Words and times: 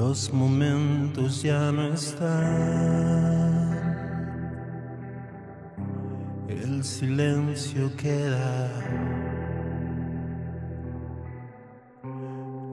Los 0.00 0.32
momentos 0.32 1.42
ya 1.42 1.70
no 1.70 1.92
están. 1.92 2.30
El 6.48 6.82
silencio 6.82 7.94
queda. 7.98 8.70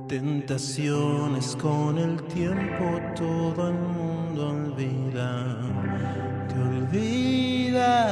Tentaciones 0.07 1.57
con 1.57 1.97
el 1.97 2.23
tiempo 2.27 2.97
todo 3.13 3.67
el 3.67 3.75
mundo 3.75 4.51
olvida. 4.51 5.57
Te 6.47 6.55
olvidaré. 6.61 8.07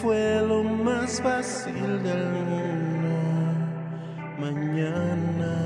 Fue 0.00 0.42
lo 0.46 0.62
más 0.62 1.20
fácil 1.20 2.02
del 2.02 2.30
mundo, 2.48 3.14
mañana 4.38 5.58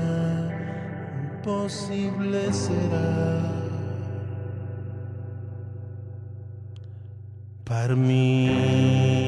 imposible 1.43 2.51
será. 2.53 3.51
Para 7.65 7.95
mí, 7.95 9.22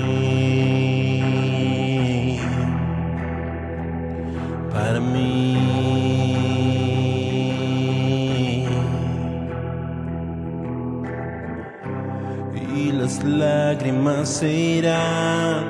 lágrimas 13.76 14.30
se 14.30 14.52
irán 14.52 15.66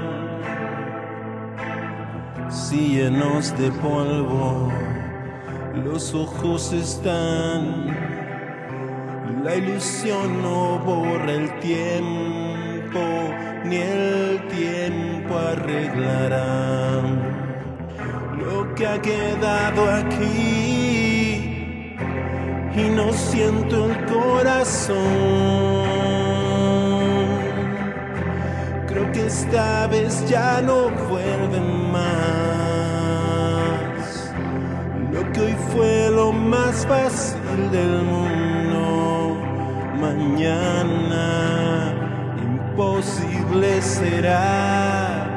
si 2.50 2.98
llenos 2.98 3.58
de 3.58 3.72
polvo 3.72 4.72
los 5.84 6.14
ojos 6.14 6.72
están. 6.72 7.88
La 9.44 9.56
ilusión 9.56 10.42
no 10.42 10.80
borra 10.80 11.32
el 11.32 11.60
tiempo, 11.60 13.00
ni 13.66 13.76
el 13.76 14.42
tiempo 14.50 15.38
arreglará 15.38 17.02
lo 18.40 18.76
que 18.76 18.88
ha 18.88 19.02
quedado 19.02 19.92
aquí. 19.92 21.56
Y 22.76 22.90
no 22.96 23.12
siento 23.14 23.86
el 23.86 24.06
corazón. 24.06 25.75
Esta 29.36 29.88
vez 29.88 30.24
ya 30.30 30.62
no 30.62 30.90
vuelve 31.10 31.60
más. 31.92 32.06
Lo 35.12 35.22
que 35.32 35.40
hoy 35.42 35.56
fue 35.72 36.10
lo 36.10 36.32
más 36.32 36.86
fácil 36.86 37.70
del 37.72 38.02
mundo, 38.04 39.38
mañana 40.00 41.28
imposible 42.48 43.82
será 43.82 45.28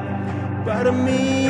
para 0.64 0.92
mí. 0.92 1.48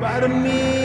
Para 0.00 0.28
mí, 0.28 0.81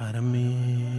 Para 0.00 0.22
mí. 0.22 0.89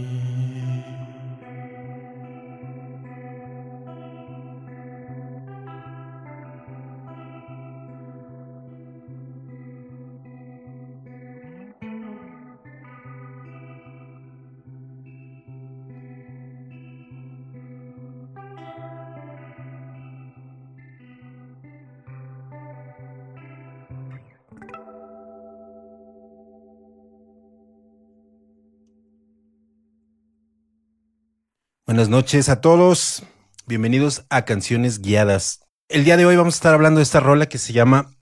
Buenas 31.92 32.08
noches 32.08 32.48
a 32.48 32.62
todos. 32.62 33.22
Bienvenidos 33.66 34.24
a 34.30 34.46
Canciones 34.46 35.02
Guiadas. 35.02 35.60
El 35.90 36.06
día 36.06 36.16
de 36.16 36.24
hoy 36.24 36.36
vamos 36.36 36.54
a 36.54 36.56
estar 36.56 36.72
hablando 36.72 37.00
de 37.00 37.02
esta 37.02 37.20
rola 37.20 37.50
que 37.50 37.58
se 37.58 37.74
llama 37.74 38.16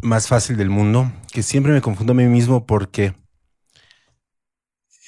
Más 0.00 0.28
fácil 0.28 0.56
del 0.56 0.70
mundo, 0.70 1.10
que 1.32 1.42
siempre 1.42 1.72
me 1.72 1.80
confundo 1.80 2.12
a 2.12 2.14
mí 2.14 2.24
mismo 2.26 2.66
porque 2.66 3.16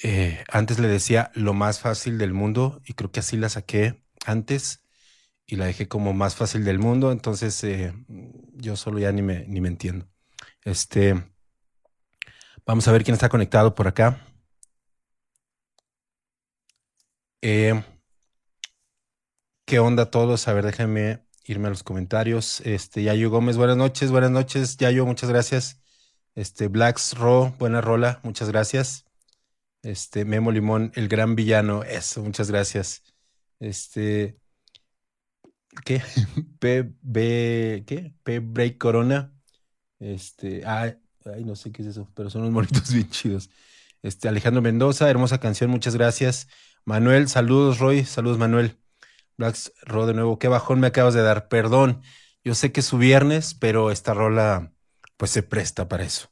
eh, 0.03 0.43
antes 0.51 0.79
le 0.79 0.89
decía 0.89 1.31
lo 1.33 1.53
más 1.53 1.79
fácil 1.79 2.17
del 2.17 2.33
mundo 2.33 2.81
y 2.85 2.91
creo 2.91 3.09
que 3.09 3.21
así 3.21 3.37
la 3.37 3.47
saqué 3.47 4.03
antes 4.25 4.83
y 5.45 5.55
la 5.55 5.67
dejé 5.67 5.87
como 5.87 6.11
más 6.11 6.35
fácil 6.35 6.65
del 6.65 6.77
mundo, 6.77 7.13
entonces 7.13 7.63
eh, 7.63 7.93
yo 8.53 8.75
solo 8.75 8.99
ya 8.99 9.13
ni 9.13 9.21
me, 9.21 9.47
ni 9.47 9.61
me 9.61 9.69
entiendo. 9.69 10.09
Este, 10.65 11.23
vamos 12.65 12.85
a 12.85 12.91
ver 12.91 13.05
quién 13.05 13.13
está 13.13 13.29
conectado 13.29 13.75
por 13.75 13.87
acá. 13.87 14.27
Eh, 17.41 17.81
¿Qué 19.69 19.77
onda 19.77 20.09
todos? 20.09 20.47
A 20.47 20.53
ver, 20.53 20.65
déjenme 20.65 21.19
irme 21.45 21.67
a 21.67 21.69
los 21.69 21.83
comentarios. 21.83 22.59
Este, 22.61 23.03
Yayo 23.03 23.29
Gómez, 23.29 23.55
buenas 23.55 23.77
noches, 23.77 24.09
buenas 24.09 24.31
noches, 24.31 24.77
Yayo, 24.77 25.05
muchas 25.05 25.29
gracias. 25.29 25.79
Este, 26.33 26.69
Blacks 26.69 27.15
Ro, 27.15 27.53
buena 27.59 27.79
rola, 27.79 28.19
muchas 28.23 28.49
gracias. 28.49 29.05
Este, 29.83 30.25
Memo 30.25 30.51
Limón, 30.51 30.91
el 30.95 31.07
gran 31.07 31.35
villano, 31.35 31.83
eso, 31.83 32.23
muchas 32.23 32.49
gracias. 32.49 33.03
Este, 33.59 34.39
¿qué? 35.85 36.01
PB, 36.59 37.85
¿qué? 37.85 38.15
P 38.23 38.39
Break 38.39 38.79
Corona. 38.79 39.35
Este, 39.99 40.65
ay, 40.65 40.97
no 41.45 41.55
sé 41.55 41.71
qué 41.71 41.83
es 41.83 41.89
eso, 41.89 42.11
pero 42.15 42.31
son 42.31 42.41
unos 42.41 42.53
monitos 42.55 42.91
bien 42.91 43.07
chidos. 43.11 43.51
Este, 44.01 44.29
Alejandro 44.29 44.63
Mendoza, 44.63 45.07
hermosa 45.11 45.39
canción, 45.39 45.69
muchas 45.69 45.93
gracias. 45.93 46.47
Manuel, 46.85 47.29
saludos, 47.29 47.77
Roy, 47.77 48.03
saludos, 48.03 48.39
Manuel. 48.39 48.75
Blacks 49.39 49.71
Ro 49.83 50.05
de 50.05 50.13
nuevo, 50.13 50.37
qué 50.37 50.49
bajón 50.49 50.81
me 50.81 50.87
acabas 50.87 51.13
de 51.13 51.21
dar, 51.21 51.47
perdón. 51.47 52.01
Yo 52.43 52.55
sé 52.55 52.73
que 52.73 52.81
es 52.81 52.85
su 52.85 52.97
viernes, 52.97 53.53
pero 53.53 53.89
esta 53.89 54.13
rola 54.13 54.73
pues 55.15 55.31
se 55.31 55.43
presta 55.43 55.87
para 55.87 56.03
eso. 56.03 56.29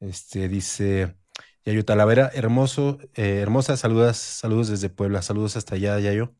Este 0.00 0.48
dice, 0.48 1.16
Yayo 1.64 1.84
Talavera, 1.84 2.30
hermoso, 2.34 2.98
eh, 3.14 3.38
hermosa, 3.40 3.76
saludos, 3.76 4.16
saludos 4.16 4.68
desde 4.68 4.90
Puebla, 4.90 5.22
saludos 5.22 5.56
hasta 5.56 5.76
allá, 5.76 6.00
Yayo. 6.00 6.34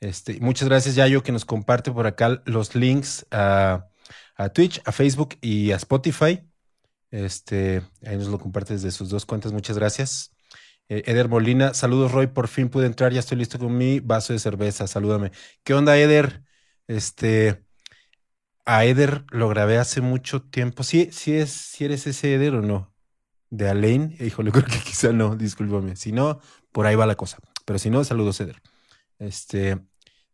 Este, 0.00 0.40
muchas 0.40 0.68
gracias, 0.68 0.96
Yayo, 0.96 1.22
que 1.22 1.30
nos 1.30 1.44
comparte 1.44 1.92
por 1.92 2.08
acá 2.08 2.42
los 2.44 2.74
links 2.74 3.24
a, 3.30 3.86
a 4.34 4.48
Twitch, 4.48 4.82
a 4.84 4.90
Facebook 4.90 5.38
y 5.40 5.70
a 5.70 5.76
Spotify. 5.76 6.42
Este, 7.12 7.82
ahí 8.04 8.16
nos 8.16 8.26
lo 8.26 8.40
comparte 8.40 8.72
desde 8.74 8.90
sus 8.90 9.10
dos 9.10 9.26
cuentas, 9.26 9.52
muchas 9.52 9.78
gracias. 9.78 10.32
Eh, 10.88 11.02
Eder 11.06 11.28
Molina, 11.28 11.74
saludos 11.74 12.12
Roy, 12.12 12.26
por 12.26 12.48
fin 12.48 12.68
pude 12.68 12.86
entrar, 12.86 13.12
ya 13.12 13.20
estoy 13.20 13.38
listo 13.38 13.58
con 13.58 13.76
mi 13.76 14.00
vaso 14.00 14.32
de 14.32 14.38
cerveza, 14.38 14.86
salúdame. 14.86 15.32
¿Qué 15.64 15.74
onda, 15.74 15.96
Eder? 15.96 16.42
Este, 16.86 17.64
a 18.64 18.84
Eder 18.84 19.24
lo 19.30 19.48
grabé 19.48 19.78
hace 19.78 20.00
mucho 20.00 20.42
tiempo. 20.42 20.82
¿Sí, 20.84 21.08
sí, 21.12 21.34
es, 21.34 21.50
si 21.52 21.84
eres 21.84 22.06
ese 22.06 22.34
Eder 22.34 22.54
o 22.54 22.62
no? 22.62 22.94
De 23.50 23.68
Alain, 23.68 24.16
híjole, 24.20 24.50
creo 24.52 24.64
que 24.64 24.78
quizá 24.80 25.12
no, 25.12 25.36
discúlpame. 25.36 25.96
Si 25.96 26.12
no, 26.12 26.40
por 26.72 26.86
ahí 26.86 26.96
va 26.96 27.06
la 27.06 27.16
cosa. 27.16 27.38
Pero 27.64 27.78
si 27.78 27.90
no, 27.90 28.04
saludos, 28.04 28.40
Eder. 28.40 28.62
Este, 29.18 29.78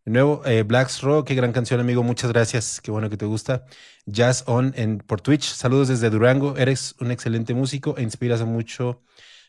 de 0.08 0.12
nuevo, 0.12 0.42
eh, 0.46 0.62
Blacks 0.62 1.02
Rock, 1.02 1.28
qué 1.28 1.34
gran 1.34 1.52
canción, 1.52 1.80
amigo. 1.80 2.02
Muchas 2.02 2.32
gracias. 2.32 2.80
Qué 2.80 2.90
bueno 2.90 3.10
que 3.10 3.16
te 3.16 3.26
gusta. 3.26 3.66
Jazz 4.06 4.44
On 4.46 4.72
en, 4.76 4.98
por 4.98 5.20
Twitch. 5.20 5.44
Saludos 5.44 5.88
desde 5.88 6.10
Durango. 6.10 6.56
Eres 6.56 6.94
un 7.00 7.10
excelente 7.10 7.54
músico 7.54 7.94
e 7.98 8.02
inspiras 8.02 8.40
a 8.40 8.46
mucho 8.46 9.02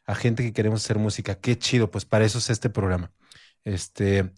a 0.09 0.15
gente 0.15 0.41
que 0.43 0.53
queremos 0.53 0.83
hacer 0.83 0.97
música. 0.97 1.35
Qué 1.35 1.57
chido, 1.57 1.91
pues 1.91 2.05
para 2.05 2.25
eso 2.25 2.39
es 2.39 2.49
este 2.49 2.69
programa. 2.69 3.11
Este, 3.63 4.33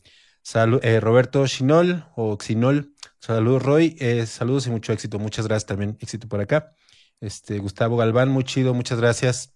eh, 0.82 1.00
Roberto 1.00 1.48
Chinol 1.48 2.06
o 2.16 2.38
Xinol. 2.38 2.94
Saludos, 3.20 3.64
Roy. 3.64 3.96
Eh, 4.00 4.26
saludos 4.26 4.68
y 4.68 4.70
mucho 4.70 4.92
éxito. 4.92 5.18
Muchas 5.18 5.48
gracias 5.48 5.68
también. 5.68 5.98
Éxito 6.02 6.28
por 6.28 6.42
acá. 6.42 6.76
Este, 7.22 7.60
Gustavo 7.60 7.96
Galván, 7.96 8.30
muy 8.30 8.44
chido. 8.44 8.74
Muchas 8.74 9.00
gracias. 9.00 9.54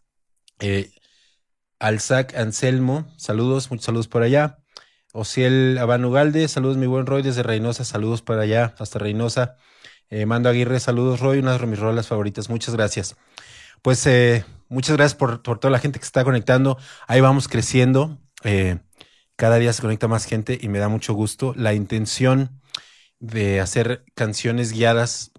Eh, 0.60 0.92
Alzac 1.80 2.34
Anselmo, 2.38 3.14
saludos, 3.18 3.70
muchos 3.70 3.86
saludos 3.86 4.08
por 4.08 4.24
allá. 4.24 4.60
Ociel 5.12 5.78
Abanugalde, 5.78 6.48
saludos 6.48 6.78
mi 6.78 6.88
buen 6.88 7.06
Roy 7.06 7.24
desde 7.24 7.44
Reynosa, 7.44 7.84
saludos 7.84 8.22
para 8.22 8.44
allá, 8.44 8.74
hasta 8.80 9.00
Reynosa. 9.00 9.58
Eh, 10.10 10.26
Mando 10.26 10.48
Aguirre, 10.50 10.80
saludos 10.80 11.20
Roy, 11.20 11.40
una 11.40 11.58
de 11.58 11.66
mis 11.66 11.80
rolas 11.80 12.08
favoritas, 12.08 12.50
muchas 12.50 12.76
gracias. 12.76 13.16
Pues 13.82 14.06
eh, 14.08 14.46
muchas 14.70 14.98
gracias 14.98 15.18
por, 15.18 15.42
toda 15.42 15.72
la 15.72 15.80
gente 15.80 16.00
que 16.00 16.06
está 16.06 16.24
conectando, 16.24 16.78
ahí 17.08 17.22
vamos 17.22 17.48
creciendo, 17.48 18.20
eh, 18.44 18.80
cada 19.36 19.58
día 19.58 19.74
se 19.74 19.82
conecta 19.82 20.08
más 20.08 20.26
gente 20.26 20.58
y 20.62 20.70
me 20.70 20.80
da 20.80 20.88
mucho 20.88 21.14
gusto. 21.14 21.54
La 21.56 21.74
intención 21.74 22.62
de 23.20 23.60
hacer 23.60 24.06
canciones 24.16 24.72
guiadas 24.72 25.32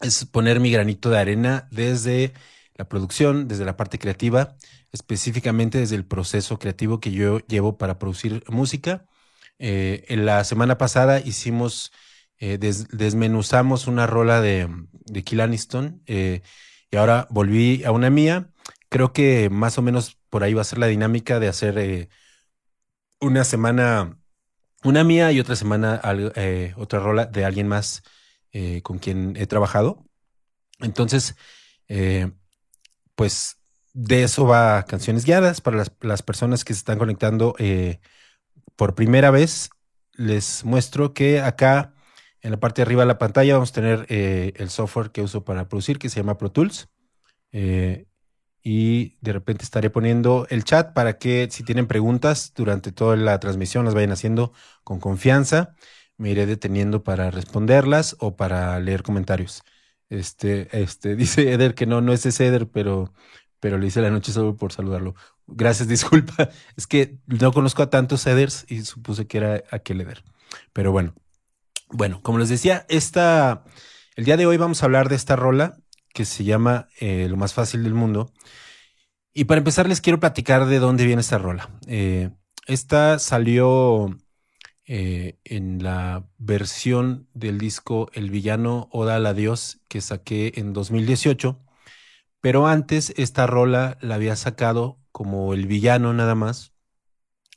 es 0.00 0.24
poner 0.26 0.60
mi 0.60 0.70
granito 0.70 1.10
de 1.10 1.18
arena 1.18 1.68
desde 1.70 2.34
la 2.74 2.88
producción, 2.88 3.48
desde 3.48 3.64
la 3.64 3.76
parte 3.76 3.98
creativa, 3.98 4.56
específicamente 4.92 5.78
desde 5.78 5.96
el 5.96 6.04
proceso 6.04 6.58
creativo 6.58 7.00
que 7.00 7.12
yo 7.12 7.38
llevo 7.40 7.78
para 7.78 7.98
producir 7.98 8.44
música. 8.48 9.06
Eh, 9.58 10.04
en 10.08 10.26
la 10.26 10.44
semana 10.44 10.78
pasada 10.78 11.20
hicimos, 11.20 11.92
eh, 12.38 12.58
desmenuzamos 12.58 13.86
una 13.86 14.06
rola 14.06 14.40
de, 14.40 14.68
de 14.92 15.24
Kill 15.24 15.40
Aniston 15.40 16.02
eh, 16.06 16.42
y 16.94 16.96
ahora 16.96 17.26
volví 17.28 17.82
a 17.82 17.90
una 17.90 18.08
mía. 18.08 18.50
Creo 18.88 19.12
que 19.12 19.50
más 19.50 19.78
o 19.78 19.82
menos 19.82 20.16
por 20.30 20.44
ahí 20.44 20.54
va 20.54 20.60
a 20.60 20.64
ser 20.64 20.78
la 20.78 20.86
dinámica 20.86 21.40
de 21.40 21.48
hacer 21.48 22.08
una 23.20 23.42
semana 23.42 24.16
una 24.84 25.02
mía 25.02 25.32
y 25.32 25.40
otra 25.40 25.56
semana 25.56 26.00
otra 26.76 27.00
rola 27.00 27.26
de 27.26 27.44
alguien 27.44 27.66
más 27.66 28.04
con 28.84 29.00
quien 29.00 29.34
he 29.36 29.48
trabajado. 29.48 30.04
Entonces, 30.78 31.34
pues 33.16 33.56
de 33.92 34.22
eso 34.22 34.46
va 34.46 34.84
Canciones 34.84 35.24
Guiadas 35.24 35.60
para 35.60 35.84
las, 36.00 36.22
personas 36.22 36.64
que 36.64 36.74
se 36.74 36.78
están 36.78 37.00
conectando 37.00 37.56
eh, 37.58 37.98
por 38.76 38.94
primera 38.94 39.32
vez. 39.32 39.70
Les 40.12 40.64
muestro 40.64 41.12
que 41.12 41.40
acá 41.40 41.93
en 42.44 42.50
la 42.50 42.60
parte 42.60 42.82
de 42.82 42.84
arriba 42.84 43.02
de 43.02 43.06
la 43.08 43.18
pantalla 43.18 43.54
vamos 43.54 43.70
a 43.70 43.74
tener 43.74 44.06
eh, 44.10 44.52
el 44.56 44.68
software 44.68 45.10
que 45.10 45.22
uso 45.22 45.44
para 45.44 45.66
producir 45.66 45.98
que 45.98 46.10
se 46.10 46.20
llama 46.20 46.36
Pro 46.36 46.52
Tools. 46.52 46.90
Eh, 47.52 48.06
y 48.62 49.16
de 49.22 49.32
repente 49.32 49.64
estaré 49.64 49.88
poniendo 49.88 50.46
el 50.50 50.64
chat 50.64 50.92
para 50.92 51.18
que 51.18 51.48
si 51.50 51.64
tienen 51.64 51.86
preguntas 51.86 52.52
durante 52.54 52.92
toda 52.92 53.16
la 53.16 53.40
transmisión 53.40 53.86
las 53.86 53.94
vayan 53.94 54.12
haciendo 54.12 54.52
con 54.84 55.00
confianza. 55.00 55.74
Me 56.18 56.30
iré 56.30 56.44
deteniendo 56.44 57.02
para 57.02 57.30
responderlas 57.30 58.14
o 58.20 58.36
para 58.36 58.78
leer 58.78 59.02
comentarios. 59.02 59.62
Este, 60.10 60.68
este, 60.82 61.16
dice 61.16 61.50
Eder 61.50 61.74
que 61.74 61.86
no, 61.86 62.02
no 62.02 62.12
es 62.12 62.26
ese 62.26 62.46
Eder, 62.46 62.68
pero, 62.68 63.14
pero 63.58 63.78
le 63.78 63.86
hice 63.86 64.02
la 64.02 64.10
noche 64.10 64.32
solo 64.32 64.56
por 64.56 64.70
saludarlo. 64.70 65.14
Gracias, 65.46 65.88
disculpa. 65.96 66.50
Es 66.76 66.86
que 66.86 67.18
no 67.26 67.52
conozco 67.52 67.82
a 67.82 67.90
tantos 67.90 68.26
Eders 68.26 68.66
y 68.68 68.82
supuse 68.82 69.26
que 69.26 69.38
era 69.38 69.64
aquel 69.70 70.02
Eder. 70.02 70.24
Pero 70.72 70.92
bueno, 70.92 71.14
bueno, 71.88 72.20
como 72.22 72.38
les 72.38 72.48
decía, 72.48 72.86
esta, 72.88 73.64
el 74.16 74.24
día 74.24 74.36
de 74.36 74.46
hoy 74.46 74.56
vamos 74.56 74.82
a 74.82 74.86
hablar 74.86 75.08
de 75.08 75.16
esta 75.16 75.36
rola 75.36 75.78
que 76.12 76.24
se 76.24 76.44
llama 76.44 76.88
eh, 77.00 77.26
Lo 77.28 77.36
más 77.36 77.54
fácil 77.54 77.82
del 77.82 77.94
mundo. 77.94 78.32
Y 79.34 79.44
para 79.44 79.58
empezar 79.58 79.88
les 79.88 80.00
quiero 80.00 80.20
platicar 80.20 80.66
de 80.66 80.78
dónde 80.78 81.04
viene 81.04 81.20
esta 81.20 81.38
rola. 81.38 81.70
Eh, 81.86 82.30
esta 82.66 83.18
salió 83.18 84.16
eh, 84.86 85.38
en 85.44 85.82
la 85.82 86.28
versión 86.38 87.28
del 87.34 87.58
disco 87.58 88.10
El 88.12 88.30
villano 88.30 88.88
Oda 88.92 89.16
al 89.16 89.26
adiós 89.26 89.80
que 89.88 90.00
saqué 90.00 90.52
en 90.56 90.72
2018. 90.72 91.60
Pero 92.40 92.66
antes 92.68 93.12
esta 93.16 93.46
rola 93.46 93.98
la 94.00 94.14
había 94.14 94.36
sacado 94.36 95.00
como 95.10 95.52
el 95.52 95.66
villano 95.66 96.12
nada 96.12 96.34
más. 96.34 96.72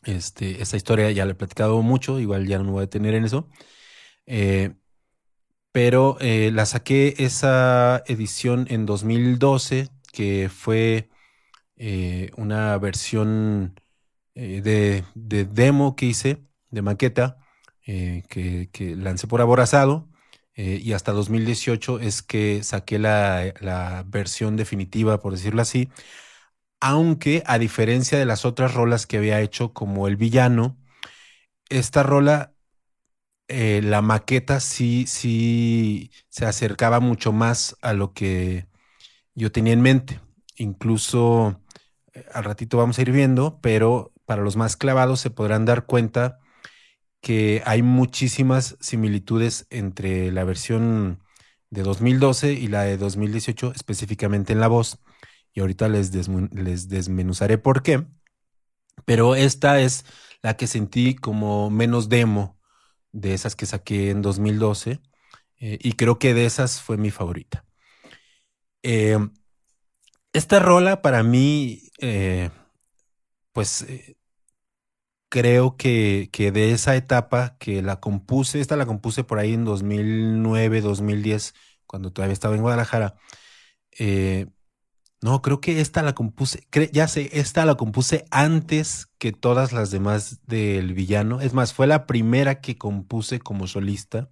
Este, 0.03 0.61
esta 0.61 0.77
historia 0.77 1.11
ya 1.11 1.25
la 1.25 1.33
he 1.33 1.35
platicado 1.35 1.81
mucho, 1.81 2.19
igual 2.19 2.47
ya 2.47 2.57
no 2.57 2.63
me 2.63 2.71
voy 2.71 2.79
a 2.79 2.81
detener 2.81 3.13
en 3.13 3.25
eso. 3.25 3.49
Eh, 4.27 4.73
pero 5.71 6.17
eh, 6.19 6.51
la 6.53 6.65
saqué 6.65 7.15
esa 7.19 8.03
edición 8.07 8.67
en 8.69 8.85
2012, 8.85 9.89
que 10.11 10.49
fue 10.49 11.09
una 12.37 12.77
versión 12.79 13.79
de, 14.33 15.03
de, 15.15 15.45
demo 15.45 15.95
que 15.95 16.07
hice 16.07 16.41
de 16.71 16.81
maqueta 16.81 17.37
eh, 17.89 18.23
que, 18.29 18.95
lancé 18.97 19.27
por 19.27 19.39
aborazado 19.39 20.09
eh, 20.55 20.81
y 20.83 20.91
hasta 20.91 21.13
2018 21.13 21.99
es 22.01 22.21
que 22.21 22.61
saqué 22.63 22.99
la, 22.99 24.03
versión 24.07 24.57
definitiva, 24.57 25.21
por 25.21 25.31
decirlo 25.33 25.61
así, 25.61 25.89
aunque 26.81 27.43
a 27.45 27.57
diferencia 27.59 28.19
de 28.19 28.25
las 28.25 28.45
otras 28.45 28.73
rolas 28.73 29.07
que 29.07 29.17
había 29.17 29.41
hecho 29.41 29.73
como 29.73 30.07
El 30.07 30.17
Villano, 30.17 30.77
esta 31.69 32.03
rola, 32.03 32.53
eh, 33.47 33.81
la 33.83 34.01
maqueta 34.01 34.59
sí, 34.59 35.05
sí 35.07 36.11
se 36.29 36.45
acercaba 36.45 36.99
mucho 36.99 37.31
más 37.31 37.77
a 37.81 37.93
lo 37.93 38.13
que 38.13 38.67
yo 39.35 39.51
tenía 39.51 39.73
en 39.73 39.81
mente. 39.81 40.21
Incluso 40.57 41.61
al 42.33 42.43
ratito 42.43 42.77
vamos 42.77 42.99
a 42.99 43.01
ir 43.03 43.11
viendo, 43.11 43.59
pero 43.61 44.13
para 44.25 44.41
los 44.43 44.55
más 44.57 44.77
clavados 44.77 45.21
se 45.21 45.29
podrán 45.31 45.65
dar 45.65 45.85
cuenta 45.85 46.39
que 47.21 47.63
hay 47.65 47.81
muchísimas 47.83 48.77
similitudes 48.81 49.67
entre 49.69 50.31
la 50.31 50.43
versión 50.43 51.23
de 51.69 51.83
2012 51.83 52.53
y 52.53 52.67
la 52.67 52.83
de 52.83 52.97
2018, 52.97 53.73
específicamente 53.75 54.53
en 54.53 54.59
la 54.61 54.67
voz. 54.67 54.99
Y 55.53 55.61
ahorita 55.61 55.89
les, 55.89 56.11
les 56.53 56.89
desmenuzaré 56.89 57.57
por 57.57 57.83
qué. 57.83 58.05
Pero 59.05 59.35
esta 59.35 59.79
es 59.81 60.05
la 60.41 60.57
que 60.57 60.67
sentí 60.67 61.15
como 61.15 61.69
menos 61.69 62.09
demo 62.09 62.56
de 63.11 63.33
esas 63.33 63.55
que 63.55 63.65
saqué 63.65 64.09
en 64.11 64.21
2012. 64.21 65.01
Eh, 65.59 65.79
y 65.81 65.93
creo 65.93 66.19
que 66.19 66.33
de 66.33 66.45
esas 66.45 66.81
fue 66.81 66.97
mi 66.97 67.11
favorita. 67.11 67.65
Eh, 68.83 69.17
esta 70.33 70.59
rola 70.59 71.01
para 71.01 71.23
mí, 71.23 71.89
eh, 71.99 72.49
pues 73.51 73.85
creo 75.29 75.77
que, 75.77 76.29
de 76.53 76.71
esa 76.71 76.95
etapa 76.95 77.57
que 77.59 77.81
la 77.81 77.99
compuse, 77.99 78.59
esta 78.59 78.75
la 78.75 78.85
compuse 78.85 79.23
por 79.23 79.39
ahí 79.39 79.53
en 79.53 79.65
2009, 79.65 80.81
2010, 80.81 81.53
cuando 81.85 82.11
todavía 82.11 82.33
estaba 82.33 82.55
en 82.55 82.61
Guadalajara. 82.61 83.15
Eh, 83.99 84.47
no, 85.21 85.41
creo 85.41 85.61
que 85.61 85.81
esta 85.81 86.03
la 86.03 86.13
compuse, 86.13 86.67
ya 86.91 87.07
sé, 87.07 87.29
esta 87.33 87.65
la 87.65 87.75
compuse 87.75 88.25
antes 88.29 89.07
que 89.17 89.31
todas 89.31 89.73
las 89.73 89.89
demás 89.89 90.45
del 90.45 90.93
villano. 90.93 91.41
Es 91.41 91.53
más, 91.53 91.73
fue 91.73 91.87
la 91.87 92.05
primera 92.05 92.61
que 92.61 92.77
compuse 92.77 93.39
como 93.39 93.65
solista. 93.67 94.29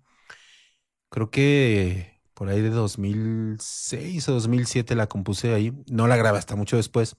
Creo 1.10 1.32
que 1.32 2.22
por 2.36 2.50
ahí 2.50 2.62
de 2.62 2.70
2006 2.70 4.30
o 4.30 4.34
2007 4.34 4.96
la 4.96 5.08
compuse 5.08 5.54
ahí. 5.54 5.74
No 5.90 6.08
la 6.08 6.18
grabé 6.18 6.38
hasta 6.38 6.56
mucho 6.56 6.78
después. 6.78 7.18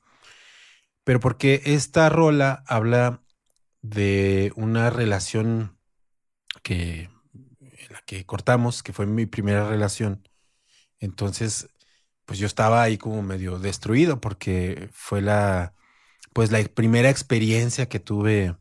Pero 1.04 1.20
porque 1.20 1.62
esta 1.66 2.08
rola 2.08 2.62
habla 2.66 3.22
de 3.82 4.52
una 4.56 4.90
relación 4.90 5.78
que 6.62 7.10
en 7.32 7.92
la 7.92 8.00
que 8.06 8.24
cortamos, 8.26 8.82
que 8.82 8.92
fue 8.92 9.06
mi 9.06 9.26
primera 9.26 9.68
relación. 9.68 10.28
Entonces, 11.00 11.68
pues 12.26 12.38
yo 12.38 12.46
estaba 12.46 12.82
ahí 12.82 12.98
como 12.98 13.22
medio 13.22 13.58
destruido 13.58 14.20
porque 14.20 14.90
fue 14.92 15.22
la, 15.22 15.74
pues 16.34 16.52
la 16.52 16.62
primera 16.64 17.10
experiencia 17.10 17.88
que 17.88 18.00
tuve, 18.00 18.56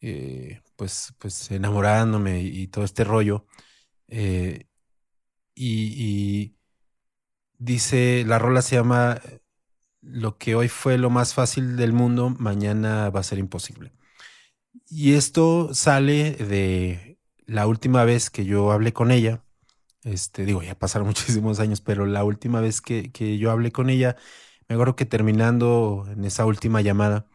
eh, 0.00 0.62
pues, 0.76 1.14
pues 1.18 1.50
enamorándome 1.50 2.42
y, 2.42 2.68
todo 2.68 2.84
este 2.84 3.04
rollo. 3.04 3.46
Eh, 4.08 4.66
y, 5.54 6.56
dice, 7.58 8.24
la 8.26 8.38
rola 8.38 8.62
se 8.62 8.76
llama 8.76 9.20
Lo 10.00 10.38
que 10.38 10.54
hoy 10.54 10.68
fue 10.68 10.98
lo 10.98 11.10
más 11.10 11.34
fácil 11.34 11.76
del 11.76 11.92
mundo, 11.92 12.30
mañana 12.30 13.10
va 13.10 13.20
a 13.20 13.22
ser 13.24 13.38
imposible. 13.38 13.92
Y 14.88 15.14
esto 15.14 15.74
sale 15.74 16.32
de 16.32 17.18
la 17.46 17.66
última 17.66 18.04
vez 18.04 18.30
que 18.30 18.44
yo 18.44 18.72
hablé 18.72 18.92
con 18.92 19.10
ella. 19.10 19.41
Este, 20.04 20.44
digo, 20.44 20.62
ya 20.62 20.74
pasaron 20.78 21.06
muchísimos 21.08 21.60
años, 21.60 21.80
pero 21.80 22.06
la 22.06 22.24
última 22.24 22.60
vez 22.60 22.80
que, 22.80 23.12
que 23.12 23.38
yo 23.38 23.50
hablé 23.50 23.72
con 23.72 23.90
ella, 23.90 24.16
me 24.68 24.74
acuerdo 24.74 24.96
que 24.96 25.06
terminando 25.06 26.04
en 26.10 26.24
esa 26.24 26.46
última 26.46 26.80
llamada, 26.80 27.28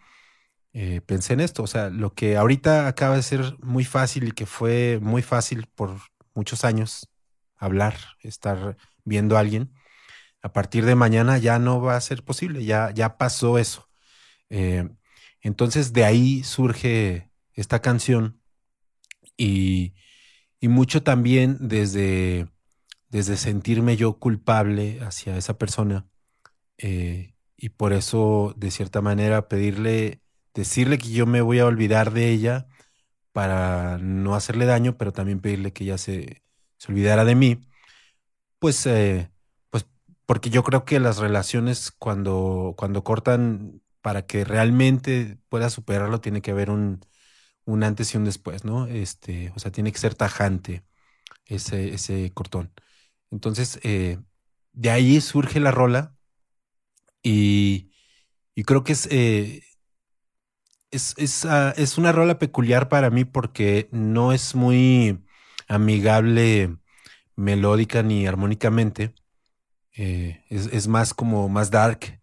eh, 0.74 1.02
pensé 1.02 1.34
en 1.34 1.42
esto. 1.42 1.64
O 1.64 1.68
sea, 1.68 1.90
lo 1.90 2.14
que 2.14 2.38
ahorita 2.38 2.88
acaba 2.88 3.16
de 3.16 3.24
ser 3.24 3.58
muy 3.62 3.86
fácil 3.86 4.30
y 4.30 4.32
que 4.32 4.46
fue 4.46 5.00
muy 5.02 5.22
fácil 5.22 5.68
por 5.76 5.98
muchos 6.36 6.66
años, 6.66 7.10
hablar, 7.58 7.96
estar 8.22 8.78
viendo 9.06 9.38
a 9.38 9.42
alguien, 9.42 9.74
a 10.42 10.54
partir 10.54 10.86
de 10.86 10.96
mañana 10.96 11.38
ya 11.40 11.60
no 11.60 11.82
va 11.82 11.96
a 11.98 12.02
ser 12.02 12.24
posible, 12.24 12.66
ya, 12.66 12.92
ya 12.94 13.18
pasó 13.18 13.58
eso. 13.60 13.90
Eh, 14.50 14.90
entonces 15.42 15.94
de 15.94 16.06
ahí 16.06 16.44
surge 16.44 17.32
esta 17.56 17.82
canción 17.82 18.42
y, 19.38 19.94
y 20.60 20.68
mucho 20.70 21.04
también 21.04 21.58
desde, 21.62 22.48
desde 23.10 23.38
sentirme 23.38 23.98
yo 23.98 24.20
culpable 24.20 25.00
hacia 25.02 25.38
esa 25.38 25.58
persona 25.58 26.08
eh, 26.78 27.36
y 27.58 27.70
por 27.70 27.94
eso 27.94 28.54
de 28.58 28.72
cierta 28.72 29.02
manera 29.02 29.48
pedirle, 29.50 30.22
decirle 30.54 30.98
que 31.00 31.12
yo 31.12 31.26
me 31.28 31.42
voy 31.42 31.60
a 31.60 31.66
olvidar 31.68 32.12
de 32.14 32.30
ella 32.32 32.68
para 33.34 33.98
no 34.00 34.36
hacerle 34.36 34.66
daño, 34.66 34.98
pero 34.98 35.14
también 35.14 35.42
pedirle 35.42 35.74
que 35.74 35.86
ella 35.86 35.98
se, 36.00 36.44
se 36.78 36.92
olvidara 36.92 37.26
de 37.26 37.36
mí 37.36 37.62
pues, 38.60 38.86
eh, 38.86 39.32
pues, 39.70 39.86
porque 40.26 40.50
yo 40.50 40.64
creo 40.64 40.86
que 40.86 41.00
las 41.00 41.18
relaciones 41.18 41.92
cuando, 41.92 42.76
cuando 42.78 43.04
cortan, 43.04 43.82
para 44.02 44.26
que 44.26 44.46
realmente 44.46 45.38
pueda 45.50 45.70
superarlo, 45.70 46.22
tiene 46.22 46.42
que 46.42 46.52
haber 46.52 46.70
un, 46.70 47.02
un 47.66 47.84
antes 47.84 48.14
y 48.14 48.18
un 48.18 48.26
después, 48.26 48.66
¿no? 48.66 48.88
Este, 48.88 49.52
o 49.56 49.60
sea, 49.60 49.72
tiene 49.72 49.92
que 49.92 50.00
ser 50.00 50.16
tajante 50.16 50.86
ese, 51.46 51.94
ese 51.94 52.32
cortón. 52.34 52.74
Entonces, 53.32 53.80
eh, 53.84 54.20
de 54.74 54.90
ahí 54.90 55.22
surge 55.22 55.60
la 55.60 55.72
rola 55.72 56.16
y, 57.24 57.92
y 58.56 58.64
creo 58.64 58.84
que 58.84 58.94
es, 58.94 59.08
eh, 59.12 59.64
es, 60.92 61.14
es, 61.18 61.46
ah, 61.46 61.74
es, 61.78 61.98
una 61.98 62.12
rola 62.12 62.40
peculiar 62.40 62.90
para 62.90 63.10
mí 63.10 63.26
porque 63.26 63.90
no 63.92 64.32
es 64.34 64.56
muy 64.56 65.24
amigable 65.68 66.78
melódica 67.36 68.04
ni 68.04 68.28
armónicamente. 68.28 69.14
Eh, 69.96 70.44
es, 70.50 70.88
más 70.88 71.14
como 71.14 71.50
más 71.50 71.72
dark, 71.72 72.22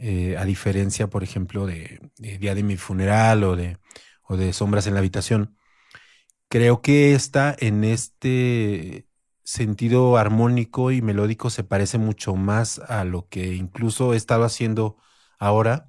a 0.00 0.44
diferencia, 0.44 1.08
por 1.08 1.24
ejemplo, 1.24 1.66
de, 1.66 2.00
Día 2.16 2.54
de 2.54 2.62
mi 2.62 2.76
funeral 2.76 3.44
o 3.44 3.56
de, 3.56 3.78
o 4.22 4.36
de 4.36 4.52
Sombras 4.52 4.86
en 4.86 4.94
la 4.94 5.00
habitación. 5.00 5.56
Creo 6.48 6.80
que 6.82 7.14
esta, 7.14 7.54
en 7.58 7.84
este 7.84 9.07
sentido 9.48 10.18
armónico 10.18 10.90
y 10.92 11.00
melódico, 11.00 11.48
se 11.48 11.64
parece 11.64 11.96
mucho 11.96 12.36
más 12.36 12.80
a 12.80 13.04
lo 13.04 13.28
que 13.28 13.54
incluso 13.54 14.12
he 14.12 14.16
estado 14.18 14.44
haciendo 14.44 14.98
ahora 15.38 15.88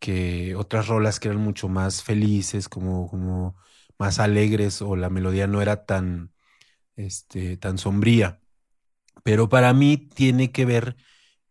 que 0.00 0.56
otras 0.56 0.88
rolas 0.88 1.20
que 1.20 1.28
eran 1.28 1.40
mucho 1.42 1.68
más 1.68 2.02
felices, 2.04 2.68
como, 2.68 3.08
como 3.10 3.56
más 3.98 4.18
alegres, 4.20 4.82
o 4.82 4.96
la 4.96 5.10
melodía 5.10 5.46
no 5.46 5.62
era 5.62 5.86
tan, 5.86 6.32
este, 6.96 7.56
tan 7.58 7.78
sombría. 7.78 8.40
Pero 9.24 9.48
para 9.48 9.74
mí 9.74 9.96
tiene 9.98 10.52
que 10.52 10.66
ver, 10.66 10.96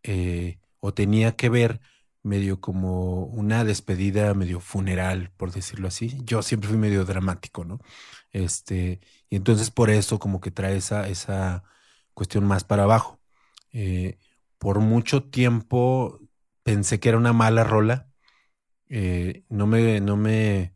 eh, 0.04 0.60
o 0.80 0.94
tenía 0.94 1.36
que 1.36 1.48
ver, 1.50 1.80
medio 2.22 2.60
como 2.60 3.24
una 3.26 3.64
despedida 3.64 4.34
medio 4.34 4.60
funeral, 4.60 5.32
por 5.36 5.52
decirlo 5.52 5.88
así. 5.88 6.18
Yo 6.24 6.42
siempre 6.42 6.70
fui 6.70 6.78
medio 6.78 7.04
dramático, 7.04 7.64
¿no? 7.64 7.80
Este, 8.34 9.00
y 9.30 9.36
entonces 9.38 9.72
por 9.72 9.90
eso 9.90 10.20
como 10.20 10.40
que 10.42 10.52
trae 10.52 10.78
esa, 10.78 11.08
esa 11.08 11.64
cuestión 12.14 12.46
más 12.46 12.64
para 12.64 12.84
abajo. 12.84 13.20
Eh, 13.72 14.18
por 14.58 14.80
mucho 14.80 15.24
tiempo 15.24 16.20
pensé 16.64 17.00
que 17.00 17.10
era 17.10 17.18
una 17.18 17.34
mala 17.34 17.64
rola. 17.64 18.10
Eh, 18.88 19.44
no, 19.50 19.66
me, 19.68 20.00
no 20.00 20.16
me 20.16 20.74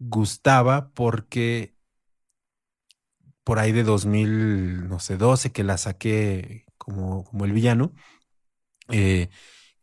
gustaba 0.00 0.92
porque 0.94 1.76
por 3.44 3.58
ahí 3.58 3.72
de 3.72 3.82
2000, 3.84 4.88
no 4.88 4.98
sé, 5.00 5.16
12 5.16 5.52
que 5.52 5.64
la 5.64 5.78
saqué 5.78 6.64
como, 6.78 7.24
como 7.24 7.44
el 7.44 7.52
villano. 7.52 7.92
Eh, 8.90 9.30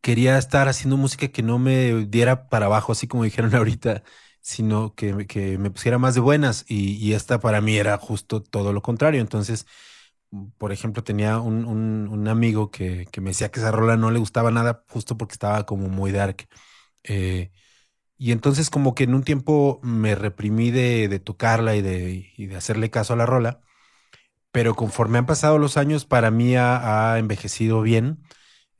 quería 0.01 0.37
estar 0.37 0.69
haciendo 0.69 0.97
música 0.97 1.29
que 1.29 1.43
no 1.43 1.59
me 1.59 2.05
diera 2.07 2.49
para 2.49 2.67
abajo, 2.67 2.93
así 2.93 3.07
como 3.07 3.23
dijeron 3.25 3.55
ahorita, 3.55 4.03
sino 4.41 4.95
que, 4.95 5.27
que 5.27 5.57
me 5.57 5.71
pusiera 5.71 5.97
más 5.99 6.15
de 6.15 6.21
buenas. 6.21 6.65
Y, 6.67 7.13
esta 7.13 7.39
para 7.39 7.61
mí 7.61 7.77
era 7.77 7.97
justo 7.97 8.41
todo 8.41 8.73
lo 8.73 8.81
contrario. 8.81 9.21
Entonces, 9.21 9.65
por 10.57 10.71
ejemplo, 10.71 11.03
tenía 11.03 11.39
un, 11.39 11.65
un, 11.65 12.27
amigo 12.27 12.71
que, 12.71 13.07
que, 13.11 13.21
me 13.21 13.31
decía 13.31 13.49
que 13.51 13.59
esa 13.59 13.71
rola 13.71 13.97
no 13.97 14.11
le 14.11 14.19
gustaba 14.19 14.51
nada, 14.51 14.83
justo 14.89 15.17
porque 15.17 15.33
estaba 15.33 15.65
como 15.65 15.89
muy 15.89 16.11
dark. 16.11 16.47
Eh, 17.03 17.51
y 18.17 18.33
entonces 18.33 18.69
como 18.69 18.95
que 18.95 19.05
en 19.05 19.15
un 19.15 19.23
tiempo 19.23 19.79
me 19.83 20.15
reprimí 20.15 20.71
de, 20.71 21.19
tocarla 21.19 21.75
y 21.75 21.81
de, 21.81 22.33
de, 22.37 22.55
hacerle 22.57 22.91
caso 22.91 23.13
a 23.13 23.15
la 23.17 23.25
rola, 23.25 23.61
pero 24.51 24.75
conforme 24.75 25.19
han 25.19 25.25
pasado 25.25 25.57
los 25.59 25.77
años, 25.77 26.05
para 26.05 26.31
mí 26.31 26.55
ha, 26.57 27.17
envejecido 27.19 27.81
bien, 27.81 28.23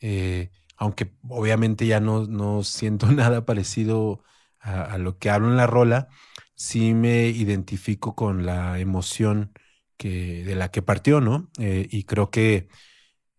eh, 0.02 0.52
aunque 0.78 1.14
obviamente 1.30 1.88
ya 1.88 2.00
no, 2.00 2.26
no 2.28 2.64
siento 2.64 3.08
nada 3.12 3.46
parecido 3.46 4.24
a, 4.60 4.98
lo 4.98 5.18
que 5.18 5.30
hablo 5.30 5.48
en 5.50 5.58
la 5.58 5.68
rola, 5.68 6.08
sí 6.56 6.94
me 6.94 7.28
identifico 7.28 8.16
con 8.16 8.46
la 8.46 8.80
emoción 8.80 9.54
que, 9.98 10.44
de 10.44 10.56
la 10.56 10.70
que 10.72 10.82
partió, 10.82 11.22
¿no? 11.22 11.50
Eh, 11.60 11.88
y 11.92 12.04
creo 12.04 12.30
que 12.32 12.68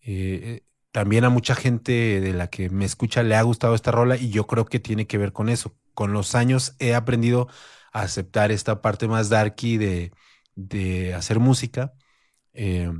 eh, 0.03 0.65
también 0.93 1.25
a 1.25 1.31
mucha 1.31 1.55
gente 1.55 2.21
de 2.21 2.33
la 2.33 2.49
que 2.49 2.71
me 2.71 2.85
escucha 2.85 3.23
le 3.23 3.37
ha 3.37 3.43
gustado 3.43 3.75
esta 3.75 3.93
rola 3.93 4.17
y 4.17 4.31
yo 4.31 4.47
creo 4.47 4.65
que 4.67 4.81
tiene 4.81 5.07
que 5.07 5.19
ver 5.19 5.33
con 5.33 5.49
eso, 5.49 5.77
con 5.95 6.13
los 6.13 6.35
años 6.35 6.75
he 6.79 6.95
aprendido 6.95 7.49
a 7.93 8.03
aceptar 8.03 8.53
esta 8.53 8.83
parte 8.83 9.09
más 9.09 9.29
darky 9.29 9.77
de, 9.79 10.13
de 10.55 11.15
hacer 11.15 11.41
música. 11.41 11.93
Eh, 12.53 12.91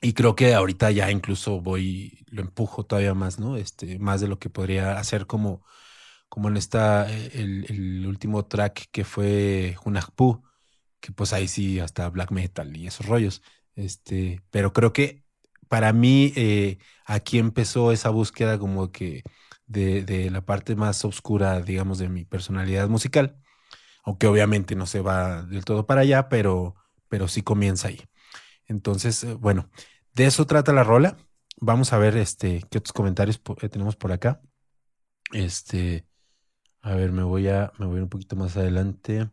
y 0.00 0.12
creo 0.12 0.36
que 0.36 0.54
ahorita 0.54 0.90
ya 0.92 1.10
incluso 1.10 1.60
voy, 1.60 2.24
lo 2.28 2.42
empujo 2.42 2.86
todavía 2.86 3.14
más, 3.14 3.38
¿no? 3.40 3.56
Este, 3.56 3.98
más 3.98 4.20
de 4.20 4.28
lo 4.28 4.38
que 4.38 4.50
podría 4.50 4.98
hacer 4.98 5.26
como, 5.26 5.64
como 6.28 6.48
en 6.48 6.56
esta, 6.56 7.10
eh, 7.10 7.30
el, 7.34 8.06
último 8.06 8.46
track 8.46 8.88
que 8.92 9.04
fue 9.04 9.76
Hunahpu, 9.84 10.42
que 11.00 11.12
pues 11.12 11.32
ahí 11.32 11.48
sí 11.48 11.80
hasta 11.80 12.08
black 12.10 12.30
metal 12.32 12.76
y 12.76 12.86
esos 12.86 13.06
rollos. 13.06 13.42
Este, 13.76 14.42
pero 14.50 14.72
creo 14.72 14.92
que 14.92 15.24
para 15.68 15.92
mí 15.92 16.32
eh, 16.36 16.78
aquí 17.06 17.38
empezó 17.38 17.92
esa 17.92 18.10
búsqueda 18.10 18.58
como 18.58 18.92
que 18.92 19.22
de, 19.66 20.30
la 20.30 20.42
parte 20.44 20.76
más 20.76 21.04
oscura, 21.04 21.60
digamos, 21.62 21.98
de 21.98 22.08
mi 22.08 22.24
personalidad 22.24 22.88
musical. 22.88 23.36
Aunque 24.04 24.26
obviamente 24.26 24.76
no 24.76 24.86
se 24.86 25.00
va 25.00 25.42
del 25.42 25.64
todo 25.64 25.86
para 25.86 26.02
allá, 26.02 26.28
pero, 26.28 26.76
pero 27.08 27.28
sí 27.28 27.42
comienza 27.42 27.88
ahí. 27.88 28.00
Entonces, 28.66 29.24
eh, 29.24 29.34
bueno, 29.34 29.70
de 30.14 30.26
eso 30.26 30.46
trata 30.46 30.72
la 30.72 30.84
rola. 30.84 31.18
Vamos 31.60 31.92
a 31.92 31.98
ver 31.98 32.16
este, 32.16 32.62
qué 32.70 32.78
otros 32.78 32.92
comentarios 32.92 33.40
tenemos 33.70 33.96
por 33.96 34.12
acá. 34.12 34.40
Este, 35.32 36.07
a 36.88 36.94
ver, 36.94 37.12
me 37.12 37.22
voy 37.22 37.48
a, 37.48 37.72
me 37.78 37.86
voy 37.86 38.00
un 38.00 38.08
poquito 38.08 38.34
más 38.36 38.56
adelante. 38.56 39.28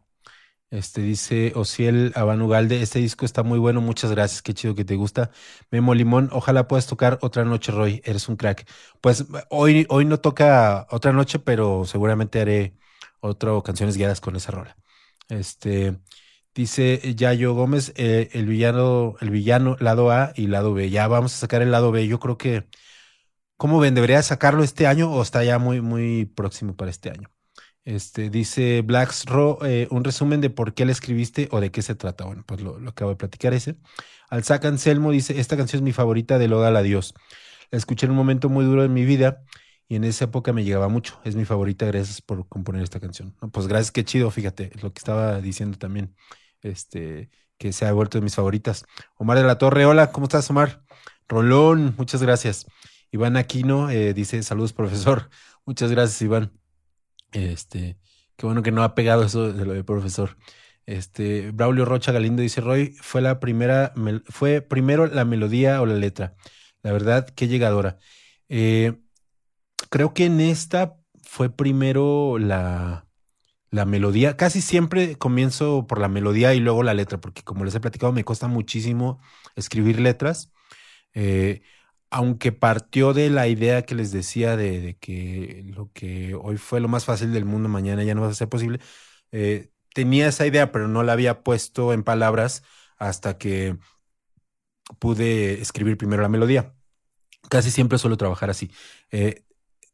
Este 0.72 1.02
dice 1.02 1.54
Ociel 1.56 2.14
Abanugalde, 2.16 2.82
este 2.82 3.00
disco 3.00 3.26
está 3.26 3.44
muy 3.44 3.60
bueno, 3.60 3.82
muchas 3.82 4.12
gracias, 4.12 4.42
qué 4.42 4.54
chido 4.54 4.76
que 4.76 4.86
te 4.86 4.96
gusta. 4.98 5.32
Memo 5.72 5.94
Limón, 5.96 6.30
ojalá 6.34 6.68
puedas 6.68 6.88
tocar 6.88 7.20
otra 7.22 7.46
noche, 7.46 7.72
Roy, 7.72 8.02
eres 8.06 8.30
un 8.30 8.38
crack. 8.38 8.68
Pues 9.02 9.26
hoy, 9.50 9.88
hoy 9.90 10.06
no 10.06 10.20
toca 10.20 10.88
otra 10.92 11.14
noche, 11.14 11.40
pero 11.40 11.86
seguramente 11.86 12.42
haré 12.42 12.78
otras 13.22 13.64
canciones 13.64 13.98
guiadas 13.98 14.22
con 14.22 14.36
esa 14.36 14.52
rola. 14.52 14.78
Este 15.30 16.00
dice 16.56 17.16
Yayo 17.16 17.54
Gómez, 17.56 17.94
eh, 17.98 18.30
el 18.34 18.48
villano, 18.48 19.16
el 19.22 19.30
villano, 19.32 19.78
lado 19.80 20.12
A 20.12 20.34
y 20.36 20.48
lado 20.48 20.74
B. 20.74 20.90
Ya 20.90 21.08
vamos 21.08 21.36
a 21.36 21.38
sacar 21.38 21.62
el 21.64 21.72
lado 21.72 21.92
B. 21.92 22.08
Yo 22.08 22.20
creo 22.20 22.38
que, 22.38 22.68
¿cómo 23.58 23.80
ven? 23.80 23.96
¿Debería 23.96 24.24
sacarlo 24.24 24.64
este 24.64 24.88
año 24.88 25.12
o 25.12 25.22
está 25.24 25.44
ya 25.46 25.60
muy, 25.60 25.82
muy 25.82 26.26
próximo 26.26 26.76
para 26.78 26.92
este 26.92 27.12
año? 27.12 27.30
Este, 27.86 28.32
dice 28.32 28.82
Blacks 28.82 29.26
Raw, 29.26 29.60
eh, 29.64 29.88
un 29.92 30.04
resumen 30.04 30.42
de 30.42 30.50
por 30.50 30.74
qué 30.74 30.86
la 30.86 30.92
escribiste 30.92 31.48
o 31.52 31.60
de 31.62 31.70
qué 31.72 31.84
se 31.84 31.94
trata. 31.94 32.26
Bueno, 32.26 32.44
pues 32.46 32.62
lo, 32.62 32.78
acabo 32.90 33.12
de 33.12 33.16
platicar 33.16 33.54
ese. 33.54 33.76
Alzac 34.30 34.66
Anselmo 34.66 35.12
dice, 35.12 35.40
esta 35.40 35.56
canción 35.56 35.82
es 35.82 35.84
mi 35.84 35.94
favorita 35.94 36.40
de 36.40 36.48
Loda 36.48 36.70
a 36.78 36.82
Dios. 36.82 37.14
La 37.70 37.78
escuché 37.78 38.08
en 38.08 38.12
un 38.12 38.18
momento 38.18 38.50
muy 38.50 38.66
duro 38.66 38.82
de 38.82 38.90
mi 38.90 39.06
vida 39.06 39.44
y 39.88 39.96
en 39.98 40.04
esa 40.04 40.26
época 40.26 40.52
me 40.52 40.64
llegaba 40.64 40.88
mucho. 40.88 41.20
Es 41.24 41.36
mi 41.36 41.46
favorita, 41.46 41.86
gracias 41.86 42.22
por 42.22 42.48
componer 42.48 42.82
esta 42.82 43.00
canción. 43.00 43.36
Pues 43.52 43.68
gracias, 43.68 43.92
qué 43.92 44.04
chido, 44.04 44.32
fíjate, 44.32 44.72
lo 44.82 44.92
que 44.92 45.00
estaba 45.00 45.40
diciendo 45.40 45.78
también, 45.78 46.16
este, 46.62 47.30
que 47.60 47.72
se 47.72 47.86
ha 47.86 47.94
vuelto 47.94 48.18
de 48.18 48.24
mis 48.24 48.36
favoritas. 48.36 48.86
Omar 49.16 49.38
de 49.38 49.44
la 49.44 49.60
Torre, 49.60 49.86
hola, 49.86 50.12
¿cómo 50.12 50.26
estás, 50.26 50.50
Omar? 50.50 50.84
Rolón, 51.28 51.94
muchas 51.98 52.24
gracias. 52.24 52.66
Iván 53.12 53.38
Aquino 53.38 53.92
eh, 53.92 54.16
dice, 54.16 54.42
saludos, 54.42 54.74
profesor. 54.74 55.30
Muchas 55.66 55.92
gracias, 55.92 56.20
Iván. 56.24 56.65
Este, 57.36 57.98
qué 58.38 58.46
bueno 58.46 58.64
que 58.64 58.72
no 58.72 58.84
ha 58.84 58.96
pegado 58.96 59.24
eso 59.24 59.52
de 59.52 59.66
lo 59.66 59.74
de 59.74 59.84
profesor. 59.84 60.38
Este, 60.86 61.52
Braulio 61.52 61.86
Rocha 61.86 62.12
Galindo 62.12 62.42
dice, 62.42 62.62
Roy, 62.62 62.96
fue 63.02 63.22
la 63.22 63.40
primera, 63.40 63.94
fue 64.30 64.62
primero 64.62 65.08
la 65.08 65.26
melodía 65.26 65.82
o 65.82 65.86
la 65.86 65.96
letra. 65.96 66.36
La 66.82 66.92
verdad, 66.92 67.28
qué 67.28 67.48
llegadora. 67.48 67.98
Eh, 68.50 68.94
creo 69.90 70.14
que 70.14 70.26
en 70.26 70.40
esta 70.40 70.98
fue 71.24 71.50
primero 71.50 72.38
la, 72.40 73.08
la 73.72 73.86
melodía. 73.86 74.38
Casi 74.38 74.62
siempre 74.62 75.18
comienzo 75.18 75.88
por 75.88 76.00
la 76.00 76.08
melodía 76.10 76.54
y 76.54 76.60
luego 76.60 76.84
la 76.84 76.94
letra, 76.94 77.20
porque 77.20 77.44
como 77.44 77.66
les 77.66 77.76
he 77.76 77.80
platicado, 77.82 78.14
me 78.14 78.24
cuesta 78.24 78.48
muchísimo 78.48 79.20
escribir 79.56 80.00
letras. 80.00 80.52
Eh, 81.14 81.62
aunque 82.16 82.54
partió 82.54 83.14
de 83.14 83.30
la 83.30 83.50
idea 83.50 83.82
que 83.84 83.94
les 83.94 84.14
decía 84.14 84.56
de, 84.56 84.98
que 85.02 85.64
lo 85.76 85.92
que 85.92 86.34
hoy 86.34 86.56
fue 86.56 86.80
lo 86.80 86.88
más 86.88 87.04
fácil 87.04 87.34
del 87.34 87.44
mundo, 87.44 87.68
mañana 87.68 88.04
ya 88.06 88.16
no 88.16 88.22
va 88.22 88.30
a 88.30 88.34
ser 88.34 88.48
posible, 88.48 88.80
eh, 89.34 89.72
tenía 89.94 90.30
esa 90.30 90.48
idea, 90.48 90.72
pero 90.72 90.88
no 90.88 91.04
la 91.04 91.12
había 91.12 91.44
puesto 91.44 91.92
en 91.92 92.04
palabras 92.04 92.64
hasta 92.98 93.38
que 93.38 93.78
pude 95.00 95.62
escribir 95.62 95.98
primero 95.98 96.22
la 96.22 96.30
melodía. 96.30 96.74
Casi 97.50 97.70
siempre 97.70 97.98
suelo 97.98 98.16
trabajar 98.16 98.50
así. 98.50 98.72
Eh, 99.12 99.44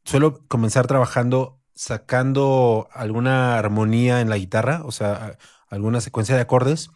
suelo 0.04 0.46
comenzar 0.48 0.86
trabajando 0.86 1.60
sacando 1.74 2.88
alguna 2.92 3.58
armonía 3.58 4.20
en 4.20 4.28
la 4.30 4.38
guitarra, 4.38 4.82
o 4.84 4.92
sea, 4.92 5.38
alguna 5.68 6.00
secuencia 6.00 6.36
de 6.36 6.42
acordes. 6.42 6.90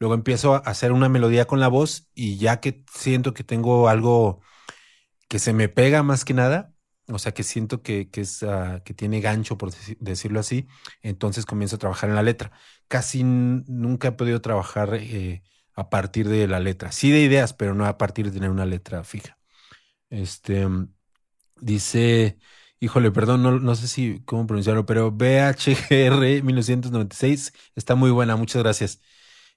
Luego 0.00 0.14
empiezo 0.14 0.54
a 0.56 0.58
hacer 0.58 0.90
una 0.92 1.08
melodía 1.08 1.46
con 1.46 1.60
la 1.60 1.68
voz 1.68 2.08
y 2.14 2.38
ya 2.38 2.60
que 2.60 2.84
siento 2.92 3.34
que 3.34 3.44
tengo 3.44 3.88
algo 3.88 4.40
que 5.34 5.40
se 5.40 5.52
me 5.52 5.68
pega 5.68 6.04
más 6.04 6.24
que 6.24 6.32
nada, 6.32 6.72
o 7.08 7.18
sea, 7.18 7.34
que 7.34 7.42
siento 7.42 7.82
que, 7.82 8.08
es, 8.12 8.44
ah, 8.44 8.82
que 8.84 8.94
tiene 8.94 9.20
gancho, 9.20 9.58
por 9.58 9.72
decirlo 9.98 10.38
así, 10.38 10.68
entonces 11.02 11.44
comienzo 11.44 11.74
a 11.74 11.80
trabajar 11.80 12.08
en 12.08 12.14
la 12.14 12.22
letra. 12.22 12.52
Casi 12.86 13.24
nunca 13.24 14.06
he 14.06 14.12
podido 14.12 14.40
trabajar 14.40 14.94
eh, 14.94 15.42
a 15.74 15.90
partir 15.90 16.28
de 16.28 16.46
la 16.46 16.60
letra. 16.60 16.92
Sí 16.92 17.10
de 17.10 17.18
ideas, 17.18 17.52
pero 17.52 17.74
no 17.74 17.84
a 17.84 17.98
partir 17.98 18.26
de 18.26 18.30
tener 18.30 18.48
una 18.48 18.64
letra 18.64 19.02
fija. 19.02 19.36
Este, 20.08 20.68
dice, 21.60 22.38
híjole, 22.78 23.10
perdón, 23.10 23.64
no, 23.64 23.74
sé 23.74 23.88
si 23.88 24.22
cómo 24.24 24.46
pronunciarlo, 24.46 24.86
pero 24.86 25.10
BHGR 25.10 26.44
1996 26.44 27.52
está 27.74 27.96
muy 27.96 28.12
buena, 28.12 28.36
muchas 28.36 28.62
gracias. 28.62 29.00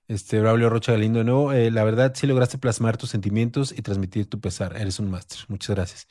Este, 0.08 0.40
Braulio 0.40 0.70
Rocha 0.70 0.94
Galindo 0.94 1.20
de 1.20 1.26
nuevo, 1.26 1.52
eh, 1.52 1.70
la 1.70 1.84
verdad 1.84 2.14
sí 2.16 2.28
lograste 2.28 2.58
plasmar 2.58 2.98
tus 2.98 3.10
sentimientos 3.10 3.74
y 3.78 3.82
transmitir 3.82 4.30
tu 4.30 4.40
pesar, 4.40 4.78
eres 4.78 5.00
un 5.00 5.10
máster, 5.10 5.40
muchas 5.50 5.76
gracias. 5.76 6.08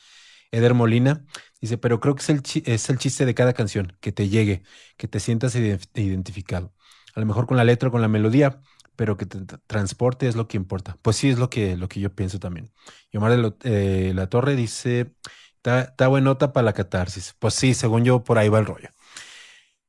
Eder 0.50 0.74
Molina 0.74 1.24
dice, 1.60 1.78
pero 1.78 1.98
creo 2.00 2.14
que 2.14 2.22
es 2.22 2.28
el, 2.30 2.42
es 2.66 2.90
el 2.90 2.98
chiste 2.98 3.24
de 3.24 3.34
cada 3.34 3.52
canción, 3.52 3.96
que 4.00 4.12
te 4.12 4.28
llegue, 4.28 4.62
que 4.96 5.08
te 5.08 5.20
sientas 5.20 5.56
identificado. 5.56 6.74
A 7.14 7.20
lo 7.20 7.26
mejor 7.26 7.46
con 7.46 7.56
la 7.56 7.64
letra 7.64 7.88
o 7.88 7.92
con 7.92 8.02
la 8.02 8.08
melodía, 8.08 8.60
pero 8.96 9.16
que 9.16 9.26
te 9.26 9.38
transporte 9.66 10.28
es 10.28 10.36
lo 10.36 10.48
que 10.48 10.56
importa. 10.56 10.98
Pues 11.02 11.16
sí, 11.16 11.30
es 11.30 11.38
lo 11.38 11.50
que, 11.50 11.76
lo 11.76 11.88
que 11.88 12.00
yo 12.00 12.14
pienso 12.14 12.38
también. 12.38 12.72
Y 13.10 13.16
Omar 13.16 13.36
de 13.36 13.54
eh, 13.64 14.12
la 14.14 14.28
Torre 14.28 14.56
dice, 14.56 15.14
está 15.62 16.08
buenota 16.08 16.52
para 16.52 16.64
la 16.64 16.72
catarsis. 16.72 17.34
Pues 17.38 17.54
sí, 17.54 17.74
según 17.74 18.04
yo, 18.04 18.22
por 18.24 18.38
ahí 18.38 18.48
va 18.48 18.58
el 18.58 18.66
rollo. 18.66 18.90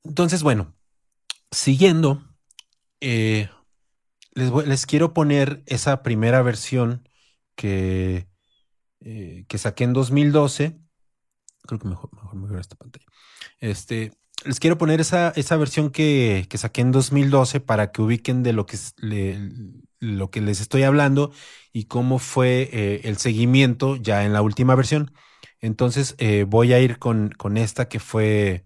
Entonces, 0.04 0.44
bueno, 0.44 0.76
siguiendo, 1.52 2.24
eh, 3.02 3.50
les, 4.38 4.86
quiero 4.86 5.14
poner 5.14 5.64
esa 5.66 6.04
primera 6.04 6.42
versión 6.42 7.08
que 7.56 8.28
eh, 9.02 9.46
que 9.48 9.58
saqué 9.58 9.84
en 9.84 9.94
2012. 9.94 10.78
Creo 11.64 11.80
que 11.80 11.88
mejor, 11.88 12.10
me 12.34 12.60
esta 12.60 12.76
pantalla. 12.76 13.06
Este, 13.60 14.14
les 14.44 14.60
quiero 14.60 14.78
poner 14.78 15.02
esa, 15.02 15.30
esa 15.36 15.58
versión 15.58 15.92
que, 15.92 16.46
que, 16.50 16.58
saqué 16.58 16.82
en 16.82 16.92
2012 16.92 17.60
para 17.60 17.92
que 17.92 18.02
ubiquen 18.02 18.44
de 18.44 18.54
lo 18.54 18.66
que, 18.66 18.78
lo 20.00 20.30
que 20.32 20.42
les 20.42 20.62
estoy 20.62 20.84
hablando 20.84 21.32
y 21.74 21.86
cómo 21.86 22.20
fue 22.20 22.70
eh, 22.72 23.02
el 23.04 23.18
seguimiento 23.18 23.98
ya 23.98 24.26
en 24.26 24.34
la 24.34 24.42
última 24.42 24.76
versión. 24.76 25.12
Entonces 25.60 26.16
eh, 26.18 26.46
voy 26.48 26.74
a 26.74 26.80
ir 26.80 27.00
con, 27.00 27.30
con, 27.30 27.58
esta 27.58 27.88
que 27.90 28.00
fue 28.00 28.66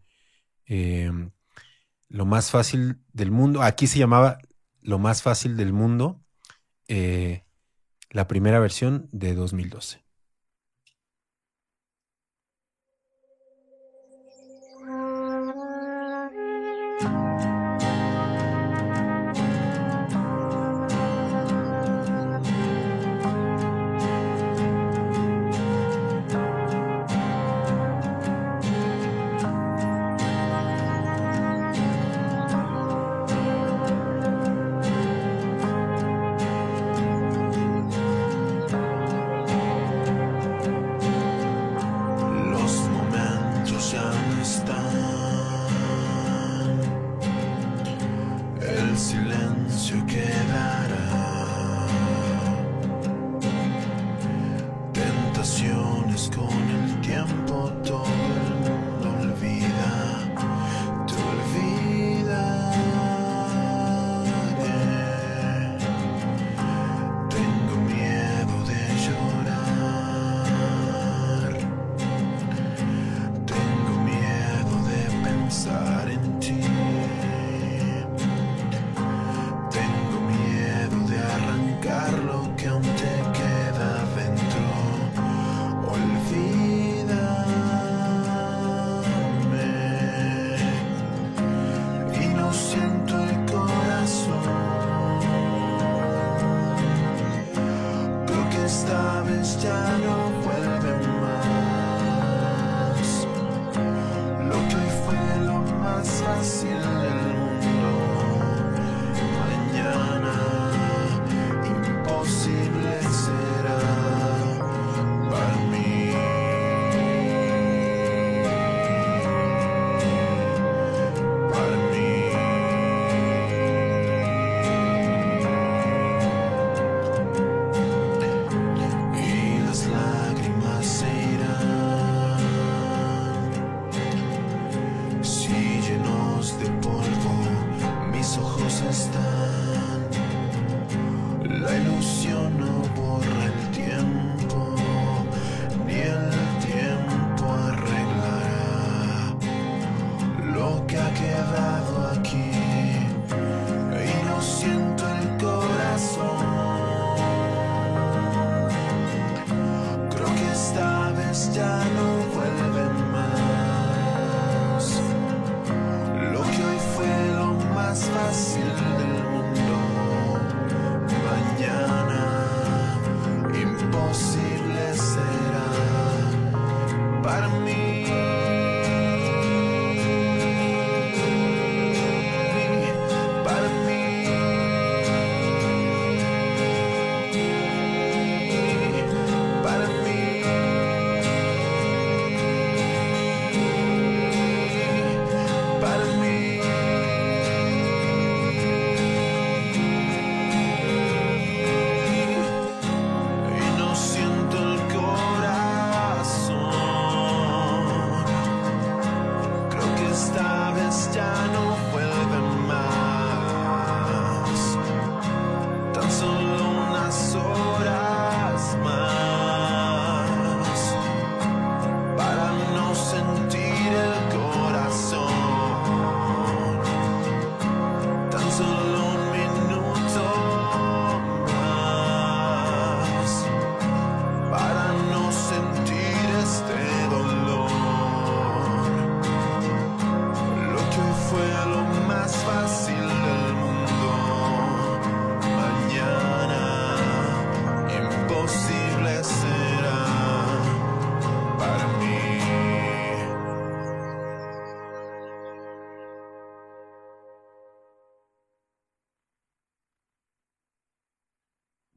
lo 2.08 2.26
más 2.26 2.52
fácil 2.52 2.98
del 3.14 3.32
mundo. 3.32 3.62
Aquí 3.62 3.88
se 3.88 4.00
llamaba 4.00 4.40
lo 4.82 5.00
más 5.00 5.22
fácil 5.22 5.58
del 5.58 5.74
mundo, 5.74 6.22
la 6.88 8.28
primera 8.28 8.60
versión 8.60 9.10
de 9.12 9.34
2012. 9.34 10.04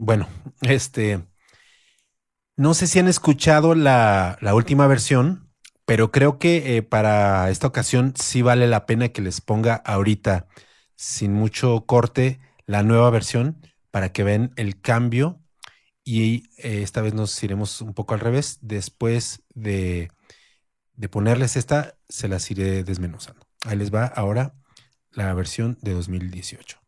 Bueno, 0.05 0.29
este, 0.61 1.25
no 2.59 2.75
sé 2.75 2.87
si 2.87 2.99
han 2.99 3.09
escuchado 3.09 3.75
la, 3.75 4.37
última 4.53 4.87
versión, 4.87 5.51
pero 5.87 6.13
creo 6.13 6.39
que 6.39 6.77
eh, 6.77 6.83
para 6.83 7.49
esta 7.49 7.69
ocasión 7.69 8.13
sí 8.15 8.43
vale 8.43 8.67
la 8.67 8.85
pena 8.85 9.09
que 9.09 9.23
les 9.23 9.41
ponga 9.41 9.77
ahorita, 9.77 10.47
sin 10.95 11.33
mucho 11.33 11.87
corte, 11.87 12.39
la 12.67 12.83
nueva 12.83 13.09
versión 13.09 13.63
para 13.91 14.13
que 14.13 14.25
vean 14.25 14.53
el 14.57 14.79
cambio. 14.79 15.41
Y 16.05 16.51
eh, 16.59 16.83
esta 16.83 17.01
vez 17.01 17.15
nos 17.15 17.43
iremos 17.43 17.81
un 17.81 17.95
poco 17.95 18.13
al 18.13 18.21
revés. 18.21 18.59
Después 18.61 19.43
de, 19.55 20.11
de 20.97 21.09
ponerles 21.09 21.57
esta, 21.57 21.97
se 22.11 22.29
las 22.29 22.51
iré 22.51 22.85
desmenuzando. 22.85 23.47
Ahí 23.65 23.79
les 23.79 23.91
va 23.91 24.05
ahora 24.05 24.55
la 25.13 25.33
versión 25.33 25.79
de 25.81 25.95
2018. 25.95 26.84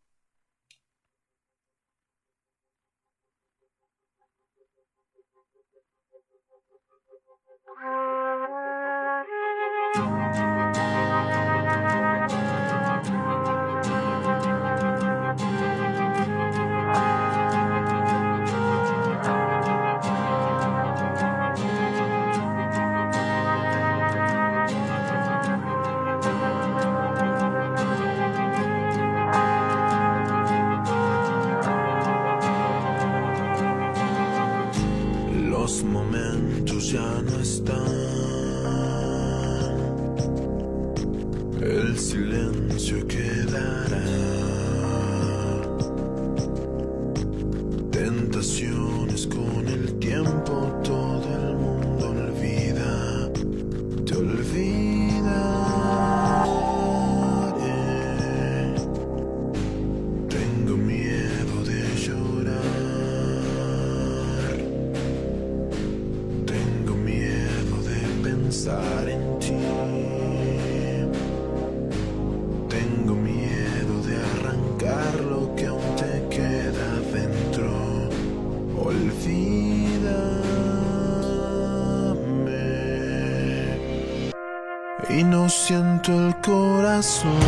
y 85.09 85.23
no 85.23 85.47
siento 85.49 86.11
el 86.11 86.35
corazón. 86.41 87.39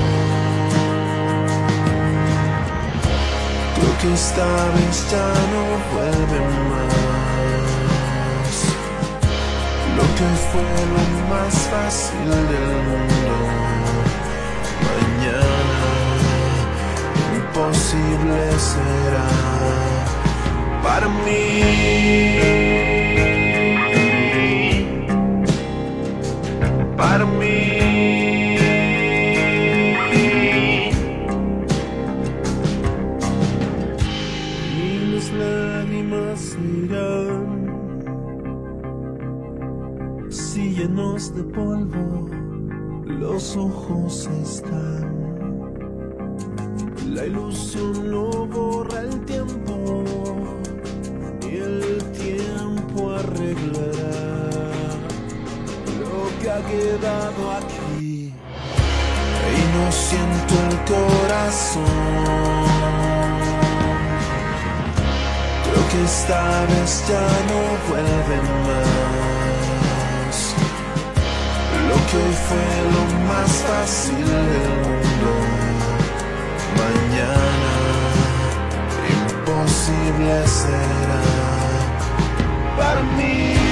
Creo 3.76 3.98
que 4.02 4.14
esta 4.14 4.46
vez 4.76 5.12
ya 5.12 5.28
no 5.54 5.64
vuelve 5.94 6.40
más. 6.70 6.96
Lo 9.98 10.06
que 10.18 10.30
fue 10.50 10.70
lo 10.96 11.04
más 11.30 11.54
fácil 11.72 12.30
del 12.30 12.74
mundo. 12.88 13.34
Mañana 14.90 15.92
imposible 17.36 18.40
será 18.58 19.89
para 20.84 21.08
mí. 21.08 21.62
Para 26.98 27.26
mí. 27.26 27.80
Y 34.76 35.00
mis 35.12 35.34
lágrimas 35.34 36.40
se 36.40 36.60
irán 36.60 37.60
si 40.30 40.76
llenos 40.76 41.36
de 41.36 41.44
polvo 41.44 42.30
los 43.06 43.58
ojos 43.58 44.30
están. 44.42 45.10
La 47.14 47.26
ilusión 47.26 48.12
no 48.12 48.29
quedado 56.70 57.52
aquí 57.58 58.34
y 59.58 59.62
no 59.76 59.92
siento 59.92 60.54
el 60.70 60.76
corazón. 60.94 61.84
Creo 65.64 65.84
que 65.90 66.00
esta 66.04 66.42
vez 66.72 66.92
ya 67.08 67.28
no 67.50 67.60
vuelve 67.90 68.38
más. 68.68 70.38
Lo 71.90 71.98
que 72.08 72.16
hoy 72.18 72.36
fue 72.48 72.70
lo 72.96 73.04
más 73.30 73.52
fácil 73.68 74.26
del 74.26 74.70
mundo, 74.84 75.32
mañana 76.82 77.74
imposible 79.16 80.34
será 80.48 81.22
para 82.78 83.02
mí. 83.18 83.69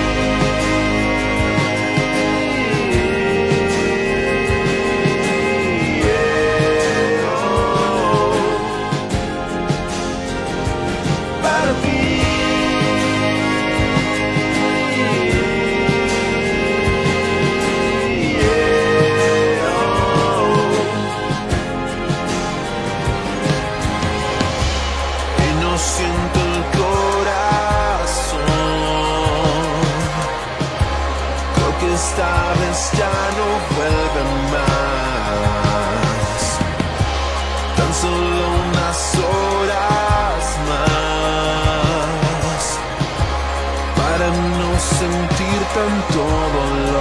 mis 31.97 32.91
ya 32.99 33.15
no 33.37 33.47
vuelven 33.75 34.31
más. 34.53 36.41
Tan 37.75 37.91
solo 38.01 38.43
unas 38.65 38.99
horas 39.15 40.43
más 40.71 42.61
para 43.97 44.27
no 44.59 44.69
sentir 44.99 45.59
tanto 45.77 46.19
dolor. 46.57 46.97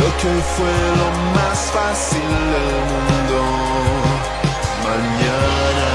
Lo 0.00 0.08
que 0.20 0.32
fue 0.54 0.76
lo 1.00 1.08
más 1.36 1.58
fácil 1.76 2.30
del 2.54 2.70
mundo. 2.90 3.38
Mañana 4.84 5.92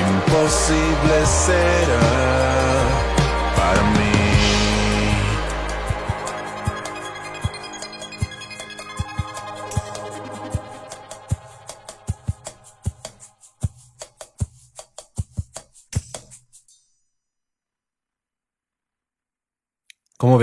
imposible 0.00 1.16
será. 1.26 2.53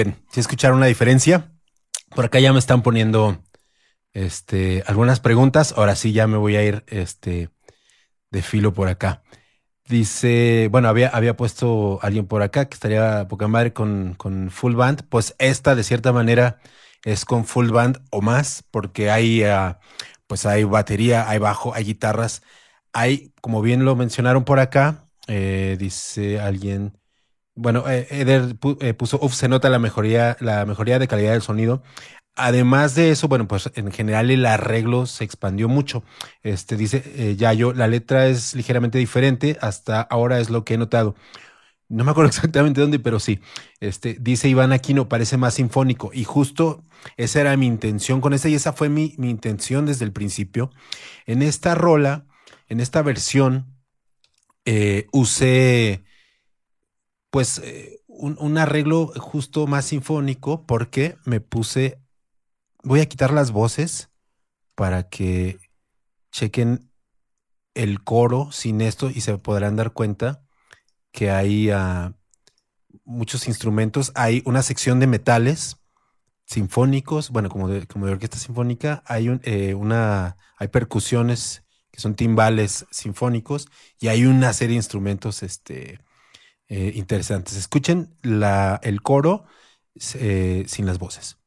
Ven? 0.04 0.24
¿Si 0.32 0.40
escucharon 0.40 0.80
la 0.80 0.88
diferencia? 0.88 1.52
Por 2.16 2.26
acá 2.26 2.40
ya 2.40 2.54
me 2.54 2.60
están 2.60 2.82
poniendo 2.82 3.44
este, 4.14 4.84
algunas 4.88 5.20
preguntas. 5.20 5.74
Ahora 5.78 5.96
sí 5.96 6.12
ya 6.14 6.28
me 6.28 6.38
voy 6.38 6.56
a 6.56 6.64
ir 6.64 6.84
este, 6.88 7.50
de 8.32 8.42
filo 8.42 8.74
por 8.74 8.88
acá. 8.88 9.24
Dice, 9.88 10.70
bueno, 10.72 10.88
había, 10.88 11.10
había 11.10 11.36
puesto 11.36 12.00
alguien 12.02 12.26
por 12.26 12.42
acá 12.42 12.70
que 12.70 12.76
estaría 12.76 13.28
poca 13.28 13.48
madre 13.48 13.74
con, 13.74 14.16
con 14.16 14.50
full 14.50 14.76
band. 14.76 15.04
Pues 15.10 15.36
esta 15.40 15.76
de 15.76 15.84
cierta 15.84 16.14
manera 16.14 16.60
es 17.04 17.26
con 17.26 17.46
full 17.46 17.70
band 17.72 18.00
o 18.10 18.22
más, 18.22 18.64
porque 18.72 19.10
hay, 19.12 19.44
uh, 19.44 19.76
pues 20.28 20.46
hay 20.46 20.64
batería, 20.64 21.30
hay 21.30 21.40
bajo, 21.40 21.74
hay 21.74 21.84
guitarras, 21.84 22.42
hay, 22.94 23.34
como 23.42 23.62
bien 23.62 23.86
lo 23.86 23.96
mencionaron 23.96 24.46
por 24.46 24.60
acá, 24.60 25.06
eh, 25.28 25.78
dice 25.80 26.40
alguien, 26.40 26.98
bueno, 27.56 27.90
eh, 27.90 28.08
Eder 28.10 28.56
eh, 28.80 28.94
puso, 28.94 29.20
uff, 29.22 29.34
se 29.34 29.50
nota 29.50 29.70
la 29.70 29.80
mejoría, 29.80 30.38
la 30.40 30.66
mejoría 30.66 31.00
de 31.00 31.08
calidad 31.08 31.34
del 31.34 31.42
sonido. 31.42 31.84
Además 32.36 32.96
de 32.96 33.12
eso, 33.12 33.28
bueno, 33.28 33.48
pues 33.48 33.70
en 33.76 33.92
general 33.92 34.32
el 34.32 34.46
arreglo 34.46 35.06
se 35.06 35.24
expandió 35.26 35.68
mucho. 35.70 36.04
Este 36.44 36.78
dice 36.78 37.04
eh, 37.16 37.36
Yayo, 37.36 37.74
la 37.74 37.88
letra 37.88 38.28
es 38.28 38.56
ligeramente 38.56 38.98
diferente, 38.98 39.58
hasta 39.62 40.02
ahora 40.02 40.40
es 40.40 40.50
lo 40.50 40.64
que 40.64 40.76
he 40.76 40.78
notado. 40.78 41.16
No 41.90 42.04
me 42.06 42.12
acuerdo 42.12 42.30
exactamente 42.32 42.82
dónde, 42.82 43.00
pero 43.00 43.20
sí. 43.20 43.42
Este, 43.82 44.18
dice 44.20 44.50
Iván 44.50 44.72
Aquino, 44.74 45.10
parece 45.10 45.38
más 45.38 45.56
sinfónico. 45.56 46.12
Y 46.14 46.24
justo 46.24 46.84
esa 47.18 47.42
era 47.42 47.58
mi 47.58 47.68
intención 47.68 48.22
con 48.22 48.34
esta, 48.34 48.50
y 48.50 48.56
esa 48.56 48.74
fue 48.74 48.90
mi, 48.90 49.16
mi 49.18 49.30
intención 49.30 49.86
desde 49.86 50.06
el 50.06 50.14
principio. 50.14 50.72
En 51.26 51.42
esta 51.42 51.76
rola, 51.76 52.26
en 52.70 52.80
esta 52.80 53.02
versión, 53.02 53.76
eh, 54.66 55.08
usé 55.12 56.04
pues 57.32 57.58
eh, 57.60 58.00
un, 58.08 58.38
un 58.40 58.60
arreglo 58.60 59.08
justo 59.18 59.66
más 59.66 59.86
sinfónico 59.86 60.66
porque 60.68 61.18
me 61.26 61.42
puse 61.42 62.02
voy 62.84 63.00
a 63.02 63.06
quitar 63.06 63.34
las 63.34 63.52
voces 63.52 64.10
para 64.76 65.10
que 65.10 65.60
chequen 66.32 66.92
el 67.74 68.04
coro 68.04 68.52
sin 68.52 68.82
esto 68.82 69.10
y 69.10 69.22
se 69.22 69.38
podrán 69.38 69.76
dar 69.76 69.92
cuenta 69.94 70.44
que 71.12 71.32
hay 71.32 71.72
uh, 71.72 72.14
muchos 73.04 73.48
instrumentos. 73.48 74.12
Hay 74.16 74.42
una 74.46 74.64
sección 74.64 75.00
de 75.00 75.08
metales 75.08 75.78
sinfónicos, 76.46 77.30
bueno, 77.30 77.50
como 77.50 77.68
de, 77.68 77.88
como 77.88 78.06
de 78.06 78.14
orquesta 78.14 78.38
sinfónica. 78.38 79.04
Hay 79.06 79.30
un, 79.30 79.42
eh, 79.44 79.74
una, 79.74 80.38
hay 80.58 80.68
percusiones 80.70 81.64
que 81.92 82.00
son 82.00 82.16
timbales 82.16 82.86
sinfónicos 82.92 83.68
y 84.00 84.08
hay 84.08 84.26
una 84.26 84.54
serie 84.54 84.74
de 84.74 84.78
instrumentos 84.78 85.44
este, 85.44 86.00
eh, 86.72 86.94
interesantes. 86.96 87.58
Escuchen 87.58 88.16
la, 88.24 88.80
el 88.84 89.04
coro 89.04 89.46
eh, 90.16 90.66
sin 90.68 90.88
las 90.88 91.00
voces. 91.00 91.41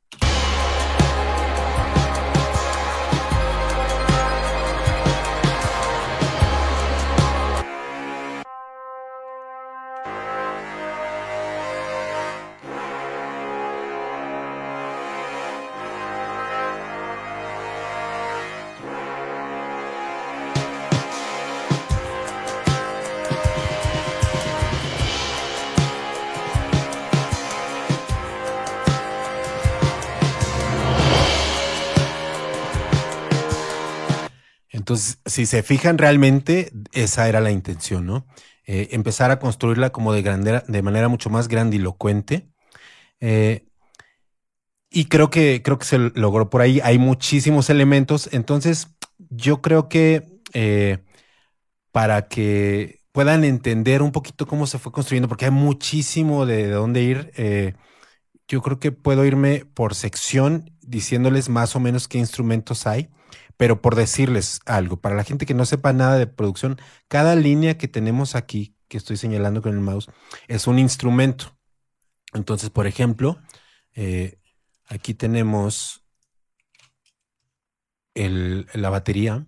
Si 35.35 35.47
se 35.47 35.65
fijan 35.65 35.99
realmente, 35.99 36.71
esa 36.93 37.29
era 37.29 37.41
la 37.41 37.51
intención, 37.51 38.07
¿no? 38.07 38.27
Eh, 38.67 38.91
empezar 38.93 39.33
a 39.33 39.41
construirla 39.41 39.91
como 39.91 40.13
de, 40.13 40.83
manera 40.83 41.09
mucho 41.09 41.29
más 41.29 41.49
grandilocuente. 41.49 42.49
Eh, 43.19 43.67
y 44.91 45.07
creo 45.07 45.31
que, 45.31 45.61
creo 45.65 45.79
que 45.79 45.87
se 45.87 45.99
logró 45.99 46.51
por 46.51 46.63
ahí. 46.63 46.81
Hay 46.85 46.99
muchísimos 46.99 47.69
elementos. 47.69 48.29
Entonces, 48.33 48.95
yo 49.19 49.61
creo 49.61 49.89
que 49.89 50.41
eh, 50.53 50.99
para 51.91 52.29
que 52.29 53.01
puedan 53.11 53.43
entender 53.43 54.03
un 54.03 54.13
poquito 54.13 54.47
cómo 54.47 54.69
se 54.69 54.79
fue 54.79 54.93
construyendo, 54.93 55.29
porque 55.29 55.47
hay 55.47 55.51
muchísimo 55.51 56.47
de, 56.47 56.69
de 56.69 56.71
dónde 56.71 57.03
ir, 57.03 57.33
eh, 57.37 57.75
yo 58.47 58.63
creo 58.63 58.79
que 58.79 58.93
puedo 58.93 59.25
irme 59.25 59.65
por 59.75 59.97
sección 59.97 60.71
diciéndoles 60.81 61.49
más 61.49 61.75
o 61.75 61.81
menos 61.81 62.07
qué 62.07 62.19
instrumentos 62.19 62.87
hay. 62.87 63.11
Pero 63.57 63.81
por 63.81 63.95
decirles 63.95 64.61
algo, 64.67 65.01
para 65.01 65.15
la 65.15 65.25
gente 65.25 65.47
que 65.47 65.55
no 65.55 65.65
sepa 65.65 65.93
nada 65.93 66.19
de 66.19 66.27
producción, 66.27 66.81
cada 67.09 67.37
línea 67.37 67.79
que 67.79 67.89
tenemos 67.89 68.35
aquí, 68.35 68.77
que 68.89 68.97
estoy 68.97 69.17
señalando 69.17 69.63
con 69.63 69.73
el 69.73 69.81
mouse, 69.81 70.11
es 70.49 70.67
un 70.67 70.79
instrumento. 70.79 71.57
Entonces, 72.33 72.71
por 72.71 72.87
ejemplo, 72.87 73.39
eh, 73.95 74.41
aquí 74.87 75.15
tenemos 75.15 76.05
el, 78.15 78.67
la 78.75 78.91
batería, 78.91 79.47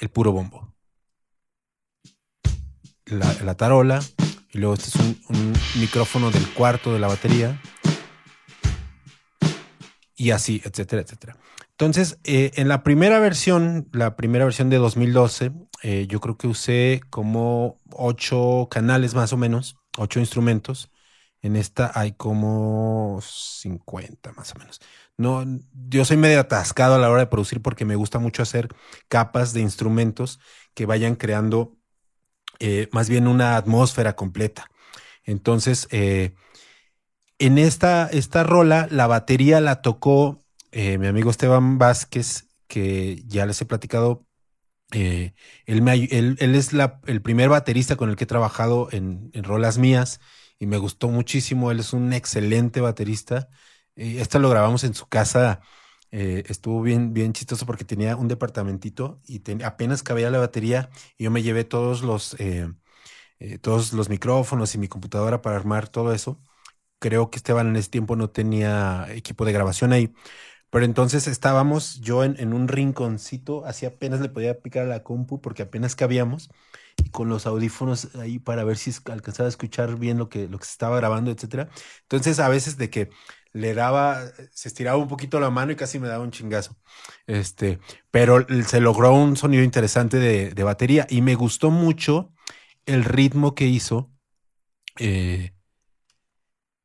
el 0.00 0.08
puro 0.08 0.32
bombo, 0.32 0.74
la, 3.06 3.32
la 3.44 3.56
tarola, 3.56 4.00
y 4.52 4.58
luego 4.58 4.74
este 4.74 4.88
es 4.88 4.96
un, 4.96 5.20
un 5.28 5.52
micrófono 5.76 6.30
del 6.32 6.48
cuarto 6.54 6.92
de 6.92 6.98
la 6.98 7.06
batería 7.06 7.60
y 10.20 10.32
así, 10.32 10.60
etcétera, 10.66 11.00
etcétera. 11.00 11.38
Entonces, 11.70 12.18
eh, 12.24 12.50
en 12.56 12.68
la 12.68 12.82
primera 12.82 13.18
versión, 13.20 13.88
la 13.90 14.16
primera 14.16 14.44
versión 14.44 14.68
de 14.68 14.76
2012, 14.76 15.50
eh, 15.82 16.06
yo 16.10 16.20
creo 16.20 16.36
que 16.36 16.46
usé 16.46 17.00
como 17.08 17.80
ocho 17.90 18.68
canales 18.70 19.14
más 19.14 19.32
o 19.32 19.38
menos, 19.38 19.78
ocho 19.96 20.20
instrumentos. 20.20 20.90
En 21.40 21.56
esta 21.56 21.90
hay 21.94 22.12
como 22.12 23.18
50 23.22 24.32
más 24.32 24.54
o 24.54 24.58
menos. 24.58 24.80
No, 25.16 25.42
yo 25.88 26.04
soy 26.04 26.18
medio 26.18 26.40
atascado 26.40 26.96
a 26.96 26.98
la 26.98 27.08
hora 27.08 27.20
de 27.20 27.26
producir 27.26 27.62
porque 27.62 27.86
me 27.86 27.96
gusta 27.96 28.18
mucho 28.18 28.42
hacer 28.42 28.68
capas 29.08 29.54
de 29.54 29.62
instrumentos 29.62 30.38
que 30.74 30.84
vayan 30.84 31.16
creando 31.16 31.78
eh, 32.58 32.90
más 32.92 33.08
bien 33.08 33.26
una 33.26 33.56
atmósfera 33.56 34.16
completa. 34.16 34.70
Entonces, 35.24 35.88
en 37.40 37.58
esta, 37.58 38.06
esta 38.08 38.44
rola, 38.44 38.86
la 38.90 39.06
batería 39.06 39.60
la 39.60 39.82
tocó 39.82 40.44
eh, 40.72 40.98
mi 40.98 41.06
amigo 41.08 41.30
Esteban 41.30 41.78
Vázquez, 41.78 42.48
que 42.68 43.22
ya 43.26 43.46
les 43.46 43.60
he 43.60 43.66
platicado. 43.66 44.26
Eh, 44.92 45.34
él, 45.66 45.82
me, 45.82 45.94
él, 45.94 46.36
él, 46.40 46.54
es 46.54 46.72
la, 46.72 47.00
el 47.06 47.22
primer 47.22 47.48
baterista 47.48 47.96
con 47.96 48.10
el 48.10 48.16
que 48.16 48.24
he 48.24 48.26
trabajado 48.26 48.88
en, 48.92 49.30
en, 49.34 49.44
rolas 49.44 49.78
mías 49.78 50.20
y 50.58 50.66
me 50.66 50.78
gustó 50.78 51.08
muchísimo. 51.08 51.70
Él 51.70 51.80
es 51.80 51.92
un 51.94 52.12
excelente 52.12 52.80
baterista. 52.80 53.48
Eh, 53.96 54.18
esto 54.20 54.38
lo 54.38 54.50
grabamos 54.50 54.84
en 54.84 54.94
su 54.94 55.06
casa. 55.08 55.60
Eh, 56.12 56.44
estuvo 56.48 56.82
bien, 56.82 57.14
bien 57.14 57.32
chistoso 57.32 57.66
porque 57.66 57.84
tenía 57.84 58.16
un 58.16 58.28
departamentito 58.28 59.20
y 59.26 59.42
apenas 59.64 60.02
cabía 60.02 60.30
la 60.30 60.38
batería 60.40 60.90
y 61.16 61.24
yo 61.24 61.30
me 61.30 61.42
llevé 61.42 61.64
todos 61.64 62.02
los, 62.02 62.36
todos 63.62 63.92
los 63.92 64.08
micrófonos 64.08 64.74
y 64.74 64.78
mi 64.78 64.88
computadora 64.88 65.40
para 65.42 65.56
armar 65.56 65.88
todo 65.88 66.12
eso 66.12 66.40
creo 67.00 67.30
que 67.30 67.38
Esteban 67.38 67.68
en 67.68 67.76
ese 67.76 67.90
tiempo 67.90 68.16
no 68.16 68.30
tenía 68.30 69.06
equipo 69.10 69.44
de 69.44 69.52
grabación 69.52 69.92
ahí. 69.92 70.12
Pero 70.70 70.84
entonces 70.84 71.26
estábamos 71.26 72.00
yo 72.00 72.22
en, 72.24 72.52
un 72.54 72.68
rinconcito, 72.68 73.66
así 73.66 73.86
apenas 73.86 74.20
le 74.20 74.28
podía 74.28 74.60
picar 74.60 74.84
a 74.84 74.88
la 74.88 75.02
compu 75.02 75.40
porque 75.40 75.62
apenas 75.62 75.96
cabíamos, 75.96 76.50
y 76.96 77.10
con 77.10 77.28
los 77.28 77.46
audífonos 77.46 78.14
ahí 78.16 78.38
para 78.38 78.64
ver 78.64 78.76
si 78.78 78.92
alcanzaba 79.10 79.48
a 79.48 79.50
escuchar 79.50 79.98
bien 79.98 80.18
lo 80.18 80.28
que, 80.28 80.48
lo 80.48 80.58
que 80.58 80.66
se 80.66 80.72
estaba 80.72 80.96
grabando, 80.96 81.32
etcétera. 81.32 81.70
Entonces 82.02 82.38
a 82.38 82.48
veces 82.48 82.76
de 82.76 82.90
que 82.90 83.10
le 83.52 83.74
daba, 83.74 84.22
se 84.52 84.68
estiraba 84.68 84.96
un 84.98 85.08
poquito 85.08 85.40
la 85.40 85.50
mano 85.50 85.72
y 85.72 85.76
casi 85.76 85.98
me 85.98 86.08
daba 86.08 86.22
un 86.22 86.30
chingazo. 86.30 86.76
Este, 87.26 87.80
pero 88.12 88.46
se 88.66 88.80
logró 88.80 89.12
un 89.12 89.36
sonido 89.36 89.64
interesante 89.64 90.18
de, 90.18 90.50
de 90.50 90.62
batería 90.62 91.06
y 91.10 91.22
me 91.22 91.34
gustó 91.34 91.70
mucho 91.70 92.32
el 92.86 93.04
ritmo 93.04 93.54
que 93.54 93.66
hizo. 93.66 94.12
Eh, 94.98 95.52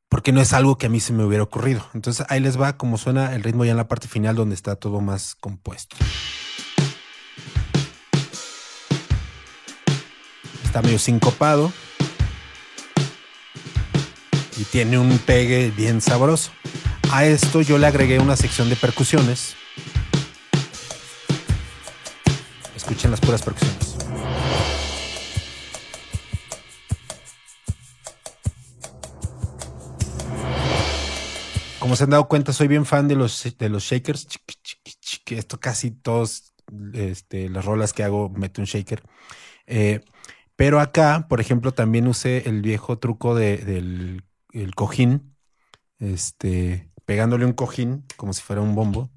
porque 0.09 0.31
no 0.31 0.41
es 0.41 0.53
algo 0.53 0.77
que 0.77 0.85
a 0.85 0.89
mí 0.89 0.99
se 0.99 1.13
me 1.13 1.23
hubiera 1.23 1.43
ocurrido. 1.43 1.87
Entonces 1.93 2.25
ahí 2.29 2.39
les 2.39 2.59
va 2.59 2.77
como 2.77 2.97
suena 2.97 3.35
el 3.35 3.43
ritmo 3.43 3.65
ya 3.65 3.71
en 3.71 3.77
la 3.77 3.87
parte 3.87 4.07
final 4.07 4.35
donde 4.35 4.55
está 4.55 4.75
todo 4.75 5.01
más 5.01 5.35
compuesto. 5.35 5.95
Está 10.63 10.81
medio 10.81 10.99
sincopado 10.99 11.71
y 14.57 14.63
tiene 14.65 14.97
un 14.97 15.17
pegue 15.19 15.71
bien 15.71 16.01
sabroso. 16.01 16.51
A 17.11 17.25
esto 17.25 17.61
yo 17.61 17.77
le 17.77 17.87
agregué 17.87 18.19
una 18.19 18.35
sección 18.35 18.69
de 18.69 18.75
percusiones. 18.75 19.55
Escuchen 22.75 23.11
las 23.11 23.19
puras 23.21 23.41
percusiones. 23.41 23.94
Como 31.85 31.95
se 31.95 32.05
han 32.05 32.09
dado 32.09 32.27
cuenta, 32.27 32.51
soy 32.51 32.67
bien 32.67 32.83
fan 32.83 33.07
de 33.07 33.13
los, 33.13 33.55
de 33.59 33.69
los 33.69 33.83
shakers. 33.83 34.27
Esto 35.27 35.59
casi 35.59 35.91
todos 35.91 36.51
este, 36.93 37.47
las 37.47 37.63
rolas 37.63 37.93
que 37.93 38.03
hago 38.03 38.27
meto 38.27 38.59
un 38.59 38.65
shaker. 38.65 39.03
Eh, 39.67 40.03
pero 40.55 40.79
acá, 40.79 41.27
por 41.29 41.41
ejemplo, 41.41 41.75
también 41.75 42.07
usé 42.07 42.49
el 42.49 42.63
viejo 42.63 42.97
truco 42.97 43.35
de, 43.35 43.57
del 43.57 44.23
el 44.51 44.73
cojín, 44.73 45.35
este, 45.99 46.89
pegándole 47.05 47.45
un 47.45 47.53
cojín 47.53 48.03
como 48.17 48.33
si 48.33 48.41
fuera 48.41 48.63
un 48.63 48.73
bombo. 48.73 49.11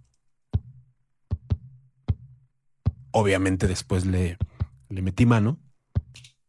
Obviamente 3.12 3.66
después 3.66 4.04
le, 4.04 4.36
le 4.90 5.00
metí 5.00 5.24
mano. 5.24 5.58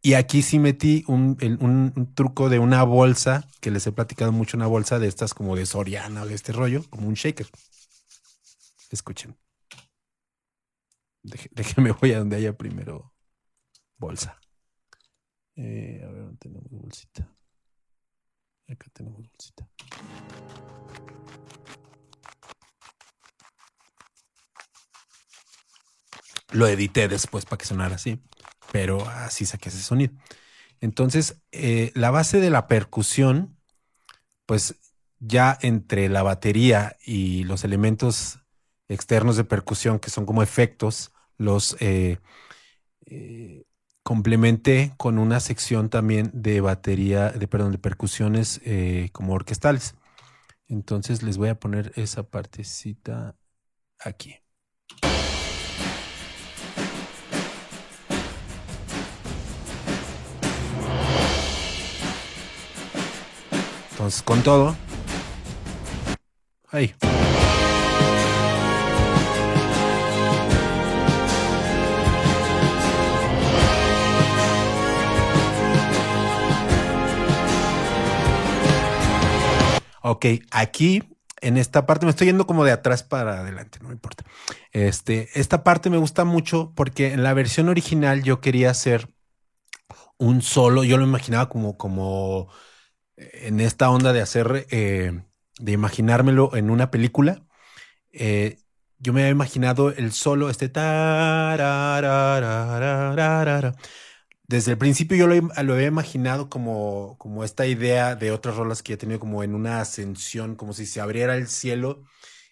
Y 0.02 0.14
aquí 0.14 0.42
sí 0.44 0.60
metí 0.60 1.04
un, 1.08 1.38
un, 1.60 2.14
truco 2.14 2.48
de 2.50 2.58
una 2.60 2.84
bolsa, 2.84 3.46
que 3.60 3.70
les 3.70 3.86
he 3.86 3.92
platicado 3.92 4.32
mucho, 4.32 4.56
una 4.56 4.68
bolsa 4.68 4.98
de 4.98 5.08
estas 5.08 5.34
como 5.34 5.58
de 5.58 5.66
Soriana 5.66 6.22
o 6.22 6.26
de 6.26 6.36
este 6.36 6.54
rollo, 6.54 6.84
como 6.90 7.08
un 7.08 7.16
shaker. 7.16 7.48
Escuchen. 8.92 9.38
Déjenme 11.52 11.92
voy 11.92 12.14
a 12.14 12.20
donde 12.20 12.38
haya 12.38 12.58
primero 12.58 13.14
bolsa. 13.98 14.40
Eh, 15.56 16.02
a 16.06 16.08
ver, 16.08 16.24
¿dónde 16.24 16.38
tenemos 16.38 16.70
bolsita? 16.70 17.30
Acá 18.70 18.88
tenemos 18.94 19.20
bolsita. 19.30 19.70
Lo 26.52 26.68
edité 26.68 27.10
después 27.10 27.46
para 27.46 27.58
que 27.58 27.66
sonara 27.66 27.96
así 27.96 28.20
pero 28.72 29.08
así 29.08 29.46
saqué 29.46 29.70
ese 29.70 29.82
sonido. 29.82 30.14
Entonces, 30.82 31.42
eh, 31.52 31.92
la 31.96 32.12
base 32.12 32.40
de 32.40 32.50
la 32.50 32.68
percusión, 32.68 33.58
pues 34.46 34.76
ya 35.20 35.58
entre 35.62 36.10
la 36.10 36.24
batería 36.24 36.98
y 37.06 37.44
los 37.44 37.64
elementos 37.64 38.40
externos 38.88 39.36
de 39.38 39.44
percusión, 39.44 40.00
que 40.00 40.10
son 40.10 40.26
como 40.26 40.42
efectos, 40.42 41.12
los 41.38 41.76
eh, 41.80 42.20
eh, 43.06 43.66
complementé 44.04 44.94
con 44.98 45.20
una 45.20 45.40
sección 45.40 45.90
también 45.90 46.32
de 46.34 46.62
batería, 46.62 47.30
de 47.32 47.48
perdón, 47.48 47.72
de 47.72 47.78
percusiones 47.78 48.62
como 49.12 49.34
orquestales. 49.34 49.96
Entonces 50.68 51.24
les 51.24 51.38
voy 51.38 51.50
a 51.50 51.60
poner 51.60 51.92
esa 51.96 52.24
partecita 52.24 53.36
aquí. 54.00 54.36
Entonces, 64.00 64.24
con 64.24 64.42
todo. 64.44 64.78
Ahí. 66.72 66.96
Ok, 80.02 80.26
aquí 80.52 81.04
en 81.42 81.58
esta 81.58 81.86
parte 81.86 82.06
me 82.06 82.12
estoy 82.12 82.28
yendo 82.28 82.48
como 82.48 82.64
de 82.64 82.72
atrás 82.72 83.04
para 83.04 83.42
adelante, 83.42 83.80
no 83.82 83.90
me 83.90 83.96
importa. 83.96 84.24
Este, 84.72 85.28
esta 85.38 85.66
parte 85.66 85.90
me 85.90 85.98
gusta 85.98 86.24
mucho 86.24 86.72
porque 86.74 87.12
en 87.12 87.22
la 87.22 87.34
versión 87.34 87.68
original 87.68 88.24
yo 88.24 88.40
quería 88.40 88.70
hacer 88.70 89.10
un 90.18 90.42
solo, 90.42 90.86
yo 90.86 90.96
lo 90.96 91.04
imaginaba 91.04 91.50
como, 91.50 91.76
como 91.76 92.48
en 93.34 93.60
esta 93.60 93.90
onda 93.90 94.14
de 94.14 94.22
hacer, 94.22 94.68
eh, 94.72 95.24
de 95.60 95.72
imaginármelo 95.72 96.56
en 96.56 96.70
una 96.70 96.92
película, 96.92 97.46
eh, 98.12 98.60
yo 98.98 99.14
me 99.14 99.22
había 99.22 99.32
imaginado 99.32 99.92
el 99.92 100.12
solo, 100.12 100.50
este 100.50 100.70
desde 104.48 104.72
el 104.72 104.78
principio 104.80 105.16
yo 105.16 105.28
lo, 105.28 105.74
había 105.74 105.88
imaginado 105.88 106.50
como, 106.50 107.18
como 107.20 107.44
esta 107.44 107.68
idea 107.68 108.16
de 108.16 108.32
otras 108.32 108.56
rolas 108.56 108.82
que 108.82 108.94
he 108.94 108.98
tenido 108.98 109.20
como 109.20 109.44
en 109.44 109.54
una 109.56 109.80
ascensión, 109.80 110.56
como 110.56 110.74
si 110.74 110.86
se 110.86 111.00
abriera 111.02 111.36
el 111.36 111.48
cielo 111.48 112.04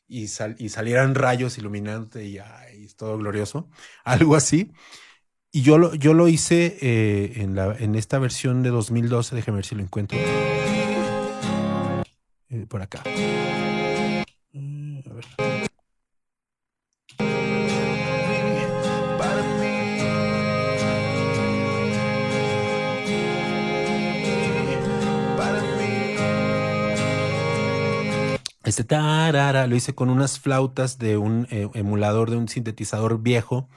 y, 0.08 0.26
y 0.58 0.70
salieran 0.70 1.16
rayos 1.16 1.58
iluminándote 1.58 2.24
y, 2.26 2.38
es 2.38 2.96
todo 2.96 3.18
glorioso, 3.18 3.70
algo 4.04 4.36
así. 4.36 4.72
Y 5.52 5.62
yo 5.62 5.78
lo, 5.78 5.96
yo 5.96 6.14
lo 6.14 6.28
hice 6.28 6.78
eh, 6.82 7.42
en, 7.42 7.56
la, 7.56 7.76
en 7.78 7.96
esta 7.96 8.20
versión 8.20 8.64
de 8.64 8.70
2012, 8.70 9.36
déjame 9.36 9.58
ver 9.58 9.66
si 9.66 9.76
lo 9.76 9.82
encuentro. 9.82 10.18
Eh, 12.50 12.66
por 12.68 12.82
acá. 12.82 13.04
Mm, 14.54 15.00
a 15.10 15.14
ver. 15.14 15.26
Este 28.66 28.84
tarara 28.84 29.66
lo 29.66 29.78
hice 29.78 29.96
con 29.96 30.10
unas 30.10 30.40
flautas 30.40 30.98
de 30.98 31.16
un 31.16 31.48
eh, 31.52 31.70
emulador 31.74 32.30
de 32.30 32.36
un 32.36 32.50
sintetizador 32.50 33.22
viejo 33.22 33.70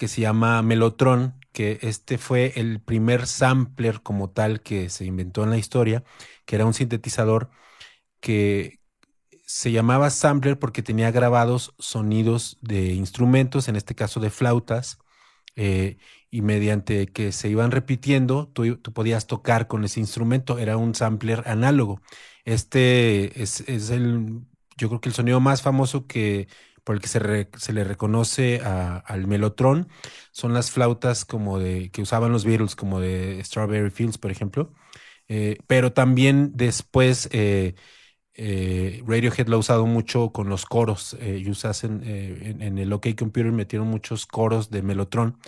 que 0.00 0.08
se 0.08 0.22
llama 0.22 0.62
Melotron, 0.62 1.34
que 1.52 1.78
este 1.82 2.16
fue 2.16 2.54
el 2.56 2.80
primer 2.80 3.26
sampler 3.26 4.00
como 4.02 4.30
tal 4.30 4.62
que 4.62 4.88
se 4.88 5.04
inventó 5.04 5.44
en 5.44 5.50
la 5.50 5.58
historia, 5.58 6.04
que 6.46 6.56
era 6.56 6.64
un 6.64 6.72
sintetizador 6.72 7.50
que 8.20 8.80
se 9.46 9.72
llamaba 9.72 10.08
sampler 10.08 10.58
porque 10.58 10.82
tenía 10.82 11.10
grabados 11.10 11.74
sonidos 11.78 12.56
de 12.62 12.94
instrumentos, 12.94 13.68
en 13.68 13.76
este 13.76 13.94
caso 13.94 14.20
de 14.20 14.30
flautas, 14.30 14.98
eh, 15.54 15.98
y 16.30 16.40
mediante 16.40 17.06
que 17.08 17.30
se 17.32 17.50
iban 17.50 17.70
repitiendo, 17.70 18.48
tú, 18.48 18.80
podías 18.94 19.26
tocar 19.26 19.68
con 19.68 19.84
ese 19.84 20.00
instrumento, 20.00 20.58
era 20.58 20.78
un 20.78 20.94
sampler 20.94 21.42
análogo. 21.46 22.00
Este 22.46 23.42
es, 23.42 23.60
es 23.68 23.90
el, 23.90 24.46
yo 24.78 24.88
creo 24.88 25.00
que 25.02 25.10
el 25.10 25.14
sonido 25.14 25.40
más 25.40 25.60
famoso 25.60 26.06
que 26.06 26.48
por 26.90 26.96
el 26.96 27.02
que 27.02 27.06
se, 27.06 27.72
le 27.72 27.84
reconoce 27.84 28.60
al 28.64 29.28
Melotron 29.28 29.86
son 30.32 30.52
las 30.54 30.72
flautas 30.72 31.24
como 31.24 31.60
de 31.60 31.88
que 31.92 32.02
usaban 32.02 32.32
los 32.32 32.44
Beatles, 32.44 32.74
como 32.74 32.98
de 32.98 33.40
Strawberry 33.44 33.90
Fields, 33.90 34.18
por 34.18 34.32
ejemplo. 34.32 34.72
Eh, 35.28 35.58
pero 35.68 35.92
también 35.92 36.50
después 36.56 37.28
eh, 37.30 37.76
eh, 38.34 39.04
Radiohead 39.06 39.46
lo 39.46 39.54
ha 39.54 39.60
usado 39.60 39.86
mucho 39.86 40.32
con 40.32 40.48
los 40.48 40.66
coros. 40.66 41.16
ellos 41.20 41.64
hacen 41.64 42.02
en, 42.04 42.76
el 42.76 42.92
OK 42.92 43.06
Computer 43.16 43.52
metieron 43.52 43.86
muchos 43.86 44.26
coros 44.26 44.70
de 44.70 44.82
Melotron. 44.82 45.38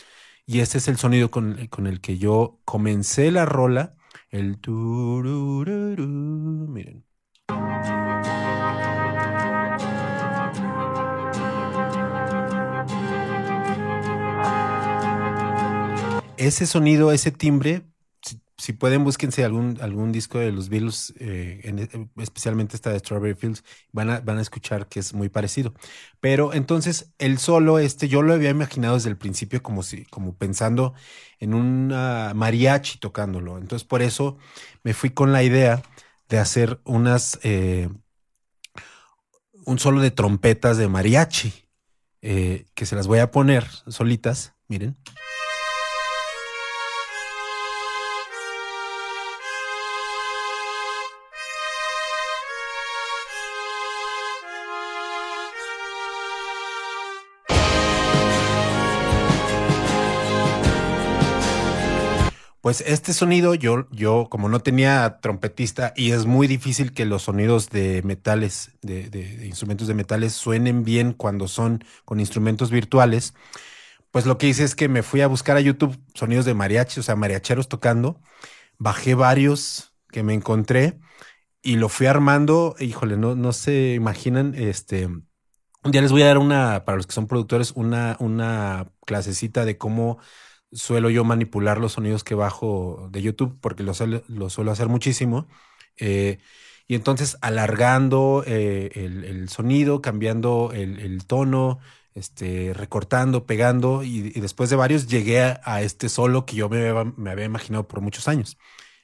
Y 0.47 0.61
ese 0.61 0.78
es 0.78 0.86
el 0.86 0.97
sonido 0.97 1.32
con, 1.32 1.59
el 1.59 2.01
que 2.01 2.18
yo 2.18 2.61
comencé 2.64 3.32
la 3.32 3.47
rola. 3.47 3.97
El 4.30 4.61
miren. 6.68 7.05
Ese 16.47 16.66
sonido, 16.66 17.12
ese 17.12 17.30
timbre, 17.30 17.82
si, 18.59 18.72
pueden, 18.72 19.03
búsquense 19.03 19.45
algún, 19.45 19.78
algún 19.80 20.12
disco 20.12 20.38
de 20.38 20.53
los 20.53 20.68
Beatles, 20.68 21.12
eh, 21.18 21.99
especialmente 22.18 22.76
esta 22.76 22.90
de 22.90 22.99
Strawberry 23.01 23.34
Fields, 23.34 23.64
van 23.90 24.11
a, 24.11 24.20
van 24.20 24.38
a 24.38 24.40
escuchar 24.40 24.86
que 24.88 25.01
es 25.01 25.14
muy 25.14 25.28
parecido. 25.28 25.74
Pero 26.20 26.53
entonces, 26.53 27.12
el 27.18 27.38
solo, 27.38 27.78
este, 27.80 28.09
yo 28.09 28.22
lo 28.22 28.34
había 28.34 28.51
imaginado 28.51 28.95
desde 28.95 29.11
el 29.11 29.16
principio 29.16 29.62
como 29.62 29.82
si, 29.82 30.05
como 30.07 30.36
pensando 30.36 30.95
en 31.40 31.55
un 31.55 31.88
mariachi 31.88 32.99
tocándolo. 32.99 33.59
Entonces, 33.59 33.86
por 33.86 34.01
eso 34.01 34.38
me 34.84 34.95
fui 34.95 35.11
con 35.11 35.32
la 35.32 35.43
idea 35.43 35.82
de 36.28 36.38
hacer 36.38 36.80
unas, 36.84 37.40
eh, 37.43 37.88
un 39.64 39.78
solo 39.78 40.01
de 40.01 40.12
trompetas 40.12 40.76
de 40.76 40.88
mariachi, 40.88 41.53
eh, 42.20 42.66
que 42.74 42.86
se 42.86 42.95
las 42.95 43.09
voy 43.09 43.18
a 43.18 43.32
poner 43.32 43.66
solitas, 43.88 44.55
miren. 44.68 44.97
Pues 62.62 62.80
este 62.86 63.12
sonido, 63.12 63.56
yo, 63.56 63.88
yo, 63.90 64.28
como 64.30 64.48
no 64.48 64.60
tenía 64.60 65.18
trompetista, 65.20 65.92
y 65.96 66.12
es 66.12 66.26
muy 66.26 66.46
difícil 66.46 66.92
que 66.92 67.04
los 67.04 67.24
sonidos 67.24 67.70
de 67.70 68.02
metales, 68.04 68.70
de, 68.82 69.44
instrumentos 69.44 69.88
de 69.88 69.94
metales, 69.94 70.32
suenen 70.34 70.84
bien 70.84 71.12
cuando 71.12 71.48
son 71.48 71.84
con 72.04 72.20
instrumentos 72.20 72.70
virtuales, 72.70 73.34
pues 74.12 74.26
lo 74.26 74.38
que 74.38 74.46
hice 74.46 74.62
es 74.62 74.76
que 74.76 74.88
me 74.88 75.02
fui 75.02 75.22
a 75.22 75.26
buscar 75.26 75.56
a 75.56 75.60
YouTube 75.60 75.98
sonidos 76.14 76.44
de 76.44 76.54
mariachi, 76.54 77.00
o 77.00 77.02
sea, 77.02 77.16
mariacheros 77.16 77.68
tocando, 77.68 78.20
bajé 78.78 79.16
varios 79.16 79.94
que 80.12 80.22
me 80.22 80.34
encontré 80.34 81.00
y 81.62 81.76
lo 81.76 81.88
fui 81.88 82.06
armando, 82.06 82.76
híjole, 82.78 83.16
no, 83.16 83.34
no 83.34 83.52
se 83.52 83.94
imaginan, 83.94 84.54
este, 84.54 85.06
un 85.06 85.90
día 85.90 86.02
les 86.02 86.12
voy 86.12 86.22
a 86.22 86.26
dar 86.26 86.38
una, 86.38 86.84
para 86.84 86.96
los 86.96 87.08
que 87.08 87.14
son 87.14 87.26
productores, 87.26 87.72
una, 87.72 88.16
una 88.20 88.92
clasecita 89.04 89.64
de 89.64 89.78
cómo 89.78 90.20
suelo 90.73 91.11
yo 91.11 91.25
manipular 91.25 91.79
los 91.79 91.93
sonidos 91.93 92.25
que 92.25 92.35
bajo 92.35 93.09
de 93.11 93.23
YouTube, 93.23 93.59
porque 93.61 93.83
lo, 93.83 93.93
lo 94.29 94.51
suelo 94.51 94.70
hacer 94.73 94.89
muchísimo. 94.89 95.47
Eh, 95.99 96.39
y 96.89 96.95
entonces 96.95 97.39
alargando 97.41 98.45
eh, 98.47 98.91
el, 98.95 99.49
sonido, 99.49 100.03
cambiando 100.03 100.73
el, 100.75 101.25
tono, 101.27 101.79
este, 102.14 102.75
recortando, 102.75 103.47
pegando, 103.47 104.03
y, 104.03 104.31
después 104.41 104.70
de 104.70 104.77
varios 104.77 105.07
llegué 105.07 105.41
a, 105.41 105.83
este 105.83 106.09
solo 106.09 106.45
que 106.47 106.57
yo 106.57 106.68
me, 106.68 106.93
me, 107.16 107.31
había 107.31 107.45
imaginado 107.45 107.89
por 107.89 108.01
muchos 108.01 108.29
años. 108.29 108.59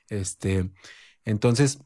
Este, 0.08 0.70
entonces, 1.24 1.78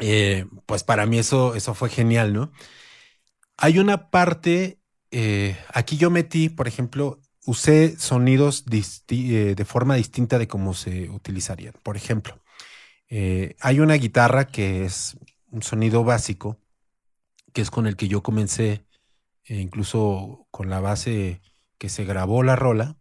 eh, 0.00 0.46
pues 0.66 0.84
para 0.84 1.06
mí 1.06 1.18
eso, 1.18 1.54
eso 1.54 1.74
fue 1.74 1.90
genial, 1.90 2.32
¿no? 2.32 2.52
Hay 3.56 3.78
una 3.78 4.10
parte, 4.10 4.80
aquí 5.74 5.96
yo 5.98 6.10
metí, 6.10 6.48
por 6.48 6.68
ejemplo, 6.68 7.20
usé 7.46 7.98
sonidos 7.98 8.64
eh, 9.08 9.54
de 9.56 9.64
forma 9.64 9.94
distinta 9.94 10.38
de 10.38 10.48
cómo 10.48 10.74
se 10.74 11.08
utilizarían. 11.10 11.74
Por 11.82 11.96
ejemplo, 11.96 12.38
hay 13.60 13.80
una 13.80 13.94
guitarra 13.94 14.46
que 14.46 14.84
es 14.84 15.16
un 15.50 15.62
sonido 15.62 16.04
básico, 16.04 16.58
que 17.52 17.62
es 17.62 17.70
con 17.70 17.86
el 17.86 17.96
que 17.96 18.06
yo 18.06 18.22
comencé, 18.22 18.86
incluso 19.46 20.46
con 20.52 20.70
la 20.70 20.80
base 20.80 21.40
que 21.78 21.88
se 21.88 22.04
grabó 22.04 22.42
la 22.42 22.54
rola. 22.56 22.96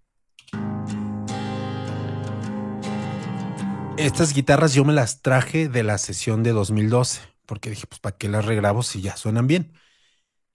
Estas 3.99 4.33
guitarras 4.33 4.73
yo 4.73 4.85
me 4.85 4.93
las 4.93 5.21
traje 5.21 5.67
de 5.67 5.83
la 5.83 5.97
sesión 5.97 6.41
de 6.41 6.53
2012, 6.53 7.19
porque 7.45 7.69
dije, 7.69 7.85
pues, 7.85 7.99
¿para 7.99 8.15
qué 8.15 8.29
las 8.29 8.45
regrabo 8.45 8.81
si 8.81 9.01
ya 9.01 9.17
suenan 9.17 9.45
bien? 9.45 9.73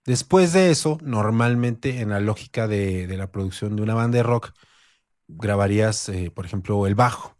Después 0.05 0.53
de 0.53 0.69
eso, 0.69 0.99
normalmente 1.01 2.01
en 2.01 2.09
la 2.09 2.19
lógica 2.19 2.67
de, 2.67 3.07
la 3.17 3.31
producción 3.31 3.75
de 3.75 3.81
una 3.81 3.95
banda 3.95 4.17
de 4.17 4.23
rock, 4.23 4.51
grabarías, 5.27 6.09
eh, 6.09 6.29
por 6.29 6.45
ejemplo, 6.45 6.85
el 6.85 6.93
bajo. 6.93 7.35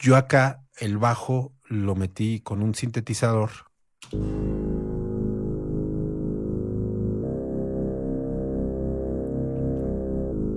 Yo 0.00 0.16
acá 0.16 0.64
el 0.78 0.98
bajo 0.98 1.54
lo 1.64 1.94
metí 1.94 2.40
con 2.40 2.60
un 2.60 2.74
sintetizador. 2.74 3.50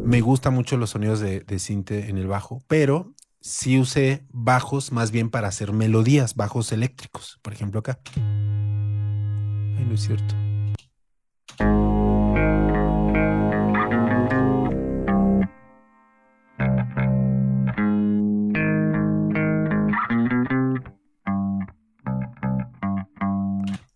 Me 0.03 0.21
gustan 0.21 0.53
mucho 0.55 0.77
los 0.77 0.91
sonidos 0.91 1.19
de, 1.19 1.41
de 1.41 1.59
sinte 1.59 2.09
en 2.09 2.17
el 2.17 2.25
bajo, 2.25 2.63
pero 2.67 3.13
sí 3.39 3.79
usé 3.79 4.25
bajos 4.29 4.91
más 4.91 5.11
bien 5.11 5.29
para 5.29 5.47
hacer 5.47 5.73
melodías, 5.73 6.35
bajos 6.35 6.71
eléctricos, 6.71 7.39
por 7.43 7.53
ejemplo 7.53 7.81
acá. 7.81 7.99
Ay, 8.15 9.85
no 9.85 9.93
es 9.93 10.01
cierto. 10.01 10.44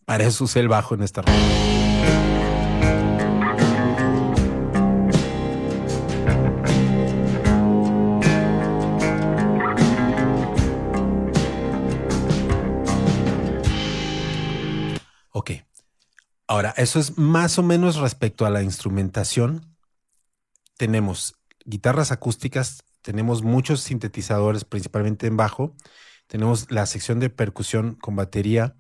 Para 0.05 0.23
eso 0.23 0.45
el 0.59 0.67
bajo 0.67 0.95
en 0.95 1.03
esta 1.03 1.21
eso 16.79 16.97
es 16.97 17.17
más 17.17 17.59
o 17.59 17.63
menos 17.63 17.97
respecto 17.97 18.45
a 18.45 18.49
la 18.49 18.63
instrumentación. 18.63 19.75
Tenemos 20.77 21.35
guitarras 21.65 22.13
acústicas, 22.13 22.85
tenemos 23.01 23.43
muchos 23.43 23.81
sintetizadores, 23.81 24.63
principalmente 24.63 25.27
en 25.27 25.35
bajo, 25.35 25.75
tenemos 26.27 26.71
la 26.71 26.85
sección 26.85 27.19
de 27.19 27.29
percusión 27.29 27.95
con 27.95 28.15
batería 28.15 28.77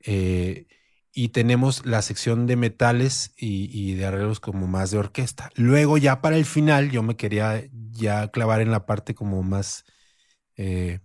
eh, 0.00 0.66
y 1.12 1.28
tenemos 1.28 1.86
la 1.86 2.02
sección 2.02 2.48
de 2.48 2.56
metales 2.56 3.32
y, 3.36 3.94
de 3.94 4.06
arreglos 4.06 4.40
como 4.40 4.66
más 4.66 4.90
de 4.90 4.98
orquesta. 4.98 5.50
Luego 5.54 5.98
ya 5.98 6.20
para 6.20 6.36
el 6.36 6.46
final 6.46 6.90
yo 6.90 7.04
me 7.04 7.16
quería 7.16 7.62
ya 7.92 8.28
clavar 8.32 8.60
en 8.60 8.72
la 8.72 8.86
parte 8.86 9.14
como 9.14 9.44
más 9.44 9.84
eh, 10.56 10.98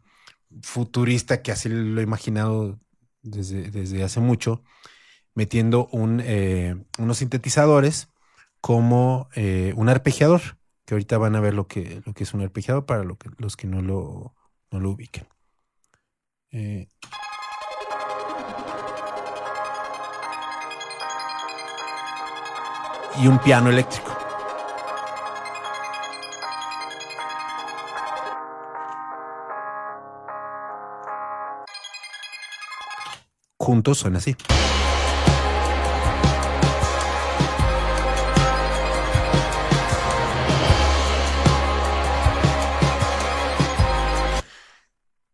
futurista, 0.63 1.43
que 1.43 1.51
así 1.51 1.69
lo 1.69 2.01
he 2.01 2.03
imaginado 2.03 2.79
desde, 3.21 3.69
desde 3.69 4.03
hace 4.03 4.19
mucho 4.21 4.63
metiendo 5.33 5.87
un, 5.91 6.21
eh, 6.23 6.75
unos 6.97 7.17
sintetizadores 7.17 8.09
como 8.59 9.29
eh, 9.35 9.73
un 9.75 9.89
arpegiador, 9.89 10.41
que 10.85 10.93
ahorita 10.93 11.17
van 11.17 11.35
a 11.35 11.39
ver 11.39 11.53
lo 11.53 11.67
que, 11.67 12.01
lo 12.05 12.13
que 12.13 12.23
es 12.23 12.33
un 12.33 12.41
arpegiador 12.41 12.85
para 12.85 13.03
los 13.03 13.57
que 13.57 13.67
no 13.67 13.81
lo, 13.81 14.35
no 14.71 14.79
lo 14.79 14.91
ubiquen. 14.91 15.25
Eh, 16.51 16.89
y 23.17 23.27
un 23.27 23.39
piano 23.39 23.69
eléctrico. 23.69 24.11
Juntos 33.57 33.99
suena 33.99 34.17
así. 34.17 34.35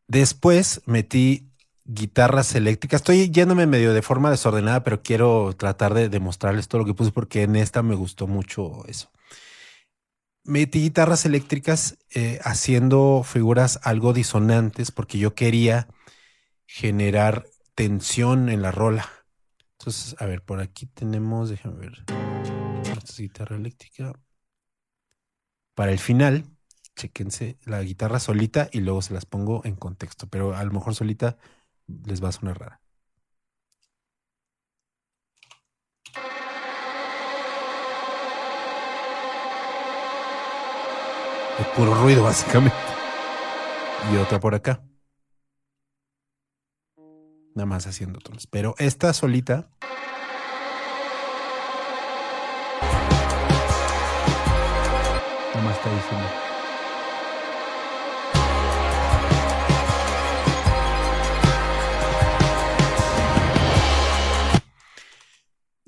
Después 0.08 0.82
metí 0.86 1.52
guitarras 1.84 2.56
eléctricas. 2.56 3.02
Estoy 3.02 3.30
yéndome 3.30 3.66
medio 3.66 3.94
de 3.94 4.02
forma 4.02 4.30
desordenada, 4.30 4.84
pero 4.84 5.02
quiero 5.02 5.54
tratar 5.58 5.94
de 5.94 6.10
demostrarles 6.10 6.68
todo 6.68 6.80
lo 6.80 6.86
que 6.86 6.94
puse 6.94 7.12
porque 7.12 7.44
en 7.44 7.56
esta 7.56 7.82
me 7.82 7.96
gustó 7.96 8.28
mucho 8.28 8.86
eso. 8.88 9.12
Metí 10.44 10.82
guitarras 10.82 11.26
eléctricas 11.26 11.98
eh, 12.14 12.40
haciendo 12.44 13.24
figuras 13.26 13.80
algo 13.84 14.14
disonantes 14.14 14.92
porque 14.92 15.18
yo 15.18 15.36
quería 15.36 15.88
generar 16.66 17.48
tensión 17.76 18.50
en 18.50 18.62
la 18.62 18.72
rola. 18.72 19.10
Entonces, 19.80 20.16
a 20.20 20.26
ver, 20.26 20.42
por 20.42 20.62
aquí 20.62 20.86
tenemos, 20.86 21.50
déjame 21.50 21.80
ver, 21.80 22.06
esta 22.82 23.12
es 23.12 23.20
guitarra 23.20 23.58
eléctrica. 23.58 24.14
Para 25.76 25.92
el 25.92 26.00
final, 26.00 26.46
chequense 26.98 27.58
la 27.64 27.82
guitarra 27.82 28.20
solita 28.20 28.70
y 28.72 28.82
luego 28.82 29.02
se 29.02 29.14
las 29.14 29.26
pongo 29.26 29.62
en 29.64 29.76
contexto, 29.76 30.28
pero 30.28 30.56
a 30.56 30.64
lo 30.66 30.72
mejor 30.74 30.96
solita 30.96 31.38
les 32.06 32.22
va 32.22 32.30
a 32.30 32.34
sonar 32.34 32.60
rara. 32.60 32.82
Es 41.60 41.68
puro 41.76 41.96
ruido, 41.96 42.24
básicamente. 42.24 42.78
Y 44.12 44.18
otra 44.18 44.40
por 44.40 44.54
acá. 44.54 44.84
Nada 47.56 47.66
más 47.66 47.88
haciendo 47.88 48.20
tonos. 48.20 48.46
Pero 48.46 48.76
esta 48.78 49.12
solita. 49.14 49.72
Nada 55.54 55.66
más 55.66 55.78
está 55.78 55.96
diciendo. 55.96 56.57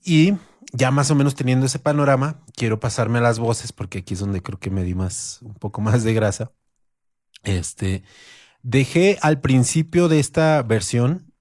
Y 0.10 0.36
ya 0.74 0.90
más 0.90 1.12
o 1.12 1.16
menos 1.16 1.36
teniendo 1.36 1.68
ese 1.68 1.78
panorama, 1.78 2.44
quiero 2.56 2.80
pasarme 2.80 3.20
a 3.20 3.22
las 3.22 3.38
voces 3.38 3.72
porque 3.72 4.00
aquí 4.00 4.16
es 4.16 4.20
donde 4.20 4.42
creo 4.42 4.60
que 4.60 4.72
me 4.72 4.84
di 4.84 4.96
más, 4.96 5.38
un 5.44 5.54
poco 5.54 5.82
más 5.82 6.04
de 6.04 6.16
grasa. 6.16 6.52
Este, 7.44 8.02
dejé 8.64 9.20
al 9.22 9.40
principio 9.40 10.08
de 10.08 10.20
esta 10.20 10.64
versión 10.64 11.32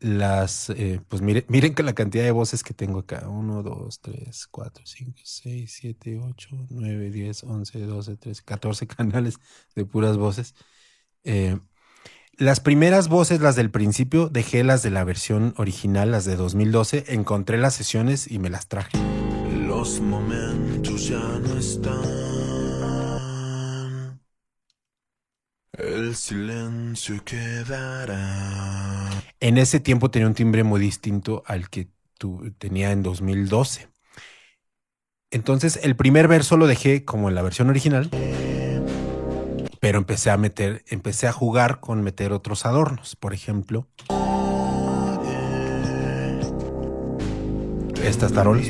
las, 0.00 0.70
eh, 0.70 1.00
pues 1.06 1.22
miren, 1.22 1.44
miren 1.46 1.72
la 1.84 1.92
cantidad 1.92 2.24
de 2.24 2.32
voces 2.32 2.64
que 2.64 2.74
tengo 2.74 2.98
acá, 2.98 3.28
1, 3.28 3.62
2, 3.62 4.00
3, 4.00 4.46
4, 4.48 4.86
5, 4.86 5.20
6, 5.22 5.72
7, 5.72 6.18
8, 6.20 6.48
9, 6.68 7.10
10, 7.12 7.44
11, 7.44 7.78
12, 7.78 8.16
13, 8.16 8.42
14 8.42 8.86
canales 8.88 9.36
de 9.76 9.84
puras 9.84 10.16
voces. 10.16 10.56
Eh, 11.22 11.60
las 12.40 12.58
primeras 12.58 13.08
voces, 13.08 13.40
las 13.42 13.54
del 13.54 13.70
principio, 13.70 14.30
dejé 14.30 14.64
las 14.64 14.82
de 14.82 14.90
la 14.90 15.04
versión 15.04 15.52
original, 15.58 16.10
las 16.10 16.24
de 16.24 16.36
2012. 16.36 17.04
Encontré 17.08 17.58
las 17.58 17.74
sesiones 17.74 18.30
y 18.30 18.38
me 18.38 18.48
las 18.48 18.66
traje. 18.66 18.96
Los 19.66 20.00
momentos 20.00 21.06
ya 21.06 21.18
no 21.18 21.58
están. 21.58 22.00
El 25.72 26.16
silencio 26.16 27.22
quedará. 27.26 29.10
en 29.38 29.58
ese 29.58 29.78
tiempo 29.78 30.10
tenía 30.10 30.26
un 30.26 30.34
timbre 30.34 30.64
muy 30.64 30.80
distinto 30.80 31.42
al 31.46 31.68
que 31.68 31.88
tu, 32.16 32.52
tenía 32.56 32.90
en 32.92 33.02
2012. 33.02 33.88
Entonces, 35.30 35.78
el 35.82 35.94
primer 35.94 36.26
verso 36.26 36.56
lo 36.56 36.66
dejé 36.66 37.04
como 37.04 37.28
en 37.28 37.34
la 37.34 37.42
versión 37.42 37.68
original, 37.68 38.08
pero 39.80 39.98
empecé 39.98 40.30
a 40.30 40.36
meter, 40.36 40.84
empecé 40.88 41.26
a 41.26 41.32
jugar 41.32 41.80
con 41.80 42.02
meter 42.02 42.32
otros 42.32 42.66
adornos. 42.66 43.16
Por 43.16 43.34
ejemplo, 43.34 43.88
estas 48.04 48.32
tarolas. 48.32 48.68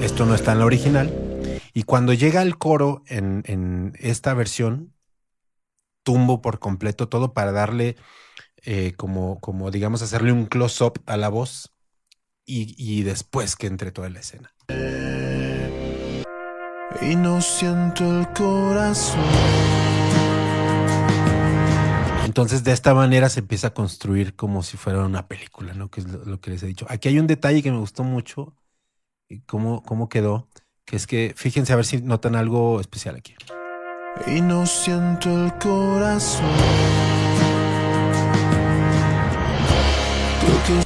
Esto 0.00 0.26
no 0.26 0.34
está 0.34 0.52
en 0.52 0.58
la 0.58 0.66
original. 0.66 1.60
Y 1.72 1.84
cuando 1.84 2.12
llega 2.12 2.42
el 2.42 2.58
coro 2.58 3.02
en, 3.06 3.42
en 3.46 3.94
esta 3.98 4.34
versión, 4.34 4.92
tumbo 6.02 6.42
por 6.42 6.58
completo 6.58 7.08
todo 7.08 7.32
para 7.32 7.50
darle 7.50 7.96
eh, 8.64 8.92
como, 8.96 9.40
como, 9.40 9.70
digamos, 9.70 10.02
hacerle 10.02 10.30
un 10.32 10.46
close-up 10.46 11.02
a 11.06 11.16
la 11.16 11.28
voz 11.28 11.74
y, 12.46 12.74
y, 12.78 13.02
después 13.02 13.56
que 13.56 13.66
entre 13.66 13.90
toda 13.90 14.10
la 14.10 14.20
escena. 14.20 14.54
Y 17.02 17.16
no 17.16 17.40
siento 17.40 18.04
el 18.20 18.28
corazón. 18.28 19.20
Entonces, 22.24 22.64
de 22.64 22.72
esta 22.72 22.94
manera 22.94 23.28
se 23.28 23.40
empieza 23.40 23.68
a 23.68 23.74
construir 23.74 24.34
como 24.34 24.62
si 24.62 24.76
fuera 24.76 25.04
una 25.04 25.28
película, 25.28 25.74
¿no? 25.74 25.88
Que 25.88 26.00
es 26.00 26.08
lo, 26.08 26.24
lo 26.24 26.40
que 26.40 26.50
les 26.50 26.62
he 26.62 26.66
dicho. 26.66 26.86
Aquí 26.88 27.08
hay 27.08 27.18
un 27.18 27.26
detalle 27.26 27.62
que 27.62 27.70
me 27.70 27.78
gustó 27.78 28.02
mucho, 28.02 28.54
y 29.28 29.40
cómo, 29.40 29.82
cómo 29.82 30.08
quedó, 30.08 30.48
que 30.84 30.96
es 30.96 31.06
que 31.06 31.34
fíjense 31.36 31.72
a 31.72 31.76
ver 31.76 31.84
si 31.84 32.00
notan 32.02 32.36
algo 32.36 32.80
especial 32.80 33.16
aquí. 33.16 33.34
Y 34.26 34.40
no 34.40 34.66
siento 34.66 35.44
el 35.44 35.52
corazón. 35.58 36.44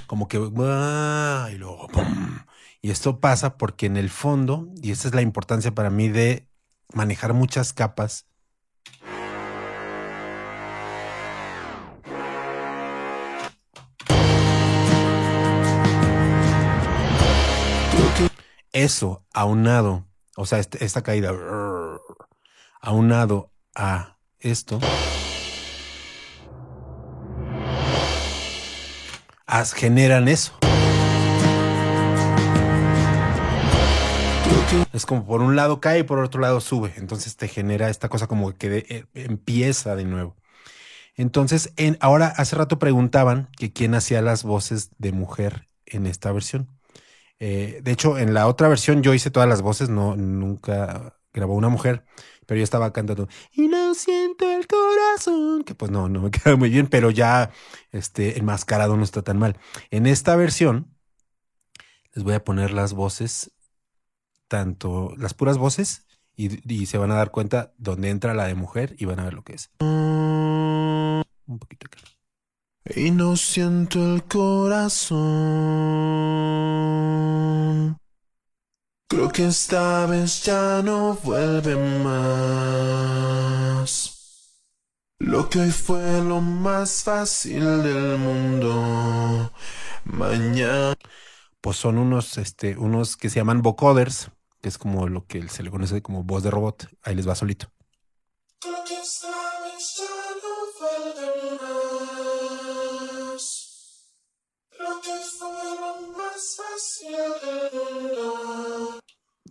Como 0.06 0.28
que... 0.28 0.38
Y 0.38 1.58
luego... 1.58 1.88
¡pum! 1.88 2.38
Y 2.80 2.90
esto 2.90 3.18
pasa 3.20 3.58
porque 3.58 3.86
en 3.86 3.96
el 3.96 4.08
fondo, 4.08 4.68
y 4.80 4.92
esta 4.92 5.08
es 5.08 5.14
la 5.14 5.22
importancia 5.22 5.74
para 5.74 5.90
mí 5.90 6.08
de 6.08 6.48
manejar 6.92 7.34
muchas 7.34 7.72
capas, 7.72 8.26
eso 18.72 19.26
aunado, 19.32 20.06
o 20.36 20.46
sea, 20.46 20.60
este, 20.60 20.84
esta 20.84 21.02
caída 21.02 21.32
aunado 22.80 23.52
a 23.74 24.18
esto, 24.38 24.78
as, 29.46 29.72
generan 29.72 30.28
eso. 30.28 30.56
Es 34.92 35.06
como 35.06 35.26
por 35.26 35.40
un 35.40 35.56
lado 35.56 35.80
cae 35.80 36.00
y 36.00 36.02
por 36.02 36.18
otro 36.18 36.40
lado 36.40 36.60
sube. 36.60 36.92
Entonces 36.96 37.36
te 37.36 37.48
genera 37.48 37.88
esta 37.88 38.08
cosa 38.08 38.26
como 38.26 38.52
que 38.54 38.84
eh, 38.88 39.06
empieza 39.14 39.96
de 39.96 40.04
nuevo. 40.04 40.36
Entonces, 41.16 41.72
en, 41.76 41.98
ahora 42.00 42.28
hace 42.28 42.56
rato 42.56 42.78
preguntaban 42.78 43.48
que 43.58 43.72
quién 43.72 43.94
hacía 43.94 44.22
las 44.22 44.44
voces 44.44 44.90
de 44.98 45.12
mujer 45.12 45.68
en 45.86 46.06
esta 46.06 46.32
versión. 46.32 46.68
Eh, 47.40 47.80
de 47.82 47.92
hecho, 47.92 48.18
en 48.18 48.34
la 48.34 48.46
otra 48.48 48.68
versión 48.68 49.02
yo 49.02 49.14
hice 49.14 49.30
todas 49.30 49.48
las 49.48 49.62
voces, 49.62 49.88
no, 49.88 50.16
nunca 50.16 51.18
grabó 51.32 51.54
una 51.54 51.68
mujer, 51.68 52.04
pero 52.46 52.58
yo 52.58 52.64
estaba 52.64 52.92
cantando 52.92 53.28
y 53.52 53.68
no 53.68 53.94
siento 53.94 54.50
el 54.50 54.66
corazón, 54.66 55.64
que 55.64 55.74
pues 55.74 55.90
no, 55.90 56.08
no 56.08 56.22
me 56.22 56.30
queda 56.32 56.56
muy 56.56 56.70
bien, 56.70 56.88
pero 56.88 57.10
ya 57.10 57.50
este 57.92 58.38
enmascarado 58.38 58.96
no 58.96 59.04
está 59.04 59.22
tan 59.22 59.38
mal. 59.38 59.58
En 59.90 60.06
esta 60.06 60.36
versión 60.36 60.96
les 62.14 62.24
voy 62.24 62.34
a 62.34 62.44
poner 62.44 62.72
las 62.72 62.94
voces, 62.94 63.52
tanto 64.48 65.14
las 65.16 65.34
puras 65.34 65.58
voces, 65.58 66.06
y, 66.34 66.72
y 66.72 66.86
se 66.86 66.98
van 66.98 67.10
a 67.12 67.16
dar 67.16 67.30
cuenta 67.30 67.72
dónde 67.78 68.10
entra 68.10 68.34
la 68.34 68.46
de 68.46 68.54
mujer 68.54 68.94
y 68.98 69.04
van 69.04 69.20
a 69.20 69.24
ver 69.24 69.34
lo 69.34 69.44
que 69.44 69.54
es. 69.54 69.70
Un 69.80 71.24
poquito 71.58 71.86
acá. 71.86 71.98
Y 72.94 73.10
no 73.10 73.36
siento 73.36 74.14
el 74.14 74.24
corazón. 74.24 75.18
Creo 79.08 79.30
que 79.30 79.46
esta 79.46 80.06
vez 80.06 80.42
ya 80.44 80.82
no 80.82 81.14
vuelve 81.14 81.76
más. 82.04 82.88
Lo 85.18 85.48
que 85.48 85.60
hoy 85.60 85.70
fue 85.70 86.22
lo 86.22 86.40
más 86.40 87.02
fácil 87.02 87.82
del 87.82 88.18
mundo. 88.18 89.52
Mañana. 90.04 90.94
Pues 91.60 91.76
son 91.76 91.98
unos, 91.98 92.38
este, 92.38 92.76
unos 92.78 93.16
que 93.16 93.28
se 93.28 93.40
llaman 93.40 93.62
vocoders, 93.62 94.30
que 94.60 94.68
es 94.68 94.78
como 94.78 95.08
lo 95.08 95.26
que 95.26 95.48
se 95.48 95.62
le 95.62 95.70
conoce 95.70 96.02
como 96.02 96.24
voz 96.24 96.42
de 96.42 96.50
robot. 96.50 96.88
Ahí 97.02 97.14
les 97.14 97.28
va 97.28 97.34
solito. 97.34 97.72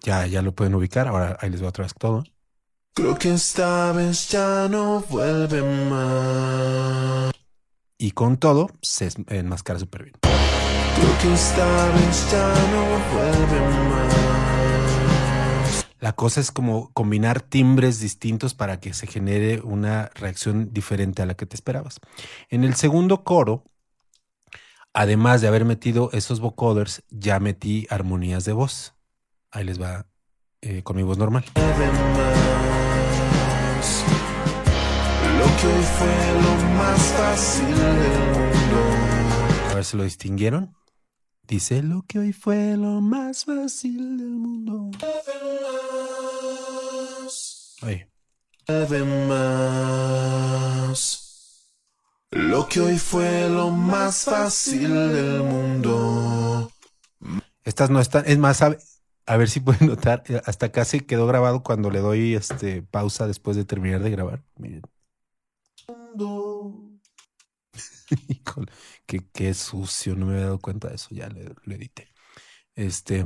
Ya. 0.04 0.26
Ya, 0.26 0.42
lo 0.42 0.54
pueden 0.54 0.76
ubicar. 0.76 1.08
Ahora 1.08 1.38
ahí 1.42 1.50
les 1.50 1.62
va 1.64 1.70
otra 1.70 1.84
vez 1.84 1.94
todo. 1.94 2.24
Creo 2.94 3.18
que 3.18 3.34
esta 3.34 3.92
vez 3.92 4.30
ya 4.30 4.68
no 4.70 5.02
vuelve 5.02 5.62
más. 5.90 7.32
Y 7.98 8.12
con 8.12 8.38
todo 8.38 8.70
se 8.82 9.10
enmascara 9.28 9.80
súper 9.80 10.04
bien. 10.04 10.16
Creo 10.22 11.18
que 11.22 11.34
esta 11.34 11.90
vez 11.90 12.32
ya 12.32 12.48
no 12.72 12.84
vuelve 13.14 13.60
más. 13.90 14.17
La 16.00 16.14
cosa 16.14 16.42
es 16.42 16.52
como 16.52 16.92
combinar 16.94 17.42
timbres 17.42 18.00
distintos 18.00 18.54
para 18.54 18.80
que 18.80 18.94
se 18.94 19.08
genere 19.08 19.62
una 19.62 20.12
reacción 20.14 20.72
diferente 20.72 21.24
a 21.24 21.26
la 21.26 21.34
que 21.34 21.48
te 21.48 21.56
esperabas. 21.56 22.00
En 22.50 22.64
el 22.64 22.76
segundo 22.76 23.24
coro, 23.24 23.64
además 24.94 25.42
de 25.42 25.48
haber 25.48 25.66
metido 25.66 26.12
esos 26.14 26.40
vocoders, 26.40 27.04
ya 27.10 27.40
metí 27.40 27.88
armonías 27.90 28.46
de 28.46 28.54
voz. 28.54 28.94
Ahí 29.50 29.64
les 29.64 29.82
va 29.82 30.06
eh, 30.62 30.84
con 30.84 30.98
mi 30.98 31.04
voz 31.04 31.18
normal. 31.18 31.46
Lo 35.40 35.46
que 35.46 35.68
hoy 35.68 35.84
fue 35.84 36.42
lo 36.44 36.56
más 36.76 37.02
fácil 37.02 37.76
del 37.76 38.20
mundo. 38.34 39.72
A 39.72 39.76
ver 39.76 39.84
si 39.84 39.98
lo 39.98 40.04
distinguieron. 40.04 40.77
Dice 41.48 41.82
lo 41.82 42.04
que 42.06 42.20
hoy 42.20 42.34
fue 42.34 42.76
lo 42.76 43.00
más 43.00 43.46
fácil 43.46 44.18
del 44.18 44.32
mundo. 44.32 44.92
Ahí. 47.82 48.06
Vuelve 48.68 49.06
más. 49.30 51.24
Lo 52.32 52.68
que 52.68 52.82
hoy 52.82 52.98
fue 52.98 53.50
lo 53.50 53.70
más 53.70 54.26
fácil 54.26 54.90
del 54.90 55.44
mundo. 55.44 56.70
Estas 57.64 57.90
no 57.90 58.02
están. 58.02 58.26
Es 58.28 58.38
más, 58.38 58.62
a, 58.62 58.76
a 59.26 59.38
ver 59.38 59.50
si 59.50 59.62
pueden 59.62 59.88
notar. 59.88 60.24
eh, 60.28 60.42
Hasta 60.46 60.74
casi 60.74 61.00
quedó 61.00 61.28
grabado 61.28 61.64
cuando 61.64 61.90
le 61.90 62.00
doy 62.00 62.36
este 62.36 62.82
pausa 62.82 63.26
después 63.26 63.56
de 63.56 63.64
terminar 63.64 64.02
de 64.02 64.10
grabar. 64.10 64.44
Miren. 64.58 64.82
Híjole, 69.10 69.30
qué, 69.34 69.54
sucio, 69.54 70.16
no 70.16 70.26
me 70.26 70.34
había 70.34 70.46
dado 70.46 70.60
cuenta 70.60 70.90
de 70.90 70.96
eso, 70.96 71.10
ya 71.12 71.30
le- 71.30 71.54
lo 71.64 71.76
edité. 71.76 72.10
Este, 72.76 73.26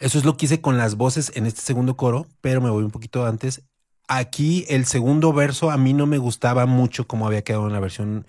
eso 0.00 0.18
es 0.18 0.24
lo 0.24 0.36
que 0.36 0.46
hice 0.46 0.60
con 0.60 0.76
las 0.78 0.96
voces 0.96 1.32
en 1.34 1.46
este 1.46 1.60
segundo 1.60 1.96
coro, 1.96 2.26
pero 2.40 2.60
me 2.60 2.70
voy 2.70 2.84
un 2.84 2.90
poquito 2.90 3.26
antes. 3.26 3.62
Aquí 4.08 4.64
el 4.68 4.86
segundo 4.86 5.32
verso 5.32 5.70
a 5.70 5.76
mí 5.76 5.92
no 5.92 6.06
me 6.06 6.18
gustaba 6.18 6.66
mucho 6.66 7.06
como 7.06 7.26
había 7.26 7.42
quedado 7.42 7.66
en 7.66 7.72
la 7.72 7.80
versión 7.80 8.26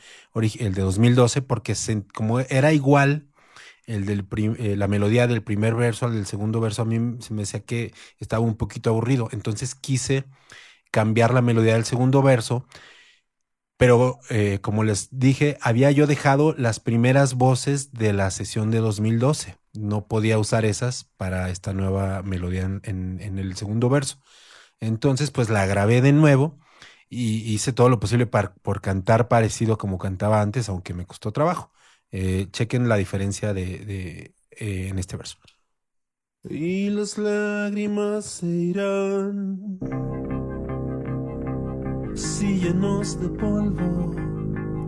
el 0.59 0.73
de 0.75 0.81
2012, 0.81 1.41
porque 1.41 1.73
se- 1.75 2.05
como 2.13 2.39
era 2.39 2.71
igual 2.73 3.27
el 3.87 4.05
del 4.05 4.25
eh, 4.59 4.75
la 4.77 4.87
melodía 4.87 5.27
del 5.27 5.43
primer 5.43 5.75
verso 5.75 6.05
al 6.07 6.13
del 6.15 6.25
segundo 6.27 6.61
verso, 6.61 6.83
a 6.83 6.85
mí 6.85 7.17
se 7.21 7.33
me 7.35 7.43
decía 7.43 7.61
que 7.65 7.93
estaba 8.19 8.43
un 8.45 8.57
poquito 8.57 8.89
aburrido. 8.91 9.29
Entonces 9.31 9.75
quise 9.75 10.25
cambiar 10.91 11.33
la 11.33 11.41
melodía 11.41 11.73
del 11.75 11.85
segundo 11.85 12.21
verso 12.21 12.65
pero 13.81 14.19
eh, 14.29 14.59
como 14.61 14.83
les 14.83 15.09
dije, 15.09 15.57
había 15.59 15.89
yo 15.89 16.05
dejado 16.05 16.53
las 16.55 16.79
primeras 16.79 17.33
voces 17.33 17.91
de 17.91 18.13
la 18.13 18.29
sesión 18.29 18.69
de 18.69 18.77
2012. 18.77 19.57
No 19.73 20.05
podía 20.05 20.37
usar 20.37 20.65
esas 20.65 21.05
para 21.17 21.49
esta 21.49 21.73
nueva 21.73 22.21
melodía 22.21 22.61
en, 22.61 23.39
el 23.39 23.55
segundo 23.55 23.89
verso. 23.89 24.19
Entonces, 24.81 25.31
pues 25.31 25.49
la 25.49 25.65
grabé 25.65 26.01
de 26.01 26.11
nuevo 26.13 26.59
y 27.09 27.37
hice 27.51 27.73
todo 27.73 27.89
lo 27.89 27.99
posible 27.99 28.27
por 28.27 28.81
cantar 28.81 29.27
parecido 29.27 29.79
como 29.79 29.97
cantaba 29.97 30.43
antes, 30.43 30.69
aunque 30.69 30.93
me 30.93 31.07
costó 31.07 31.31
trabajo. 31.31 31.71
Eh, 32.11 32.49
chequen 32.51 32.87
la 32.87 32.97
diferencia 32.97 33.51
de, 33.51 34.35
eh, 34.51 34.89
en 34.89 34.99
este 34.99 35.17
verso. 35.17 35.39
Y 36.47 36.91
las 36.91 37.17
lágrimas 37.17 38.25
se 38.25 38.45
irán 38.45 39.81
si 42.15 42.59
llenos 42.59 43.19
de 43.21 43.29
polvo 43.29 44.15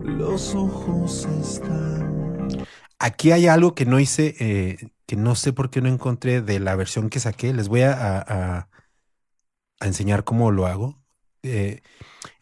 Los 0.04 0.54
ojos 0.54 1.26
están. 1.40 2.48
Aquí 2.98 3.32
hay 3.32 3.46
algo 3.48 3.74
que 3.74 3.86
no 3.86 4.00
hice, 4.00 4.34
eh, 4.40 4.78
que 5.06 5.16
no 5.16 5.34
sé 5.34 5.52
por 5.52 5.70
qué 5.70 5.80
no 5.82 5.88
encontré 5.88 6.40
de 6.42 6.60
la 6.60 6.76
versión 6.76 7.10
que 7.10 7.20
saqué. 7.20 7.52
Les 7.52 7.68
voy 7.68 7.82
a, 7.82 7.92
a- 8.20 8.68
a 9.80 9.86
enseñar 9.86 10.24
cómo 10.24 10.50
lo 10.50 10.66
hago. 10.66 11.00
Eh, 11.42 11.82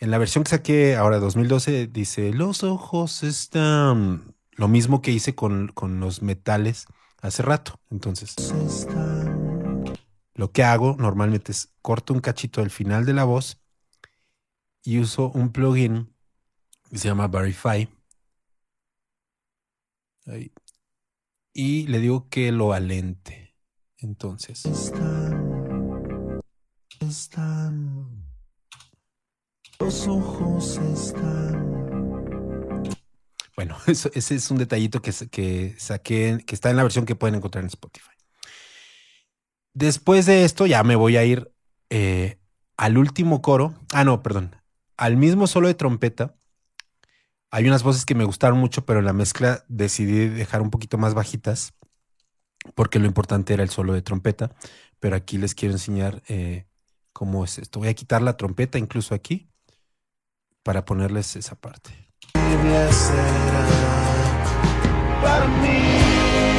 en 0.01 0.11
la 0.11 0.19
versión 0.19 0.45
que 0.45 0.51
saqué 0.51 0.97
ahora, 0.97 1.19
2012, 1.19 1.87
dice, 1.89 2.33
los 2.33 2.63
ojos 2.65 3.23
están... 3.23 4.35
Lo 4.57 4.69
mismo 4.69 5.03
que 5.03 5.13
hice 5.13 5.35
con, 5.35 5.69
con 5.69 5.99
los 6.01 6.23
metales 6.23 6.87
hace 7.23 7.43
rato. 7.43 7.81
Entonces, 7.91 8.37
están. 8.53 9.85
lo 10.35 10.53
que 10.53 10.65
hago 10.65 10.97
normalmente 10.99 11.53
es 11.53 11.73
corto 11.83 12.13
un 12.15 12.21
cachito 12.21 12.61
al 12.61 12.71
final 12.71 13.07
de 13.07 13.15
la 13.15 13.25
voz 13.25 13.62
y 14.85 14.99
uso 14.99 15.31
un 15.31 15.53
plugin 15.53 16.15
que 16.91 16.99
se 16.99 17.09
llama 17.09 17.29
Verify. 17.29 17.89
Ahí. 20.27 20.53
Y 21.53 21.87
le 21.89 21.99
digo 21.99 22.29
que 22.29 22.53
lo 22.53 22.73
alente. 22.73 23.55
Entonces, 23.99 24.65
Están. 24.67 26.41
Están. 27.01 28.25
Los 29.79 30.07
ojos 30.07 30.77
están. 30.79 31.63
bueno, 33.57 33.77
eso- 33.87 34.11
ese 34.15 34.35
es 34.37 34.51
un 34.51 34.59
detallito 34.59 35.03
que, 35.03 35.13
que 35.31 35.75
saqué, 35.79 36.43
que 36.47 36.55
está 36.55 36.71
en 36.71 36.77
la 36.77 36.83
versión 36.85 37.05
que 37.07 37.17
pueden 37.17 37.35
encontrar 37.37 37.63
en 37.65 37.69
Spotify. 37.69 38.11
Después 39.75 40.27
de 40.27 40.45
esto 40.45 40.67
ya 40.67 40.83
me 40.85 40.97
voy 40.97 41.17
a 41.17 41.25
ir 41.25 41.53
eh, 41.91 42.39
al 42.77 42.99
último 42.99 43.41
coro. 43.43 43.75
Ah, 43.93 44.05
no, 44.05 44.23
perdón. 44.23 44.55
Al 44.97 45.17
mismo 45.17 45.47
solo 45.47 45.69
de 45.69 45.75
trompeta. 45.75 46.35
Hay 47.51 47.67
unas 47.67 47.83
voces 47.83 48.07
que 48.07 48.15
me 48.15 48.25
gustaron 48.25 48.59
mucho, 48.59 48.87
pero 48.87 49.01
en 49.01 49.05
la 49.05 49.13
mezcla 49.13 49.65
decidí 49.69 50.29
dejar 50.29 50.63
un 50.63 50.71
poquito 50.71 50.97
más 50.97 51.13
bajitas 51.13 51.75
porque 52.75 52.99
lo 52.99 53.07
importante 53.07 53.53
era 53.53 53.63
el 53.63 53.71
solo 53.71 53.93
de 53.93 54.03
trompeta. 54.03 54.55
Pero 55.01 55.17
aquí 55.17 55.37
les 55.37 55.55
quiero 55.55 55.75
enseñar 55.75 56.23
eh, 56.29 56.67
cómo 57.13 57.45
es 57.45 57.59
esto. 57.59 57.81
Voy 57.81 57.89
a 57.89 57.95
quitar 57.95 58.23
la 58.23 58.37
trompeta 58.37 58.79
incluso 58.79 59.15
aquí 59.15 59.49
para 60.63 60.85
ponerles 60.85 61.37
esa 61.37 61.57
parte. 61.57 61.91
Para 65.23 65.47
mí. 65.49 66.52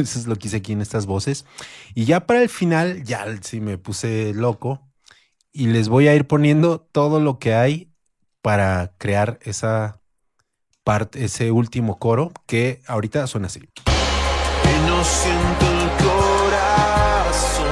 Eso 0.00 0.18
es 0.18 0.26
lo 0.26 0.36
que 0.36 0.48
hice 0.48 0.58
aquí 0.58 0.72
en 0.72 0.80
estas 0.80 1.06
voces. 1.06 1.44
Y 1.94 2.04
ya 2.04 2.26
para 2.26 2.42
el 2.42 2.48
final, 2.48 3.04
ya 3.04 3.26
sí 3.42 3.60
me 3.60 3.78
puse 3.78 4.32
loco. 4.34 4.80
Y 5.52 5.66
les 5.68 5.88
voy 5.88 6.08
a 6.08 6.14
ir 6.14 6.26
poniendo 6.26 6.80
todo 6.80 7.20
lo 7.20 7.38
que 7.38 7.54
hay 7.54 7.90
para 8.42 8.92
crear 8.98 9.38
esa 9.42 10.00
parte, 10.84 11.24
ese 11.24 11.50
último 11.50 11.98
coro 11.98 12.32
que 12.46 12.80
ahorita 12.86 13.26
suena 13.26 13.48
así. 13.48 13.60
y 13.60 14.86
no 14.86 15.04
siento 15.04 15.66
el 15.66 15.90
corazón. 16.06 17.66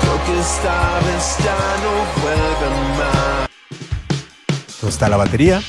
Creo 0.00 0.24
que 0.24 0.40
esta 0.40 1.00
vez 1.00 1.36
ya 1.44 1.56
no 1.82 2.22
vuelve 2.22 2.68
más. 2.98 3.48
Entonces 4.50 4.88
está 4.88 5.08
la 5.08 5.16
batería, 5.16 5.60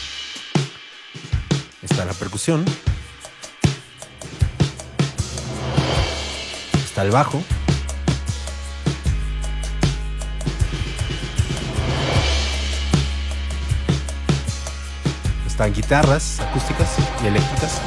está 1.81 2.05
la 2.05 2.13
percusión, 2.13 2.63
el 7.01 7.11
bajo, 7.11 7.41
están 15.47 15.73
guitarras 15.73 16.39
acústicas 16.39 16.87
y 17.23 17.27
eléctricas. 17.27 17.81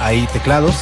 Hay 0.00 0.26
teclados. 0.26 0.76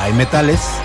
Hay 0.00 0.12
metales. 0.14 0.83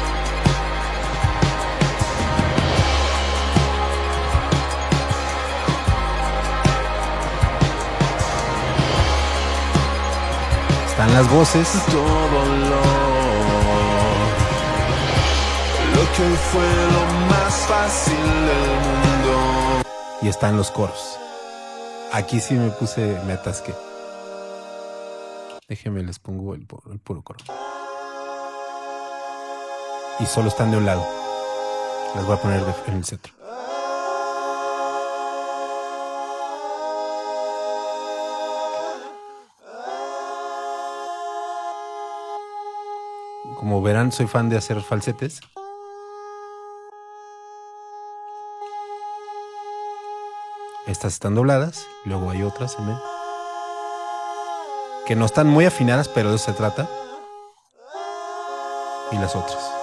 Están 10.99 11.13
las 11.13 11.31
voces. 11.31 11.69
todo 11.85 12.45
lo, 12.45 12.75
lo 15.95 16.11
que 16.11 16.29
fue 16.51 16.67
lo 16.91 17.05
más 17.29 17.53
fácil 17.67 18.15
del 18.17 18.69
mundo. 18.81 19.83
y 20.21 20.27
están 20.27 20.57
los 20.57 20.69
coros. 20.71 21.17
Aquí 22.11 22.41
sí 22.41 22.55
me 22.55 22.69
puse, 22.71 23.17
me 23.25 23.31
atasqué. 23.31 23.73
Déjenme, 25.69 26.03
les 26.03 26.19
pongo 26.19 26.53
el, 26.53 26.67
pu- 26.67 26.81
el 26.91 26.99
puro 26.99 27.21
coro. 27.21 27.39
Y 30.19 30.25
solo 30.25 30.49
están 30.49 30.69
de 30.71 30.77
un 30.77 30.85
lado. 30.85 31.07
Las 32.13 32.25
voy 32.25 32.35
a 32.35 32.41
poner 32.41 32.61
en 32.87 32.95
el 32.95 33.05
centro. 33.05 33.31
Como 43.59 43.81
verán, 43.81 44.13
soy 44.13 44.25
fan 44.25 44.47
de 44.47 44.55
hacer 44.55 44.81
falsetes. 44.81 45.41
Estas 50.87 51.11
están 51.11 51.35
dobladas, 51.35 51.85
luego 52.05 52.31
hay 52.31 52.41
otras 52.41 52.77
también. 52.77 52.97
Que 55.05 55.17
no 55.17 55.25
están 55.25 55.47
muy 55.47 55.65
afinadas, 55.65 56.07
pero 56.07 56.29
de 56.29 56.37
eso 56.37 56.45
se 56.45 56.53
trata. 56.53 56.89
Y 59.11 59.17
las 59.17 59.35
otras. 59.35 59.78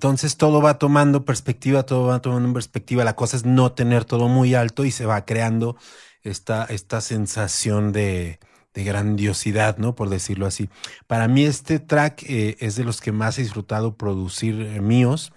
Entonces 0.00 0.38
todo 0.38 0.62
va 0.62 0.78
tomando 0.78 1.26
perspectiva, 1.26 1.82
todo 1.84 2.06
va 2.06 2.22
tomando 2.22 2.54
perspectiva. 2.54 3.04
La 3.04 3.16
cosa 3.16 3.36
es 3.36 3.44
no 3.44 3.72
tener 3.74 4.06
todo 4.06 4.28
muy 4.28 4.54
alto 4.54 4.86
y 4.86 4.92
se 4.92 5.04
va 5.04 5.26
creando 5.26 5.76
esta, 6.22 6.64
esta 6.64 7.02
sensación 7.02 7.92
de, 7.92 8.38
grandiosidad, 8.74 9.76
¿no? 9.76 9.94
Por 9.94 10.08
decirlo 10.08 10.46
así. 10.46 10.70
Para 11.06 11.28
mí 11.28 11.44
este 11.44 11.80
track 11.80 12.22
eh, 12.22 12.56
es 12.60 12.76
de 12.76 12.84
los 12.84 13.02
que 13.02 13.12
más 13.12 13.38
he 13.38 13.42
disfrutado 13.42 13.94
producir 13.98 14.62
eh, 14.62 14.80
míos, 14.80 15.32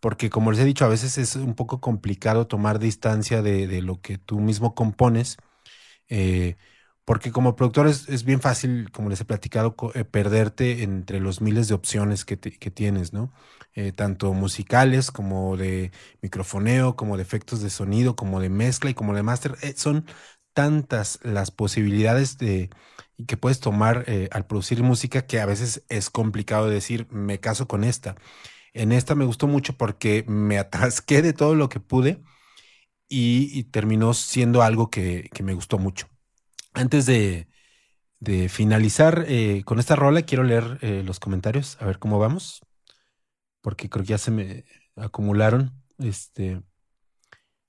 porque 0.00 0.30
como 0.30 0.52
les 0.52 0.60
he 0.60 0.64
dicho, 0.64 0.84
a 0.84 0.88
veces 0.88 1.18
es 1.18 1.36
un 1.36 1.54
poco 1.56 1.80
complicado 1.80 2.46
tomar 2.46 2.78
distancia 2.78 3.42
de, 3.42 3.66
de 3.66 3.82
lo 3.82 4.00
que 4.00 4.18
tú 4.18 4.40
mismo 4.40 4.74
compones. 4.76 5.36
eh, 6.08 6.56
porque 7.06 7.30
como 7.32 7.56
productor 7.56 7.86
es, 7.88 8.24
bien 8.24 8.40
fácil, 8.40 8.90
como 8.92 9.10
les 9.10 9.20
he 9.20 9.24
platicado, 9.24 9.76
eh, 9.94 10.04
perderte 10.04 10.82
entre 10.82 11.20
los 11.20 11.40
miles 11.40 11.68
de 11.68 11.74
opciones 11.74 12.24
que, 12.24 12.36
tienes, 12.36 13.12
¿no? 13.12 13.32
Eh, 13.74 13.92
tanto 13.92 14.32
musicales 14.34 15.12
como 15.12 15.56
de 15.56 15.92
microfoneo, 16.22 16.96
como 16.96 17.16
de 17.16 17.22
efectos 17.22 17.62
de 17.62 17.70
sonido, 17.70 18.16
como 18.16 18.40
de 18.40 18.50
mezcla 18.50 18.90
y 18.90 18.94
como 18.94 19.14
de 19.14 19.22
máster. 19.22 19.56
Eh, 19.62 19.74
son 19.76 20.06
tantas 20.52 21.20
las 21.22 21.50
posibilidades 21.52 22.38
de 22.38 22.70
que 23.26 23.36
puedes 23.36 23.60
tomar 23.60 24.04
al 24.32 24.46
producir 24.46 24.82
música 24.82 25.26
que 25.26 25.40
a 25.40 25.46
veces 25.46 25.84
es 25.88 26.10
complicado 26.10 26.68
decir, 26.68 27.06
me 27.10 27.40
caso 27.40 27.68
con 27.68 27.84
esta. 27.84 28.16
En 28.74 28.92
esta 28.92 29.14
me 29.14 29.26
gustó 29.26 29.46
mucho 29.48 29.76
porque 29.76 30.24
me 30.28 30.58
atasqué 30.60 31.22
de 31.22 31.32
todo 31.34 31.54
lo 31.54 31.68
que 31.68 31.80
pude 31.80 32.22
y, 33.08 33.64
terminó 33.64 34.14
siendo 34.14 34.62
algo 34.62 34.90
que 34.90 35.30
me 35.42 35.54
gustó 35.54 35.78
mucho. 35.78 36.08
Antes 36.76 37.06
de, 37.06 37.48
de 38.20 38.48
finalizar 38.50 39.26
eh, 39.28 39.62
con 39.64 39.78
esta 39.80 39.96
rola, 39.96 40.22
quiero 40.22 40.44
leer 40.44 40.78
eh, 40.82 41.02
los 41.04 41.20
comentarios, 41.20 41.76
a 41.80 41.86
ver 41.86 41.98
cómo 42.00 42.18
vamos, 42.20 42.62
porque 43.60 43.88
creo 43.90 44.04
que 44.04 44.10
ya 44.10 44.18
se 44.18 44.30
me 44.30 44.64
acumularon. 44.96 45.72
Este, 45.98 46.62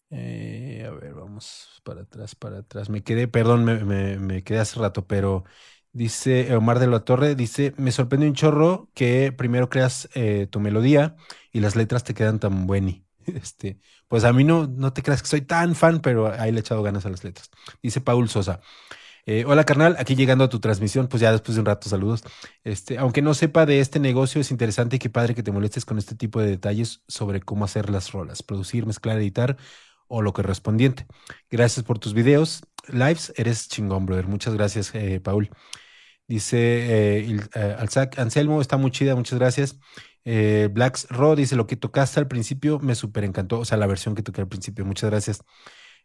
eh, 0.10 0.86
a 0.88 0.92
ver, 0.92 1.14
vamos 1.14 1.82
para 1.84 2.02
atrás, 2.02 2.36
para 2.36 2.60
atrás. 2.60 2.90
Me 2.90 3.04
quedé, 3.04 3.28
perdón, 3.28 3.66
me, 3.66 3.84
me, 3.84 4.18
me 4.20 4.44
quedé 4.44 4.60
hace 4.60 4.80
rato, 4.80 5.06
pero 5.08 5.44
dice 5.92 6.56
Omar 6.56 6.80
de 6.80 6.88
la 6.88 7.02
Torre, 7.04 7.36
dice, 7.36 7.74
me 7.78 7.92
sorprende 7.92 8.28
un 8.28 8.34
chorro 8.36 8.90
que 8.94 9.32
primero 9.32 9.70
creas 9.70 10.10
tu 10.52 10.60
melodía 10.60 11.16
y 11.52 11.60
las 11.62 11.76
letras 11.76 12.04
te 12.04 12.14
quedan 12.14 12.40
tan 12.40 12.68
buenas. 12.68 13.07
Este, 13.36 13.80
pues 14.08 14.24
a 14.24 14.34
mí 14.34 14.44
no, 14.44 14.68
no 14.68 14.94
te 14.94 15.04
creas 15.04 15.22
que 15.22 15.28
soy 15.28 15.42
tan 15.42 15.76
fan, 15.76 16.02
pero 16.02 16.32
ahí 16.32 16.52
le 16.52 16.60
he 16.60 16.62
echado 16.62 16.84
ganas 16.84 17.06
a 17.06 17.10
las 17.10 17.24
letras. 17.24 17.50
Dice 17.82 18.02
Paul 18.02 18.30
Sosa. 18.30 18.62
Eh, 19.26 19.44
hola 19.46 19.66
carnal, 19.66 19.98
aquí 20.00 20.16
llegando 20.16 20.46
a 20.46 20.50
tu 20.50 20.62
transmisión, 20.62 21.08
pues 21.10 21.20
ya 21.22 21.34
después 21.34 21.56
de 21.56 21.60
un 21.60 21.66
rato 21.66 21.90
saludos. 21.90 22.24
Este, 22.64 22.98
aunque 22.98 23.22
no 23.22 23.34
sepa 23.34 23.66
de 23.66 23.82
este 23.82 24.00
negocio, 24.00 24.40
es 24.40 24.52
interesante 24.52 24.96
y 24.96 25.00
qué 25.00 25.10
padre 25.10 25.36
que 25.36 25.44
te 25.44 25.52
molestes 25.52 25.84
con 25.84 25.98
este 25.98 26.16
tipo 26.16 26.40
de 26.40 26.48
detalles 26.48 27.04
sobre 27.10 27.42
cómo 27.42 27.66
hacer 27.66 27.90
las 27.90 28.14
rolas, 28.14 28.42
producir, 28.42 28.86
mezclar, 28.86 29.18
editar 29.18 29.58
o 30.08 30.22
lo 30.22 30.32
correspondiente. 30.34 31.06
Gracias 31.52 31.86
por 31.86 32.00
tus 32.00 32.14
videos, 32.14 32.62
lives, 32.88 33.34
eres 33.36 33.68
chingón, 33.68 34.06
brother. 34.06 34.28
Muchas 34.28 34.54
gracias, 34.54 34.96
eh, 34.96 35.20
Paul. 35.22 35.50
Dice 36.28 36.58
eh, 36.60 37.40
eh 37.56 37.76
Anselmo, 38.18 38.62
está 38.62 38.78
muy 38.78 38.92
chida, 38.92 39.16
muchas 39.16 39.40
gracias. 39.40 39.78
Eh, 40.30 40.68
Blacks 40.72 41.08
Raw 41.10 41.36
dice, 41.36 41.56
lo 41.56 41.68
que 41.68 41.78
tocaste 41.78 42.20
al 42.20 42.28
principio 42.28 42.80
me 42.80 42.96
súper 42.96 43.24
encantó, 43.24 43.60
o 43.60 43.66
sea, 43.66 43.78
la 43.78 43.88
versión 43.88 44.14
que 44.14 44.24
toqué 44.24 44.42
al 44.42 44.50
principio, 44.50 44.86
muchas 44.86 45.10
gracias. 45.10 45.42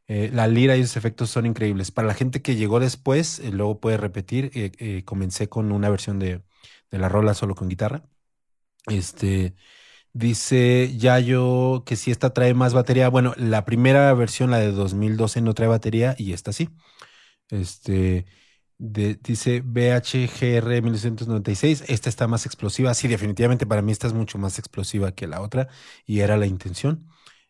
Eh, 0.09 0.31
la 0.33 0.47
lira 0.49 0.77
y 0.77 0.83
sus 0.83 0.97
efectos 0.97 1.31
son 1.31 1.47
increíbles. 1.47 1.91
Para 1.91 2.09
la 2.09 2.14
gente 2.14 2.43
que 2.43 2.57
llegó 2.57 2.81
después, 2.81 3.41
eh, 3.41 3.51
luego 3.53 3.81
puede 3.81 3.97
repetir, 3.97 4.51
eh, 4.55 5.05
comencé 5.05 5.49
con 5.49 5.73
una 5.73 5.91
versión 5.91 6.18
de, 6.20 6.43
de, 6.91 6.99
la 6.99 7.09
rola 7.09 7.35
solo 7.35 7.55
con 7.57 7.68
guitarra. 7.68 8.05
Este, 8.89 9.55
dice 10.12 10.97
Yayo 10.97 11.85
que 11.87 11.97
si 11.97 12.11
esta 12.12 12.35
trae 12.35 12.55
más 12.55 12.75
batería, 12.75 13.09
bueno, 13.09 13.35
la 13.37 13.64
primera 13.64 14.12
versión, 14.14 14.51
la 14.51 14.59
de 14.61 14.73
2012, 14.73 15.41
no 15.43 15.55
trae 15.55 15.68
batería 15.68 16.14
y 16.18 16.33
esta 16.33 16.53
sí. 16.53 16.70
Este, 17.51 18.27
dice 18.83 19.61
BHGR 19.64 20.83
1996, 20.83 21.85
esta 21.87 22.09
está 22.09 22.26
más 22.26 22.47
explosiva. 22.47 22.93
Sí, 22.95 23.07
definitivamente 23.07 23.64
para 23.66 23.80
mí 23.83 23.93
esta 23.93 24.09
es 24.09 24.12
mucho 24.12 24.39
más 24.39 24.59
explosiva 24.59 25.12
que 25.12 25.28
la 25.28 25.41
otra 25.41 25.68
y 26.05 26.20
era 26.20 26.37
la 26.37 26.47
intención. 26.47 27.07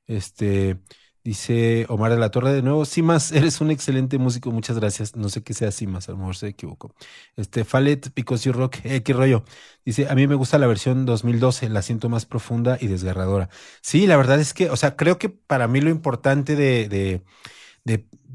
Este 0.07 0.79
dice 1.25 1.87
Omar 1.89 2.11
de 2.13 2.19
la 2.19 2.31
Torre 2.31 2.53
de 2.53 2.63
nuevo, 2.63 2.85
Simas, 2.85 3.33
eres 3.33 3.61
un 3.63 3.71
excelente 3.71 4.19
músico, 4.19 4.51
muchas 4.51 4.79
gracias. 4.79 5.17
No 5.17 5.31
sé 5.31 5.43
qué 5.43 5.55
sea 5.55 5.71
Simas, 5.73 6.09
a 6.09 6.13
lo 6.13 6.19
mejor 6.19 6.37
se 6.37 6.49
equivocó. 6.49 6.95
Este 7.37 7.65
Fallet 7.65 8.11
Picosio 8.13 8.53
Rock, 8.53 8.79
eh, 8.85 9.03
qué 9.03 9.15
rollo. 9.15 9.45
Dice, 9.87 10.09
a 10.11 10.15
mí 10.15 10.27
me 10.27 10.35
gusta 10.35 10.59
la 10.59 10.67
versión 10.67 11.07
2012, 11.07 11.69
la 11.71 11.81
siento 11.81 12.11
más 12.11 12.27
profunda 12.27 12.77
y 12.79 12.89
desgarradora. 12.89 13.49
Sí, 13.81 14.07
la 14.07 14.19
verdad 14.19 14.39
es 14.39 14.53
que, 14.53 14.69
o 14.71 14.77
sea, 14.77 14.97
creo 14.97 15.17
que 15.19 15.31
para 15.31 15.67
mí 15.69 15.81
lo 15.81 15.89
importante 15.91 16.57
de 16.57 17.23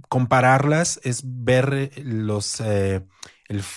compararlas 0.07 0.99
es 1.03 1.21
ver 1.25 1.73
eh, 1.73 1.91
los, 2.03 2.59
eh, 2.61 3.05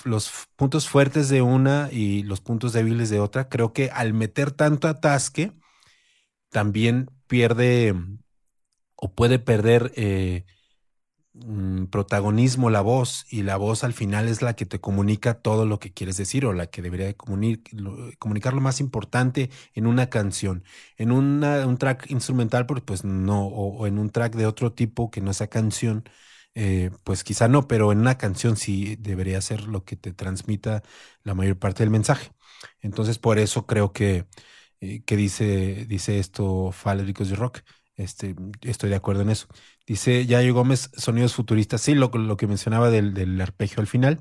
los 0.05 0.49
puntos 0.57 0.89
fuertes 0.89 1.29
de 1.29 1.43
una 1.43 1.89
y 1.91 2.23
los 2.23 2.41
puntos 2.41 2.73
débiles 2.73 3.11
de 3.11 3.21
otra. 3.21 3.49
Creo 3.49 3.73
que 3.73 3.91
al 3.91 4.13
meter 4.15 4.51
tanto 4.51 4.89
atasque, 4.89 5.53
también 6.51 7.11
pierde 7.27 7.95
o 8.97 9.13
puede 9.15 9.39
perder 9.39 9.93
eh, 9.97 10.45
Mm, 11.33 11.85
protagonismo 11.87 12.71
la 12.71 12.81
voz 12.81 13.25
y 13.31 13.43
la 13.45 13.57
voz 13.57 13.85
al 13.85 13.93
final 13.93 14.27
es 14.29 14.43
la 14.43 14.55
que 14.57 14.67
te 14.67 14.81
comunica 14.81 15.35
todo 15.41 15.65
lo 15.65 15.79
que 15.79 15.93
quieres 15.93 16.17
decir 16.17 16.45
o 16.45 16.53
la 16.53 16.67
que 16.67 16.83
debería 16.83 17.15
comunicar 17.15 18.53
lo 18.55 18.61
más 18.61 18.81
importante 18.81 19.51
en 19.75 19.87
una 19.87 20.11
canción. 20.11 20.65
En 20.97 21.13
un 21.13 21.41
track 21.79 22.11
instrumental, 22.11 22.67
pues 22.67 23.05
no, 23.05 23.47
o, 23.47 23.87
en 23.87 23.99
un 23.99 24.11
track 24.11 24.35
de 24.35 24.47
otro 24.47 24.73
tipo 24.73 25.11
que 25.11 25.21
no 25.21 25.33
sea 25.33 25.47
canción, 25.49 26.05
eh, 26.55 26.91
pues 27.05 27.23
quizá 27.25 27.47
no, 27.49 27.69
pero 27.69 27.93
en 27.93 28.01
una 28.01 28.19
canción 28.19 28.57
sí 28.57 28.97
debería 28.97 29.41
ser 29.41 29.63
lo 29.69 29.85
que 29.85 29.95
te 29.97 30.13
transmita 30.13 30.83
la 31.23 31.35
mayor 31.35 31.59
parte 31.59 31.83
del 31.85 31.91
mensaje. 31.91 32.33
Entonces, 32.81 33.19
por 33.19 33.39
eso 33.39 33.67
creo 33.67 33.93
que, 33.93 34.27
eh, 34.81 35.03
que 35.05 35.17
dice, 35.17 35.87
dice 35.87 36.19
esto 36.19 36.73
Fallericos 36.73 37.29
de 37.31 37.37
Rock. 37.37 37.61
Este, 37.97 38.35
estoy 38.63 38.89
de 38.91 38.97
acuerdo 38.97 39.23
en 39.23 39.31
eso. 39.31 39.47
Dice 39.87 40.27
Yayo 40.27 40.55
Gómez, 40.55 40.91
sonidos 40.97 41.35
futuristas. 41.35 41.81
Sí, 41.81 41.95
lo, 41.95 42.09
lo 42.09 42.37
que 42.37 42.47
mencionaba 42.47 42.91
del, 42.91 43.41
arpegio 43.41 43.81
al 43.81 43.87
final. 43.87 44.21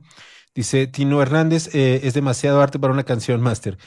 Dice 0.55 0.87
Tino 0.87 1.21
Hernández, 1.21 1.73
eh, 1.75 2.01
es 2.03 2.13
demasiado 2.13 2.61
arte 2.61 2.79
para 2.79 2.93
una 2.93 3.03
canción 3.03 3.41
máster. 3.41 3.77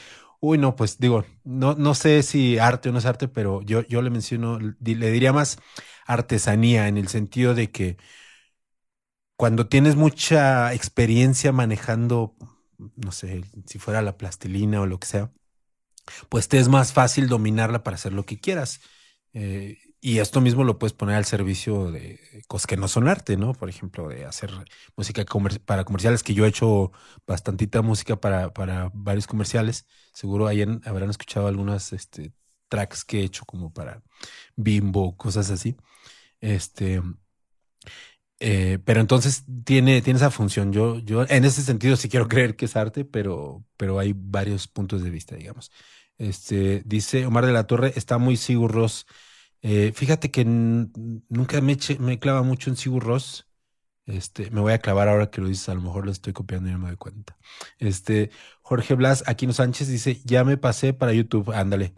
Uy, 0.41 0.59
no, 0.59 0.77
pues 0.77 0.99
digo, 0.99 1.25
no, 1.45 1.75
no 1.75 1.95
sé 1.95 2.23
si 2.23 2.59
arte 2.59 2.89
o 2.89 2.93
no 2.93 2.99
es 2.99 3.07
arte, 3.07 3.29
pero 3.29 3.63
yo, 3.63 3.83
yo 3.89 4.03
le 4.03 4.11
menciono, 4.11 4.59
le 4.59 5.11
diría 5.11 5.33
más 5.33 5.59
artesanía 6.07 6.89
en 6.89 6.99
el 6.99 7.09
sentido 7.09 7.55
de 7.55 7.71
que 7.71 7.97
cuando 9.37 9.69
tienes 9.69 9.97
mucha 9.97 10.73
experiencia 10.75 11.53
manejando, 11.53 12.37
no 12.97 13.13
sé, 13.13 13.45
si 13.67 13.79
fuera 13.79 14.03
la 14.03 14.17
plastilina 14.17 14.81
o 14.81 14.87
lo 14.87 14.99
que 15.01 15.07
sea, 15.09 15.33
pues 16.29 16.49
te 16.49 16.59
es 16.59 16.69
más 16.69 16.93
fácil 16.93 17.29
dominarla 17.29 17.83
para 17.83 17.97
hacer 17.97 18.13
lo 18.13 18.25
que 18.25 18.41
quieras. 18.41 18.81
Eh, 19.33 19.79
y 20.05 20.19
esto 20.19 20.41
mismo 20.41 20.65
lo 20.65 20.79
puedes 20.81 20.95
poner 20.95 21.15
al 21.15 21.25
servicio 21.27 21.93
de 21.93 22.19
cosas 22.49 22.67
que 22.67 22.77
no 22.77 22.89
son 22.89 23.09
arte, 23.09 23.37
¿no? 23.37 23.55
Por 23.55 23.69
ejemplo, 23.69 24.09
de 24.09 24.25
hacer 24.25 24.51
música 24.97 25.25
para 25.65 25.85
comerciales, 25.85 26.25
que 26.25 26.35
yo 26.35 26.45
he 26.45 26.49
hecho 26.49 26.91
bastantita 27.25 27.83
música 27.83 28.17
para, 28.21 28.53
para 28.53 28.91
varios 28.95 29.29
comerciales. 29.29 29.87
Seguro 30.13 30.49
hayan, 30.49 30.83
habrán 30.85 31.11
escuchado 31.11 31.47
algunas 31.47 31.93
este, 31.93 32.33
tracks 32.69 33.05
que 33.05 33.21
he 33.21 33.25
hecho 33.25 33.45
como 33.47 33.73
para 33.73 34.03
Bimbo, 34.57 35.17
cosas 35.17 35.51
así. 35.51 35.77
Este, 36.41 37.01
eh, 38.41 38.81
pero 38.85 39.01
entonces 39.01 39.45
tiene, 39.65 40.03
tiene 40.03 40.17
esa 40.19 40.31
función. 40.33 40.73
Yo, 40.73 40.99
yo 40.99 41.25
en 41.29 41.45
ese 41.45 41.63
sentido 41.63 41.97
sí 41.97 42.09
quiero 42.09 42.27
creer 42.29 42.57
que 42.57 42.65
es 42.65 42.75
arte, 42.77 43.05
pero, 43.05 43.65
pero 43.77 43.99
hay 44.01 44.15
varios 44.17 44.67
puntos 44.69 45.03
de 45.05 45.11
vista, 45.11 45.37
digamos. 45.37 45.71
Este, 46.19 46.83
dice 46.85 47.25
Omar 47.27 47.47
de 47.47 47.53
la 47.53 47.67
Torre, 47.69 47.93
está 47.97 48.19
muy 48.19 48.37
Sigur 48.37 48.73
Ross. 48.73 49.07
Eh, 49.63 49.93
fíjate 49.95 50.31
que 50.31 50.45
nunca 50.45 51.61
me, 51.61 52.19
clava 52.19 52.43
mucho 52.43 52.71
en 52.71 52.77
Sigur 52.77 53.05
Ross. 53.05 53.49
Este, 54.07 54.51
me 54.51 54.61
voy 54.61 54.73
a 54.73 54.81
clavar 54.81 55.09
ahora 55.09 55.31
que 55.31 55.41
lo 55.41 55.49
dices, 55.49 55.69
a 55.69 55.75
lo 55.75 55.81
mejor 55.83 56.05
lo 56.05 56.11
estoy 56.13 56.33
copiando 56.33 56.69
y 56.69 56.73
no 56.73 56.79
me 56.81 56.89
doy 56.89 56.97
cuenta. 56.97 57.39
Este, 57.79 58.31
Jorge 58.63 58.95
Blas, 58.95 59.25
Aquino 59.27 59.53
Sánchez 59.53 59.89
dice, 59.89 60.21
ya 60.25 60.45
me 60.45 60.57
pasé 60.57 60.93
para 60.93 61.13
YouTube, 61.13 61.53
ándale. 61.53 61.95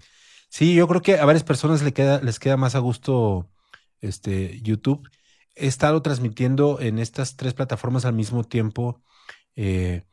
Sí, 0.51 0.75
yo 0.75 0.87
creo 0.89 1.03
que 1.03 1.19
a 1.19 1.25
varias 1.25 1.45
personas 1.45 1.83
les 1.83 1.93
queda, 1.95 2.21
les 2.23 2.39
queda 2.39 2.57
más 2.57 2.75
a 2.75 2.79
gusto 2.81 3.51
este, 4.01 4.61
YouTube. 4.63 5.09
He 5.57 5.67
estado 5.67 6.03
transmitiendo 6.03 6.81
en 6.81 6.99
estas 6.99 7.37
tres 7.37 7.55
plataformas 7.55 8.05
al 8.05 8.15
mismo 8.15 8.45
tiempo. 8.45 9.03
Eh, 9.57 10.05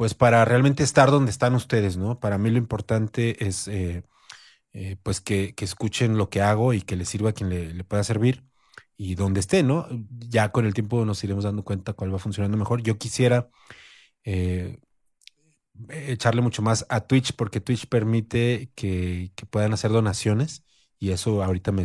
pues 0.00 0.14
para 0.14 0.44
realmente 0.46 0.82
estar 0.82 1.10
donde 1.10 1.30
están 1.30 1.54
ustedes, 1.54 1.98
¿no? 1.98 2.20
Para 2.20 2.38
mí 2.38 2.50
lo 2.50 2.56
importante 2.58 3.46
es 3.46 3.68
eh, 3.68 4.04
eh, 4.72 4.96
pues 5.02 5.20
que, 5.20 5.54
escuchen 5.58 6.16
lo 6.16 6.30
que 6.30 6.42
hago 6.42 6.72
y 6.74 6.82
que 6.82 6.96
les 6.96 7.08
sirva 7.08 7.30
a 7.30 7.32
quien 7.32 7.50
le, 7.50 7.84
pueda 7.84 8.04
servir 8.04 8.44
y 8.96 9.14
donde 9.16 9.40
esté, 9.40 9.62
¿no? 9.62 9.86
Ya 10.10 10.52
con 10.52 10.66
el 10.66 10.74
tiempo 10.74 11.04
nos 11.04 11.22
iremos 11.24 11.44
dando 11.44 11.64
cuenta 11.64 11.92
cuál 11.94 12.14
va 12.14 12.18
funcionando 12.18 12.56
mejor. 12.56 12.82
Yo 12.82 12.98
quisiera 12.98 13.50
eh, 14.24 14.78
echarle 15.88 16.42
mucho 16.42 16.62
más 16.62 16.86
a 16.88 17.00
Twitch 17.02 17.34
porque 17.36 17.60
Twitch 17.60 17.86
permite 17.88 18.70
que, 18.74 19.32
puedan 19.50 19.72
hacer 19.72 19.90
donaciones 19.90 20.64
y 20.98 21.10
eso 21.12 21.42
ahorita 21.42 21.72
me, 21.72 21.84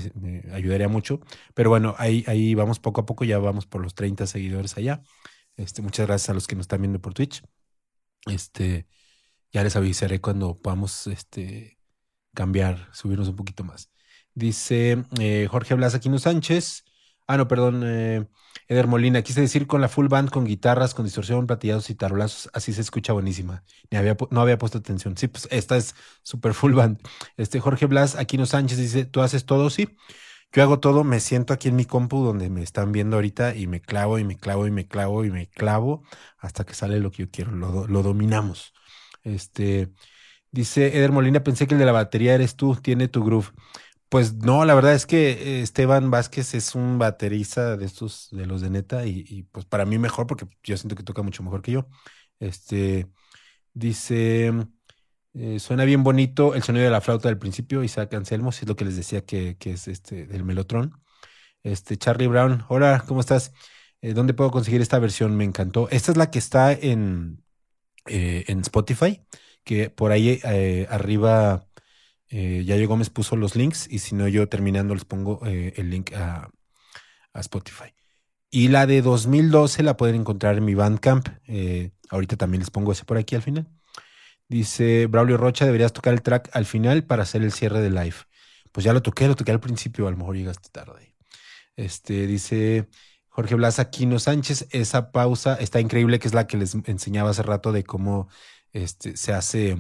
ayudaría 0.54 0.88
mucho. 0.90 1.22
Pero 1.54 1.70
bueno, 1.70 1.96
ahí, 1.98 2.24
ahí 2.28 2.54
vamos 2.56 2.80
poco 2.80 3.02
a 3.02 3.06
poco, 3.06 3.24
ya 3.26 3.40
vamos 3.40 3.66
por 3.66 3.82
los 3.82 3.96
30 3.96 4.28
seguidores 4.28 4.78
allá. 4.78 5.02
Este, 5.58 5.82
muchas 5.82 6.08
gracias 6.08 6.30
a 6.30 6.34
los 6.34 6.48
que 6.48 6.56
nos 6.56 6.66
están 6.66 6.82
viendo 6.82 7.02
por 7.02 7.14
Twitch. 7.14 7.44
Este, 8.28 8.88
ya 9.52 9.64
les 9.64 9.76
avisaré 9.76 10.22
cuando 10.22 10.60
podamos 10.60 11.08
este, 11.08 11.75
cambiar, 12.36 12.90
subirnos 12.94 13.30
un 13.30 13.36
poquito 13.36 13.64
más. 13.64 13.92
Dice 14.36 15.04
eh, 15.20 15.48
Jorge 15.50 15.74
Blas 15.76 15.96
Aquino 15.96 16.20
Sánchez. 16.20 16.84
Ah, 17.28 17.38
no, 17.38 17.48
perdón, 17.48 17.84
eh, 17.86 18.28
Eder 18.68 18.88
Molina. 18.88 19.24
Quise 19.24 19.42
decir 19.42 19.68
con 19.68 19.82
la 19.82 19.90
full 19.90 20.08
band, 20.08 20.30
con 20.30 20.46
guitarras, 20.46 20.94
con 20.94 21.06
distorsión, 21.06 21.48
platillados 21.48 21.90
y 21.90 21.96
tarolazos. 21.96 22.50
Así 22.54 22.74
se 22.74 22.82
escucha 22.82 23.14
buenísima. 23.14 23.64
No 24.30 24.42
había 24.42 24.58
puesto 24.60 24.78
atención. 24.78 25.18
Sí, 25.18 25.28
pues 25.28 25.48
esta 25.52 25.78
es 25.78 25.96
super 26.24 26.54
full 26.54 26.74
band. 26.74 27.00
Este 27.38 27.60
Jorge 27.60 27.88
Blas 27.88 28.16
Aquino 28.16 28.46
Sánchez 28.46 28.78
dice: 28.78 29.06
¿Tú 29.06 29.22
haces 29.22 29.46
todo? 29.46 29.70
Sí. 29.70 29.90
Yo 30.52 30.64
hago 30.64 30.80
todo, 30.80 31.04
me 31.04 31.20
siento 31.20 31.54
aquí 31.54 31.68
en 31.68 31.76
mi 31.76 31.86
compu 31.86 32.24
donde 32.24 32.50
me 32.50 32.64
están 32.64 32.92
viendo 32.94 33.18
ahorita 33.18 33.56
y 33.56 33.68
me 33.68 33.82
clavo 33.82 34.20
y 34.20 34.24
me 34.24 34.38
clavo 34.38 34.68
y 34.68 34.72
me 34.72 34.88
clavo 34.88 35.26
y 35.26 35.32
me 35.32 35.48
clavo 35.50 36.04
hasta 36.38 36.64
que 36.66 36.74
sale 36.74 37.00
lo 37.00 37.12
que 37.12 37.24
yo 37.24 37.32
quiero. 37.32 37.52
Lo, 37.52 37.88
lo 37.88 38.04
dominamos. 38.04 38.74
Este 39.24 39.92
dice 40.56 40.98
Eder 40.98 41.12
Molina, 41.12 41.44
pensé 41.44 41.68
que 41.68 41.76
el 41.76 41.80
de 41.80 41.86
la 41.86 41.92
batería 41.92 42.34
eres 42.36 42.56
tú, 42.56 42.76
tiene 42.76 43.08
tu 43.08 43.24
groove. 43.24 43.52
Pues 44.10 44.36
no, 44.36 44.66
la 44.66 44.76
verdad 44.76 44.94
es 44.94 45.06
que 45.06 45.32
eh, 45.60 45.62
Esteban 45.62 46.12
Vázquez 46.12 46.54
es 46.56 46.76
un 46.76 47.00
baterista 47.00 47.78
de 47.78 47.86
estos, 47.86 48.30
de 48.32 48.46
los 48.46 48.62
de 48.62 48.70
neta, 48.70 49.06
y, 49.06 49.44
pues 49.52 49.66
para 49.66 49.86
mí 49.86 49.98
mejor, 50.00 50.28
porque 50.28 50.48
yo 50.64 50.78
siento 50.78 50.96
que 50.96 51.04
toca 51.04 51.22
mucho 51.24 51.44
mejor 51.44 51.62
que 51.62 51.72
yo. 51.74 51.88
Este 52.40 53.08
dice. 53.74 54.54
eh, 55.34 55.60
suena 55.60 55.86
bien 55.86 56.04
bonito 56.04 56.56
el 56.56 56.64
sonido 56.64 56.86
de 56.86 56.92
la 56.92 57.02
flauta 57.02 57.30
del 57.30 57.38
principio, 57.38 57.84
Isaac 57.84 58.14
Anselmo, 58.14 58.52
si 58.52 58.64
es 58.66 58.68
lo 58.70 58.76
que 58.76 58.86
les 58.86 58.96
decía 58.98 59.26
que, 59.26 59.58
que 59.58 59.72
es 59.74 59.88
este 59.88 60.26
del 60.28 60.44
Melotron. 60.46 60.94
Este, 61.64 61.98
Charlie 61.98 62.28
Brown, 62.28 62.66
hola, 62.70 63.04
¿cómo 63.08 63.22
estás? 63.22 63.54
Eh, 64.02 64.14
¿dónde 64.14 64.34
puedo 64.34 64.52
conseguir 64.52 64.82
esta 64.82 65.00
versión? 65.00 65.36
Me 65.38 65.44
encantó. 65.46 65.90
Esta 65.92 66.12
es 66.12 66.18
la 66.18 66.32
que 66.32 66.40
está 66.40 66.72
en, 66.74 67.44
en 68.08 68.60
Spotify, 68.62 69.22
que 69.66 69.90
por 69.92 70.14
ahí 70.14 70.42
eh, 70.46 70.88
arriba 70.92 71.68
eh, 72.30 72.64
Yayo 72.66 72.88
Gómez 72.88 73.10
puso 73.10 73.36
los 73.36 73.56
links 73.56 73.88
y 73.90 74.00
si 74.00 74.16
no 74.16 74.28
yo 74.28 74.50
terminando 74.50 74.94
les 74.96 75.06
pongo 75.06 75.42
eh, 75.46 75.74
el 75.78 75.90
link 75.92 76.14
a, 76.14 76.50
a 77.34 77.40
Spotify. 77.42 77.94
Y 78.52 78.70
la 78.70 78.88
de 78.88 79.02
2012 79.02 79.84
la 79.84 79.98
pueden 79.98 80.16
encontrar 80.18 80.58
en 80.58 80.66
mi 80.66 80.76
Bandcamp. 80.76 81.28
eh, 81.48 81.92
ahorita 82.10 82.38
también 82.38 82.62
les 82.62 82.72
pongo 82.72 82.92
ese 82.94 83.06
por 83.06 83.18
aquí 83.18 83.36
al 83.36 83.42
final. 83.44 83.68
Dice 84.48 85.08
Braulio 85.08 85.38
Rocha, 85.38 85.66
deberías 85.66 85.94
tocar 85.94 86.14
el 86.14 86.22
track 86.22 86.50
al 86.54 86.66
final 86.66 87.04
para 87.06 87.24
hacer 87.24 87.44
el 87.44 87.52
cierre 87.52 87.82
de 87.82 87.90
live. 87.90 88.16
Pues 88.72 88.84
ya 88.86 88.94
lo 88.94 89.02
toqué, 89.02 89.28
lo 89.28 89.36
toqué 89.36 89.52
al 89.52 89.60
principio, 89.60 90.08
a 90.08 90.12
lo 90.12 90.18
mejor 90.18 90.36
llegaste 90.38 90.70
tarde. 90.72 91.16
Este 91.76 92.28
dice 92.28 92.88
Jorge 93.30 93.56
Blas 93.56 93.80
Aquino 93.80 94.20
Sánchez, 94.20 94.68
esa 94.72 95.12
pausa 95.12 95.56
está 95.56 95.80
increíble, 95.82 96.20
que 96.20 96.28
es 96.28 96.34
la 96.34 96.48
que 96.48 96.58
les 96.58 96.76
enseñaba 96.86 97.32
hace 97.32 97.44
rato 97.44 97.72
de 97.72 97.84
cómo 97.84 98.30
este, 98.76 99.18
se 99.18 99.34
hace, 99.34 99.78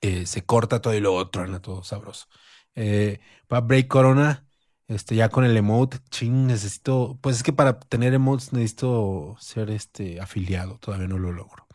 eh, 0.00 0.26
se 0.26 0.44
corta 0.44 0.80
todo 0.80 0.94
y 0.94 1.00
luego 1.00 1.30
truena 1.30 1.60
todo 1.60 1.82
sabroso. 1.84 2.26
Eh, 2.74 3.20
para 3.48 3.60
Break 3.60 3.88
Corona, 3.88 4.46
este, 4.88 5.14
ya 5.16 5.28
con 5.28 5.44
el 5.44 5.56
emote, 5.56 5.98
ching, 6.10 6.46
necesito, 6.46 7.18
pues 7.22 7.36
es 7.36 7.42
que 7.42 7.52
para 7.52 7.78
tener 7.80 8.14
emotes 8.14 8.52
necesito 8.52 9.36
ser 9.40 9.70
este 9.70 10.20
afiliado, 10.20 10.78
todavía 10.78 11.08
no 11.08 11.18
lo 11.18 11.32
logro. 11.32 11.66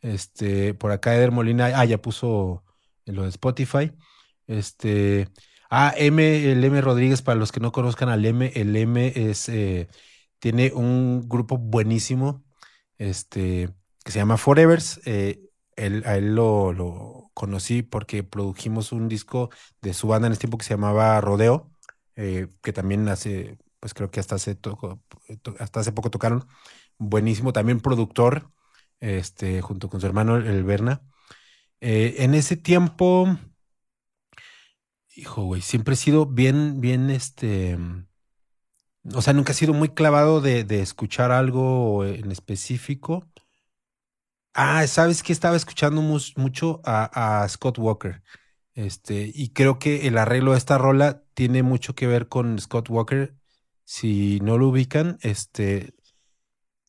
Este, 0.00 0.74
por 0.74 0.92
acá 0.92 1.16
Eder 1.16 1.32
Molina, 1.32 1.66
ah, 1.74 1.84
ya 1.84 1.98
puso 2.00 2.64
lo 3.06 3.22
de 3.24 3.28
Spotify. 3.30 3.92
Este, 4.46 5.28
ah, 5.70 5.94
M, 5.96 6.52
el 6.52 6.64
M 6.64 6.80
Rodríguez, 6.80 7.22
para 7.22 7.38
los 7.38 7.52
que 7.52 7.60
no 7.60 7.72
conozcan 7.72 8.08
al 8.08 8.24
M, 8.24 8.52
el 8.54 8.76
M 8.76 9.12
es, 9.16 9.48
eh, 9.48 9.88
tiene 10.38 10.72
un 10.74 11.28
grupo 11.28 11.58
buenísimo, 11.58 12.44
este, 12.98 13.70
que 14.04 14.12
se 14.12 14.18
llama 14.20 14.36
Forevers. 14.38 15.00
eh, 15.06 15.40
él- 15.76 16.02
a 16.06 16.16
él 16.16 16.34
lo, 16.34 16.72
lo 16.72 17.30
conocí 17.34 17.82
porque 17.82 18.22
produjimos 18.24 18.92
un 18.92 19.08
disco 19.08 19.50
de 19.82 19.94
su 19.94 20.08
banda 20.08 20.26
en 20.28 20.32
ese 20.32 20.40
tiempo 20.40 20.58
que 20.58 20.64
se 20.64 20.74
llamaba 20.74 21.20
Rodeo, 21.20 21.70
eh, 22.16 22.48
que 22.62 22.72
también 22.72 23.08
hace, 23.08 23.58
pues 23.80 23.94
creo 23.94 24.10
que 24.10 24.20
hasta 24.20 24.36
hace, 24.36 24.56
hasta 25.58 25.80
hace 25.80 25.92
poco 25.92 26.10
tocaron. 26.10 26.46
Buenísimo, 26.98 27.52
también 27.52 27.80
productor, 27.80 28.50
este, 29.00 29.60
junto 29.62 29.88
con 29.88 30.00
su 30.00 30.06
hermano 30.06 30.36
el 30.36 30.64
Berna. 30.64 31.02
Eh, 31.80 32.16
en 32.20 32.34
ese 32.34 32.56
tiempo, 32.56 33.28
hijo, 35.16 35.42
güey, 35.44 35.62
siempre 35.62 35.94
he 35.94 35.96
sido 35.96 36.26
bien, 36.26 36.80
bien, 36.80 37.10
este, 37.10 37.76
o 39.14 39.22
sea, 39.22 39.32
nunca 39.32 39.52
he 39.52 39.54
sido 39.54 39.72
muy 39.74 39.90
clavado 39.90 40.40
de, 40.40 40.64
de 40.64 40.80
escuchar 40.82 41.30
algo 41.32 42.04
en 42.04 42.30
específico. 42.32 43.24
Ah, 44.58 44.86
¿sabes 44.86 45.22
qué? 45.22 45.34
Estaba 45.34 45.54
escuchando 45.54 46.00
mucho 46.00 46.80
a, 46.84 47.46
Scott 47.48 47.78
Walker. 47.78 48.22
Este, 48.74 49.30
y 49.34 49.50
creo 49.50 49.78
que 49.78 50.06
el 50.08 50.16
arreglo 50.16 50.52
de 50.52 50.58
esta 50.58 50.78
rola 50.78 51.22
tiene 51.34 51.62
mucho 51.62 51.94
que 51.94 52.06
ver 52.06 52.28
con 52.28 52.58
Scott 52.58 52.88
Walker. 52.88 53.36
Si 53.84 54.40
no 54.40 54.56
lo 54.56 54.68
ubican, 54.68 55.18
este, 55.20 55.94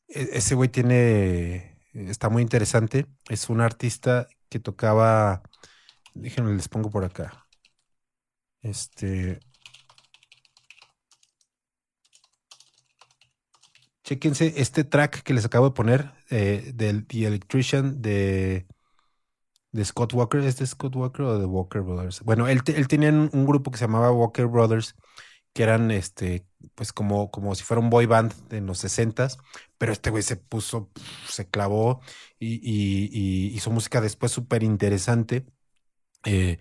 e- 0.08 0.30
ese 0.34 0.56
güey 0.56 0.70
tiene, 0.70 1.78
está 1.94 2.30
muy 2.30 2.42
interesante. 2.42 3.08
Es 3.30 3.50
un 3.50 3.62
artista 3.62 4.28
que 4.50 4.60
tocaba, 4.60 5.44
déjenme 6.14 6.54
les 6.56 6.70
pongo 6.70 6.90
por 6.90 7.04
acá. 7.06 7.48
Este, 8.62 9.40
chéquense 14.04 14.54
este 14.58 14.86
track 14.86 15.22
que 15.24 15.34
les 15.34 15.46
acabo 15.46 15.70
de 15.70 15.76
poner 15.76 16.17
eh, 16.30 16.72
del 16.76 17.06
The 17.08 17.26
Electrician 17.28 18.02
de, 18.02 18.68
de 19.72 19.86
Scott 19.86 20.14
Walker. 20.14 20.40
¿Es 20.42 20.58
de 20.58 20.66
Scott 20.68 20.96
Walker 20.96 21.22
o 21.26 21.40
de 21.40 21.46
Walker 21.46 21.82
Brothers? 21.82 22.22
Bueno, 22.22 22.48
él, 22.48 22.62
él 22.68 22.88
tenía 22.88 23.10
un 23.12 23.46
grupo 23.46 23.72
que 23.72 23.78
se 23.78 23.86
llamaba 23.86 24.12
Walker 24.12 24.46
Brothers, 24.48 24.96
que 25.54 25.64
eran 25.64 25.92
este, 25.92 26.46
pues 26.76 26.94
como, 26.94 27.32
como 27.32 27.56
si 27.56 27.64
fuera 27.64 27.82
un 27.82 27.90
boy 27.90 28.06
band 28.06 28.34
en 28.54 28.66
los 28.68 28.80
60s, 28.80 29.38
pero 29.78 29.94
este 29.94 30.10
güey 30.12 30.24
se 30.24 30.38
puso, 30.38 30.92
se 31.30 31.50
clavó 31.50 32.02
y, 32.40 32.56
y- 32.64 33.10
y 33.14 33.48
hizo 33.56 33.72
música 33.72 34.02
después 34.02 34.32
súper 34.32 34.64
interesante. 34.64 35.46
Eh, 36.26 36.60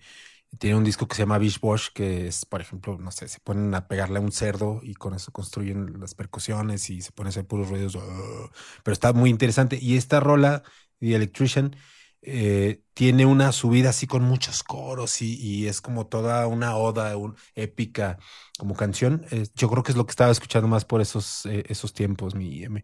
tiene 0.59 0.75
un 0.77 0.83
disco 0.83 1.07
que 1.07 1.15
se 1.15 1.23
llama 1.23 1.37
Beach 1.37 1.59
Bosch, 1.59 1.89
que 1.93 2.27
es, 2.27 2.45
por 2.45 2.61
ejemplo, 2.61 2.97
no 2.97 3.11
sé, 3.11 3.27
se 3.27 3.39
ponen 3.41 3.73
a 3.75 3.87
pegarle 3.87 4.19
a 4.19 4.21
un 4.21 4.31
cerdo 4.31 4.79
y 4.83 4.93
con 4.95 5.13
eso 5.13 5.31
construyen 5.31 5.99
las 5.99 6.15
percusiones 6.15 6.89
y 6.89 7.01
se 7.01 7.11
ponen 7.11 7.27
a 7.27 7.31
hacer 7.31 7.45
puros 7.47 7.69
ruidos. 7.69 7.95
"Ah", 7.97 8.49
pero 8.83 8.93
está 8.93 9.13
muy 9.13 9.29
interesante. 9.29 9.77
Y 9.81 9.97
esta 9.97 10.19
rola, 10.19 10.63
The 10.99 11.15
Electrician, 11.15 11.75
eh, 12.21 12.81
tiene 12.93 13.25
una 13.25 13.51
subida 13.51 13.89
así 13.91 14.07
con 14.07 14.23
muchos 14.23 14.63
coros 14.63 15.21
y, 15.21 15.67
es 15.67 15.81
como 15.81 16.07
toda 16.07 16.47
una 16.47 16.75
oda 16.75 17.15
un- 17.17 17.35
épica 17.55 18.17
como 18.57 18.75
canción. 18.75 19.25
Yo 19.55 19.69
creo 19.69 19.83
que 19.83 19.91
es 19.91 19.97
lo 19.97 20.05
que 20.05 20.11
estaba 20.11 20.31
escuchando 20.31 20.67
más 20.67 20.85
por 20.85 21.01
esos, 21.01 21.45
eh, 21.45 21.63
esos 21.67 21.93
tiempos, 21.93 22.35
mi 22.35 22.63
M. 22.63 22.83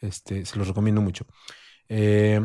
Este, 0.00 0.44
se 0.46 0.58
los 0.58 0.66
recomiendo 0.68 1.00
mucho. 1.00 1.26
Eh, 1.88 2.40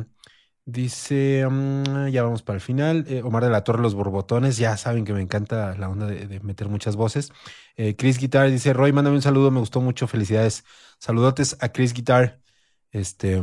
Dice, 0.70 1.48
mm, 1.50 2.10
ya 2.10 2.24
vamos 2.24 2.44
para 2.44 2.56
el 2.56 2.62
final. 2.62 3.06
eh, 3.08 3.22
Omar 3.24 3.42
de 3.46 3.50
la 3.50 3.64
Torre, 3.64 3.82
los 3.82 3.94
borbotones. 3.96 4.58
Ya 4.58 4.76
saben 4.76 5.06
que 5.06 5.14
me 5.14 5.22
encanta 5.22 5.74
la 5.78 5.88
onda 5.88 6.08
de, 6.08 6.42
meter 6.42 6.68
muchas 6.68 6.98
voces. 6.98 7.32
Eh, 7.78 7.96
Chris 7.96 8.18
Guitar 8.18 8.52
dice, 8.52 8.74
Roy, 8.74 8.92
mándame 8.92 9.16
un 9.16 9.22
saludo, 9.22 9.50
me 9.50 9.62
gustó 9.62 9.80
mucho, 9.80 10.08
felicidades. 10.08 10.66
Saludotes 11.00 11.56
a 11.62 11.70
Chris 11.72 11.94
Guitar. 11.94 12.42
Este, 12.92 13.42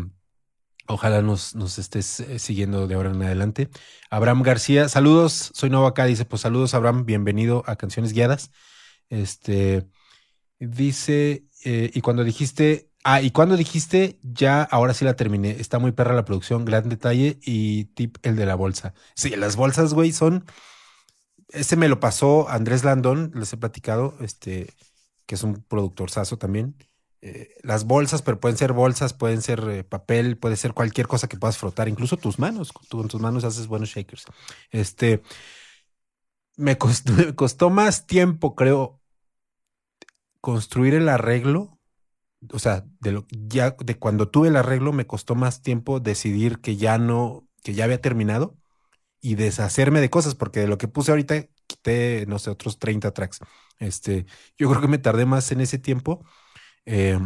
ojalá 0.87 1.23
nos, 1.23 1.55
nos 1.55 1.79
estés 1.79 2.21
eh, 2.21 2.39
siguiendo 2.39 2.87
de 2.87 2.95
ahora 2.95 3.11
en 3.11 3.23
adelante. 3.23 3.71
Abraham 4.11 4.43
García, 4.43 4.91
saludos, 4.91 5.51
soy 5.55 5.71
nuevo 5.71 5.87
acá. 5.87 6.05
Dice, 6.05 6.27
pues 6.27 6.43
saludos, 6.43 6.75
Abraham, 6.75 7.07
bienvenido 7.07 7.65
a 7.67 7.77
Canciones 7.77 8.13
Guiadas. 8.13 8.51
Este, 9.09 9.89
dice, 10.59 11.47
y 11.65 12.01
cuando 12.03 12.25
dijiste, 12.25 12.91
ah, 13.05 13.23
y 13.23 13.31
cuando 13.31 13.57
dijiste, 13.57 14.19
ya, 14.23 14.63
ahora 14.63 14.95
sí 14.95 15.05
la 15.05 15.17
terminé. 15.17 15.51
Está 15.61 15.79
muy 15.79 15.93
perra 15.93 16.15
la 16.15 16.25
producción, 16.25 16.65
gran 16.65 16.89
detalle 16.89 17.39
y 17.43 17.87
tip 17.87 18.19
el 18.23 18.37
de 18.37 18.47
la 18.47 18.55
bolsa. 18.57 18.95
Sí, 19.15 19.31
las 19.37 19.57
bolsas, 19.57 19.95
güey, 19.95 20.13
son. 20.13 20.45
Ese 21.49 21.77
me 21.77 21.89
lo 21.89 22.01
pasó 22.01 22.49
Andrés 22.49 22.85
Landón, 22.85 23.33
les 23.35 23.53
he 23.53 23.57
platicado, 23.57 24.17
este, 24.21 24.75
que 25.27 25.37
es 25.37 25.43
un 25.45 25.63
productor 25.63 26.11
sazo 26.11 26.39
también. 26.39 26.77
Eh, 27.27 27.57
las 27.63 27.85
bolsas, 27.85 28.21
pero 28.23 28.39
pueden 28.39 28.59
ser 28.59 28.75
bolsas, 28.75 29.15
pueden 29.15 29.41
ser 29.41 29.61
eh, 29.71 29.85
papel, 29.85 30.37
puede 30.37 30.57
ser 30.57 30.75
cualquier 30.75 31.07
cosa 31.09 31.29
que 31.29 31.39
puedas 31.39 31.57
frotar, 31.57 31.89
incluso 31.89 32.19
tus 32.19 32.39
manos. 32.39 32.73
Tú 32.89 32.99
con 32.99 33.09
tus 33.09 33.21
manos 33.21 33.45
haces 33.45 33.67
buenos 33.67 33.89
shakers. 33.91 34.25
Este, 34.71 35.23
me 36.57 36.77
costó 36.79 37.71
más 37.71 38.07
tiempo, 38.07 38.55
creo, 38.55 39.01
construir 40.41 40.95
el 40.95 41.09
arreglo. 41.09 41.79
O 42.53 42.59
sea, 42.59 42.85
de 43.01 43.13
lo, 43.13 43.27
ya 43.31 43.71
de 43.73 43.99
cuando 43.99 44.29
tuve 44.31 44.49
el 44.49 44.57
arreglo 44.57 44.93
me 44.93 45.07
costó 45.07 45.35
más 45.35 45.63
tiempo 45.63 46.01
decidir 46.01 46.61
que 46.61 46.77
ya 46.77 46.99
no, 46.99 47.49
que 47.63 47.75
ya 47.75 47.85
había 47.85 48.01
terminado 48.01 48.57
y 49.21 49.37
deshacerme 49.37 50.01
de 50.01 50.11
cosas, 50.11 50.35
porque 50.37 50.61
de 50.61 50.69
lo 50.69 50.79
que 50.79 50.89
puse 50.89 51.13
ahorita 51.13 51.47
quité, 51.67 52.27
no 52.29 52.39
sé, 52.41 52.51
otros 52.51 52.79
30 52.79 53.13
tracks. 53.15 53.41
Este, 53.81 54.27
yo 54.59 54.69
creo 54.71 54.83
que 54.83 54.89
me 54.89 54.99
tardé 54.99 55.27
más 55.27 55.53
en 55.53 55.61
ese 55.63 55.79
tiempo. 55.79 56.25
eh, 56.87 57.19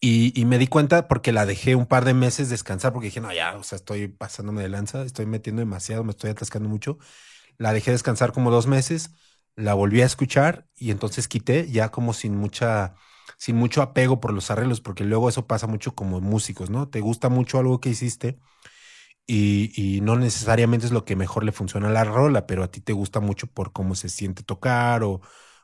y, 0.00 0.38
y 0.38 0.44
me 0.44 0.58
di 0.58 0.66
cuenta 0.66 1.08
porque 1.08 1.32
la 1.32 1.46
dejé 1.46 1.74
un 1.76 1.86
par 1.86 2.04
de 2.04 2.12
meses 2.14 2.50
descansar, 2.50 2.92
porque 2.92 3.06
dije, 3.06 3.20
no, 3.20 3.32
ya, 3.32 3.56
o 3.56 3.62
sea, 3.62 3.76
estoy 3.76 4.08
pasándome 4.08 4.62
de 4.62 4.68
lanza, 4.68 5.02
estoy 5.04 5.24
metiendo 5.26 5.60
demasiado, 5.60 6.04
me 6.04 6.10
estoy 6.10 6.30
atascando 6.30 6.68
mucho. 6.68 6.98
La 7.58 7.72
dejé 7.72 7.92
descansar 7.92 8.32
como 8.32 8.50
dos 8.50 8.66
meses, 8.66 9.12
la 9.56 9.74
volví 9.74 10.02
a 10.02 10.06
escuchar 10.06 10.68
y 10.76 10.90
entonces 10.92 11.28
quité 11.28 11.70
ya 11.70 11.90
como 11.90 12.14
sin 12.14 12.36
mucha, 12.36 12.96
sin 13.38 13.56
mucho 13.56 13.82
apego 13.82 14.20
por 14.20 14.32
los 14.32 14.50
arreglos, 14.50 14.80
porque 14.80 15.04
luego 15.04 15.28
eso 15.28 15.46
pasa 15.46 15.66
mucho 15.66 15.94
como 15.94 16.20
músicos, 16.20 16.70
¿no? 16.70 16.88
Te 16.88 17.00
gusta 17.00 17.28
mucho 17.28 17.58
algo 17.58 17.80
que 17.80 17.90
hiciste 17.90 18.38
y, 19.26 19.72
y 19.76 20.00
no 20.02 20.16
necesariamente 20.16 20.86
es 20.86 20.92
lo 20.92 21.04
que 21.04 21.16
mejor 21.16 21.44
le 21.44 21.52
funciona 21.52 21.88
a 21.88 21.92
la 21.92 22.04
rola, 22.04 22.46
pero 22.46 22.62
a 22.64 22.70
ti 22.70 22.80
te 22.80 22.92
gusta 22.92 23.20
mucho 23.20 23.46
por 23.46 23.72
cómo 23.72 23.94
se 23.94 24.08
siente 24.08 24.42
tocar 24.42 25.02
o, 25.04 25.20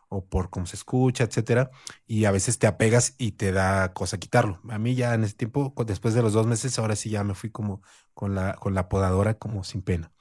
o 0.09 0.27
por 0.27 0.51
cómo 0.51 0.67
se 0.67 0.77
escucha, 0.77 1.25
etcétera. 1.25 1.71
Y 2.07 2.25
a 2.25 2.31
veces 2.33 2.59
te 2.59 2.67
apegas 2.67 3.15
y 3.19 3.33
te 3.33 3.53
da 3.53 3.93
cosa 3.93 4.19
quitarlo. 4.19 4.61
A 4.71 4.79
mí 4.79 4.95
ya 4.95 5.15
en 5.15 5.25
ese 5.25 5.35
tiempo, 5.35 5.75
después 5.87 6.15
de 6.15 6.23
los 6.23 6.33
dos 6.33 6.47
meses, 6.47 6.79
ahora 6.79 6.97
sí 6.97 7.11
ya 7.11 7.25
me 7.25 7.35
fui 7.35 7.51
como 7.51 7.83
con 8.15 8.35
la, 8.35 8.55
con 8.55 8.75
la 8.75 8.89
podadora, 8.89 9.35
como 9.39 9.65
sin 9.65 9.83
pena. 9.83 10.13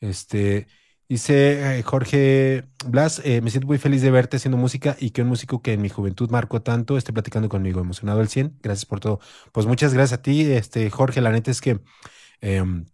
Este 0.00 0.66
Dice 1.12 1.78
eh, 1.78 1.82
Jorge 1.82 2.64
Blas, 2.86 3.20
eh, 3.22 3.42
me 3.42 3.50
siento 3.50 3.66
muy 3.66 3.76
feliz 3.76 4.00
de 4.00 4.10
verte 4.10 4.38
haciendo 4.38 4.56
música 4.56 4.96
y 4.98 5.10
que 5.10 5.20
un 5.20 5.28
músico 5.28 5.60
que 5.60 5.74
en 5.74 5.82
mi 5.82 5.90
juventud 5.90 6.30
marcó 6.30 6.62
tanto 6.62 6.96
esté 6.96 7.12
platicando 7.12 7.50
conmigo, 7.50 7.80
emocionado 7.80 8.20
al 8.20 8.28
100. 8.30 8.60
Gracias 8.62 8.86
por 8.86 8.98
todo. 8.98 9.20
Pues 9.52 9.66
muchas 9.66 9.92
gracias 9.92 10.20
a 10.20 10.22
ti, 10.22 10.40
este 10.50 10.88
Jorge. 10.88 11.20
La 11.20 11.30
neta 11.30 11.50
es 11.50 11.60
que, 11.60 11.80
em, 12.40 12.86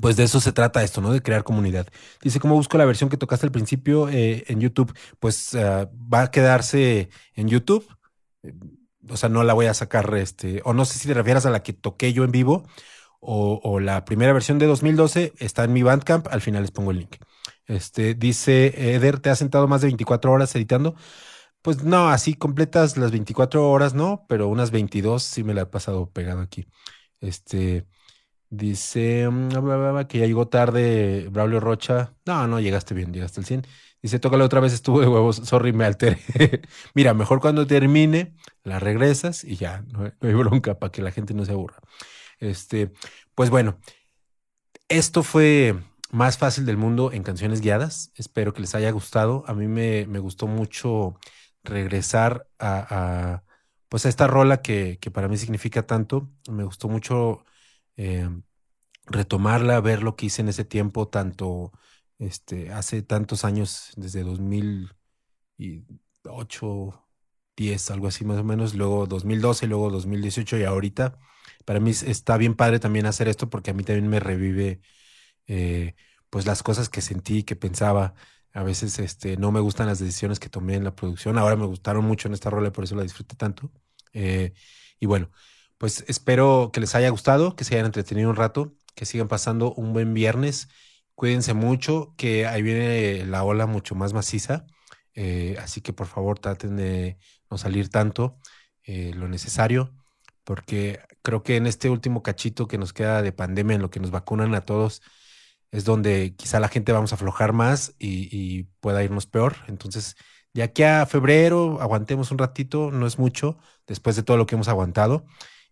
pues 0.00 0.16
de 0.16 0.24
eso 0.24 0.40
se 0.40 0.50
trata 0.50 0.82
esto, 0.82 1.00
¿no? 1.00 1.12
De 1.12 1.22
crear 1.22 1.44
comunidad. 1.44 1.86
Dice, 2.20 2.40
¿cómo 2.40 2.56
busco 2.56 2.78
la 2.78 2.84
versión 2.84 3.08
que 3.08 3.16
tocaste 3.16 3.46
al 3.46 3.52
principio 3.52 4.08
eh, 4.08 4.42
en 4.48 4.58
YouTube? 4.60 4.92
Pues 5.20 5.54
ah, 5.54 5.88
va 6.12 6.22
a 6.22 6.30
quedarse 6.32 7.10
en 7.36 7.46
YouTube. 7.46 7.86
O 9.08 9.16
sea, 9.16 9.28
no 9.28 9.44
la 9.44 9.54
voy 9.54 9.66
a 9.66 9.74
sacar, 9.74 10.12
este, 10.16 10.62
o 10.64 10.74
no 10.74 10.84
sé 10.84 10.98
si 10.98 11.06
te 11.06 11.14
refieres 11.14 11.46
a 11.46 11.50
la 11.50 11.62
que 11.62 11.72
toqué 11.72 12.12
yo 12.12 12.24
en 12.24 12.32
vivo 12.32 12.64
o, 13.20 13.60
o 13.62 13.78
la 13.78 14.04
primera 14.04 14.32
versión 14.32 14.58
de 14.58 14.66
2012 14.66 15.34
está 15.38 15.62
en 15.62 15.72
mi 15.72 15.84
Bandcamp. 15.84 16.26
Al 16.26 16.40
final 16.40 16.62
les 16.62 16.72
pongo 16.72 16.90
el 16.90 16.98
link. 16.98 17.18
Este, 17.72 18.14
dice 18.14 18.94
Eder, 18.94 19.18
¿te 19.18 19.30
has 19.30 19.38
sentado 19.38 19.66
más 19.68 19.80
de 19.80 19.86
24 19.88 20.30
horas 20.32 20.54
editando? 20.54 20.94
Pues 21.62 21.84
no, 21.84 22.08
así 22.10 22.34
completas 22.34 22.96
las 22.98 23.12
24 23.12 23.70
horas, 23.70 23.94
no, 23.94 24.26
pero 24.28 24.48
unas 24.48 24.70
22 24.72 25.22
sí 25.22 25.44
me 25.44 25.54
la 25.54 25.62
he 25.62 25.66
pasado 25.66 26.10
pegado 26.10 26.40
aquí. 26.42 26.66
Este, 27.20 27.86
dice 28.50 29.28
mm, 29.30 30.06
que 30.08 30.18
ya 30.20 30.26
llegó 30.26 30.48
tarde 30.48 31.28
Braulio 31.30 31.60
Rocha. 31.60 32.14
No, 32.26 32.46
no, 32.48 32.60
llegaste 32.60 32.94
bien, 32.94 33.12
llegaste 33.12 33.40
al 33.40 33.46
100. 33.46 33.66
Dice, 34.02 34.18
tócale 34.18 34.44
otra 34.44 34.60
vez, 34.60 34.72
estuvo 34.74 35.00
de 35.00 35.08
huevos, 35.08 35.36
sorry, 35.36 35.72
me 35.72 35.84
alteré. 35.86 36.18
Mira, 36.94 37.14
mejor 37.14 37.40
cuando 37.40 37.66
termine, 37.66 38.34
la 38.64 38.80
regresas 38.80 39.44
y 39.44 39.56
ya, 39.56 39.82
no, 39.92 40.00
no 40.04 40.28
hay 40.28 40.34
bronca 40.34 40.78
para 40.78 40.92
que 40.92 41.02
la 41.02 41.12
gente 41.12 41.34
no 41.34 41.44
se 41.44 41.52
aburra. 41.52 41.78
Este, 42.40 42.92
pues 43.34 43.50
bueno, 43.50 43.78
esto 44.88 45.22
fue 45.22 45.76
más 46.12 46.38
fácil 46.38 46.64
del 46.66 46.76
mundo 46.76 47.10
en 47.12 47.22
canciones 47.24 47.60
guiadas. 47.60 48.12
Espero 48.16 48.52
que 48.54 48.60
les 48.60 48.74
haya 48.74 48.90
gustado. 48.92 49.44
A 49.48 49.54
mí 49.54 49.66
me, 49.66 50.06
me 50.06 50.18
gustó 50.20 50.46
mucho 50.46 51.16
regresar 51.64 52.48
a, 52.58 53.42
pues 53.88 54.06
a 54.06 54.08
esta 54.10 54.26
rola 54.26 54.62
que, 54.62 54.98
que, 55.00 55.10
para 55.10 55.28
mí 55.28 55.36
significa 55.38 55.86
tanto. 55.86 56.30
Me 56.50 56.64
gustó 56.64 56.88
mucho 56.88 57.44
eh, 57.96 58.28
retomarla, 59.06 59.80
ver 59.80 60.02
lo 60.02 60.16
que 60.16 60.26
hice 60.26 60.42
en 60.42 60.48
ese 60.48 60.64
tiempo, 60.64 61.08
tanto 61.08 61.72
este, 62.18 62.72
hace 62.72 63.02
tantos 63.02 63.44
años, 63.44 63.92
desde 63.96 64.22
2008, 64.22 67.06
10, 67.56 67.90
algo 67.90 68.06
así 68.08 68.24
más 68.24 68.38
o 68.38 68.44
menos, 68.44 68.74
luego 68.74 69.06
2012, 69.06 69.66
luego 69.66 69.90
2018 69.90 70.58
y 70.58 70.64
ahorita. 70.64 71.18
Para 71.64 71.80
mí 71.80 71.90
está 71.90 72.36
bien 72.36 72.54
padre 72.56 72.80
también 72.80 73.06
hacer 73.06 73.28
esto 73.28 73.50
porque 73.50 73.70
a 73.70 73.74
mí 73.74 73.84
también 73.84 74.08
me 74.08 74.20
revive 74.20 74.80
eh, 75.46 75.94
pues 76.30 76.46
las 76.46 76.62
cosas 76.62 76.88
que 76.88 77.00
sentí, 77.00 77.42
que 77.44 77.56
pensaba. 77.56 78.14
A 78.54 78.62
veces 78.62 78.98
este, 78.98 79.36
no 79.36 79.50
me 79.52 79.60
gustan 79.60 79.86
las 79.86 79.98
decisiones 79.98 80.38
que 80.38 80.48
tomé 80.48 80.74
en 80.74 80.84
la 80.84 80.94
producción. 80.94 81.38
Ahora 81.38 81.56
me 81.56 81.66
gustaron 81.66 82.04
mucho 82.04 82.28
en 82.28 82.34
esta 82.34 82.50
rola 82.50 82.72
por 82.72 82.84
eso 82.84 82.94
la 82.94 83.02
disfruté 83.02 83.36
tanto. 83.36 83.70
Eh, 84.12 84.52
y 85.00 85.06
bueno, 85.06 85.30
pues 85.78 86.04
espero 86.08 86.70
que 86.72 86.80
les 86.80 86.94
haya 86.94 87.08
gustado, 87.10 87.56
que 87.56 87.64
se 87.64 87.74
hayan 87.74 87.86
entretenido 87.86 88.30
un 88.30 88.36
rato, 88.36 88.74
que 88.94 89.06
sigan 89.06 89.28
pasando 89.28 89.72
un 89.74 89.92
buen 89.92 90.14
viernes. 90.14 90.68
Cuídense 91.14 91.54
mucho, 91.54 92.14
que 92.16 92.46
ahí 92.46 92.62
viene 92.62 93.24
la 93.26 93.44
ola 93.44 93.66
mucho 93.66 93.94
más 93.94 94.12
maciza. 94.12 94.66
Eh, 95.14 95.56
así 95.60 95.80
que 95.80 95.92
por 95.92 96.06
favor 96.06 96.38
traten 96.38 96.76
de 96.76 97.18
no 97.50 97.58
salir 97.58 97.88
tanto 97.90 98.38
lo 98.86 99.28
necesario, 99.28 99.94
porque 100.44 101.00
creo 101.22 101.42
que 101.42 101.56
en 101.56 101.66
este 101.66 101.88
último 101.88 102.22
cachito 102.22 102.66
que 102.68 102.78
nos 102.78 102.92
queda 102.92 103.22
de 103.22 103.32
pandemia, 103.32 103.76
en 103.76 103.82
lo 103.82 103.90
que 103.90 104.00
nos 104.00 104.10
vacunan 104.10 104.54
a 104.54 104.62
todos, 104.62 105.02
es 105.72 105.84
donde 105.84 106.34
quizá 106.36 106.60
la 106.60 106.68
gente 106.68 106.92
vamos 106.92 107.12
a 107.12 107.16
aflojar 107.16 107.52
más 107.54 107.94
y, 107.98 108.64
pueda 108.80 109.02
irnos 109.02 109.26
peor. 109.26 109.56
Entonces, 109.68 110.16
de 110.52 110.62
aquí 110.62 110.82
a 110.82 111.06
febrero, 111.06 111.80
aguantemos 111.80 112.30
un 112.30 112.38
ratito, 112.38 112.90
no 112.92 113.06
es 113.06 113.18
mucho, 113.18 113.58
después 113.86 114.14
de 114.16 114.22
todo 114.22 114.36
lo 114.36 114.46
que 114.46 114.54
hemos 114.54 114.68
aguantado. 114.68 115.24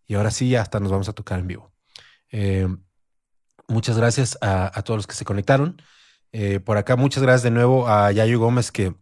Y 0.07 0.15
ahora 0.15 0.31
sí, 0.31 0.57
hasta 0.57 0.81
nos 0.81 0.91
vamos 0.91 1.09
a 1.09 1.13
tocar 1.13 1.39
en 1.39 1.47
vivo. 1.49 1.73
Eh, 2.31 2.67
muchas 3.69 3.99
gracias 3.99 4.39
a, 4.41 4.83
todos 4.83 4.99
los 4.99 5.07
que 5.07 5.15
se 5.15 5.27
conectaron. 5.27 5.83
Eh, 6.33 6.61
por 6.61 6.79
acá, 6.79 6.97
muchas 6.97 7.23
gracias 7.23 7.43
de 7.43 7.51
nuevo 7.51 7.87
a 7.89 8.11
Yayo 8.11 8.39
Gómez, 8.41 8.73
que 8.73 8.95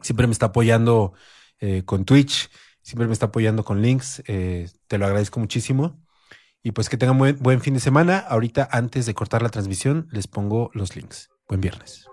siempre 0.00 0.26
me 0.26 0.32
está 0.32 0.46
apoyando 0.46 1.14
eh, 1.60 1.84
con 1.84 2.04
Twitch, 2.04 2.50
siempre 2.82 3.06
me 3.06 3.12
está 3.12 3.26
apoyando 3.26 3.64
con 3.64 3.82
links. 3.82 4.22
te 4.24 4.98
lo 4.98 5.06
agradezco 5.06 5.38
muchísimo. 5.38 6.03
Y 6.64 6.72
pues 6.72 6.88
que 6.88 6.96
tengan 6.96 7.18
buen, 7.18 7.38
buen 7.40 7.60
fin 7.60 7.74
de 7.74 7.80
semana. 7.80 8.18
Ahorita, 8.18 8.66
antes 8.72 9.04
de 9.04 9.12
cortar 9.12 9.42
la 9.42 9.50
transmisión, 9.50 10.08
les 10.10 10.26
pongo 10.26 10.70
los 10.72 10.96
links. 10.96 11.28
Buen 11.46 11.60
viernes. 11.60 12.08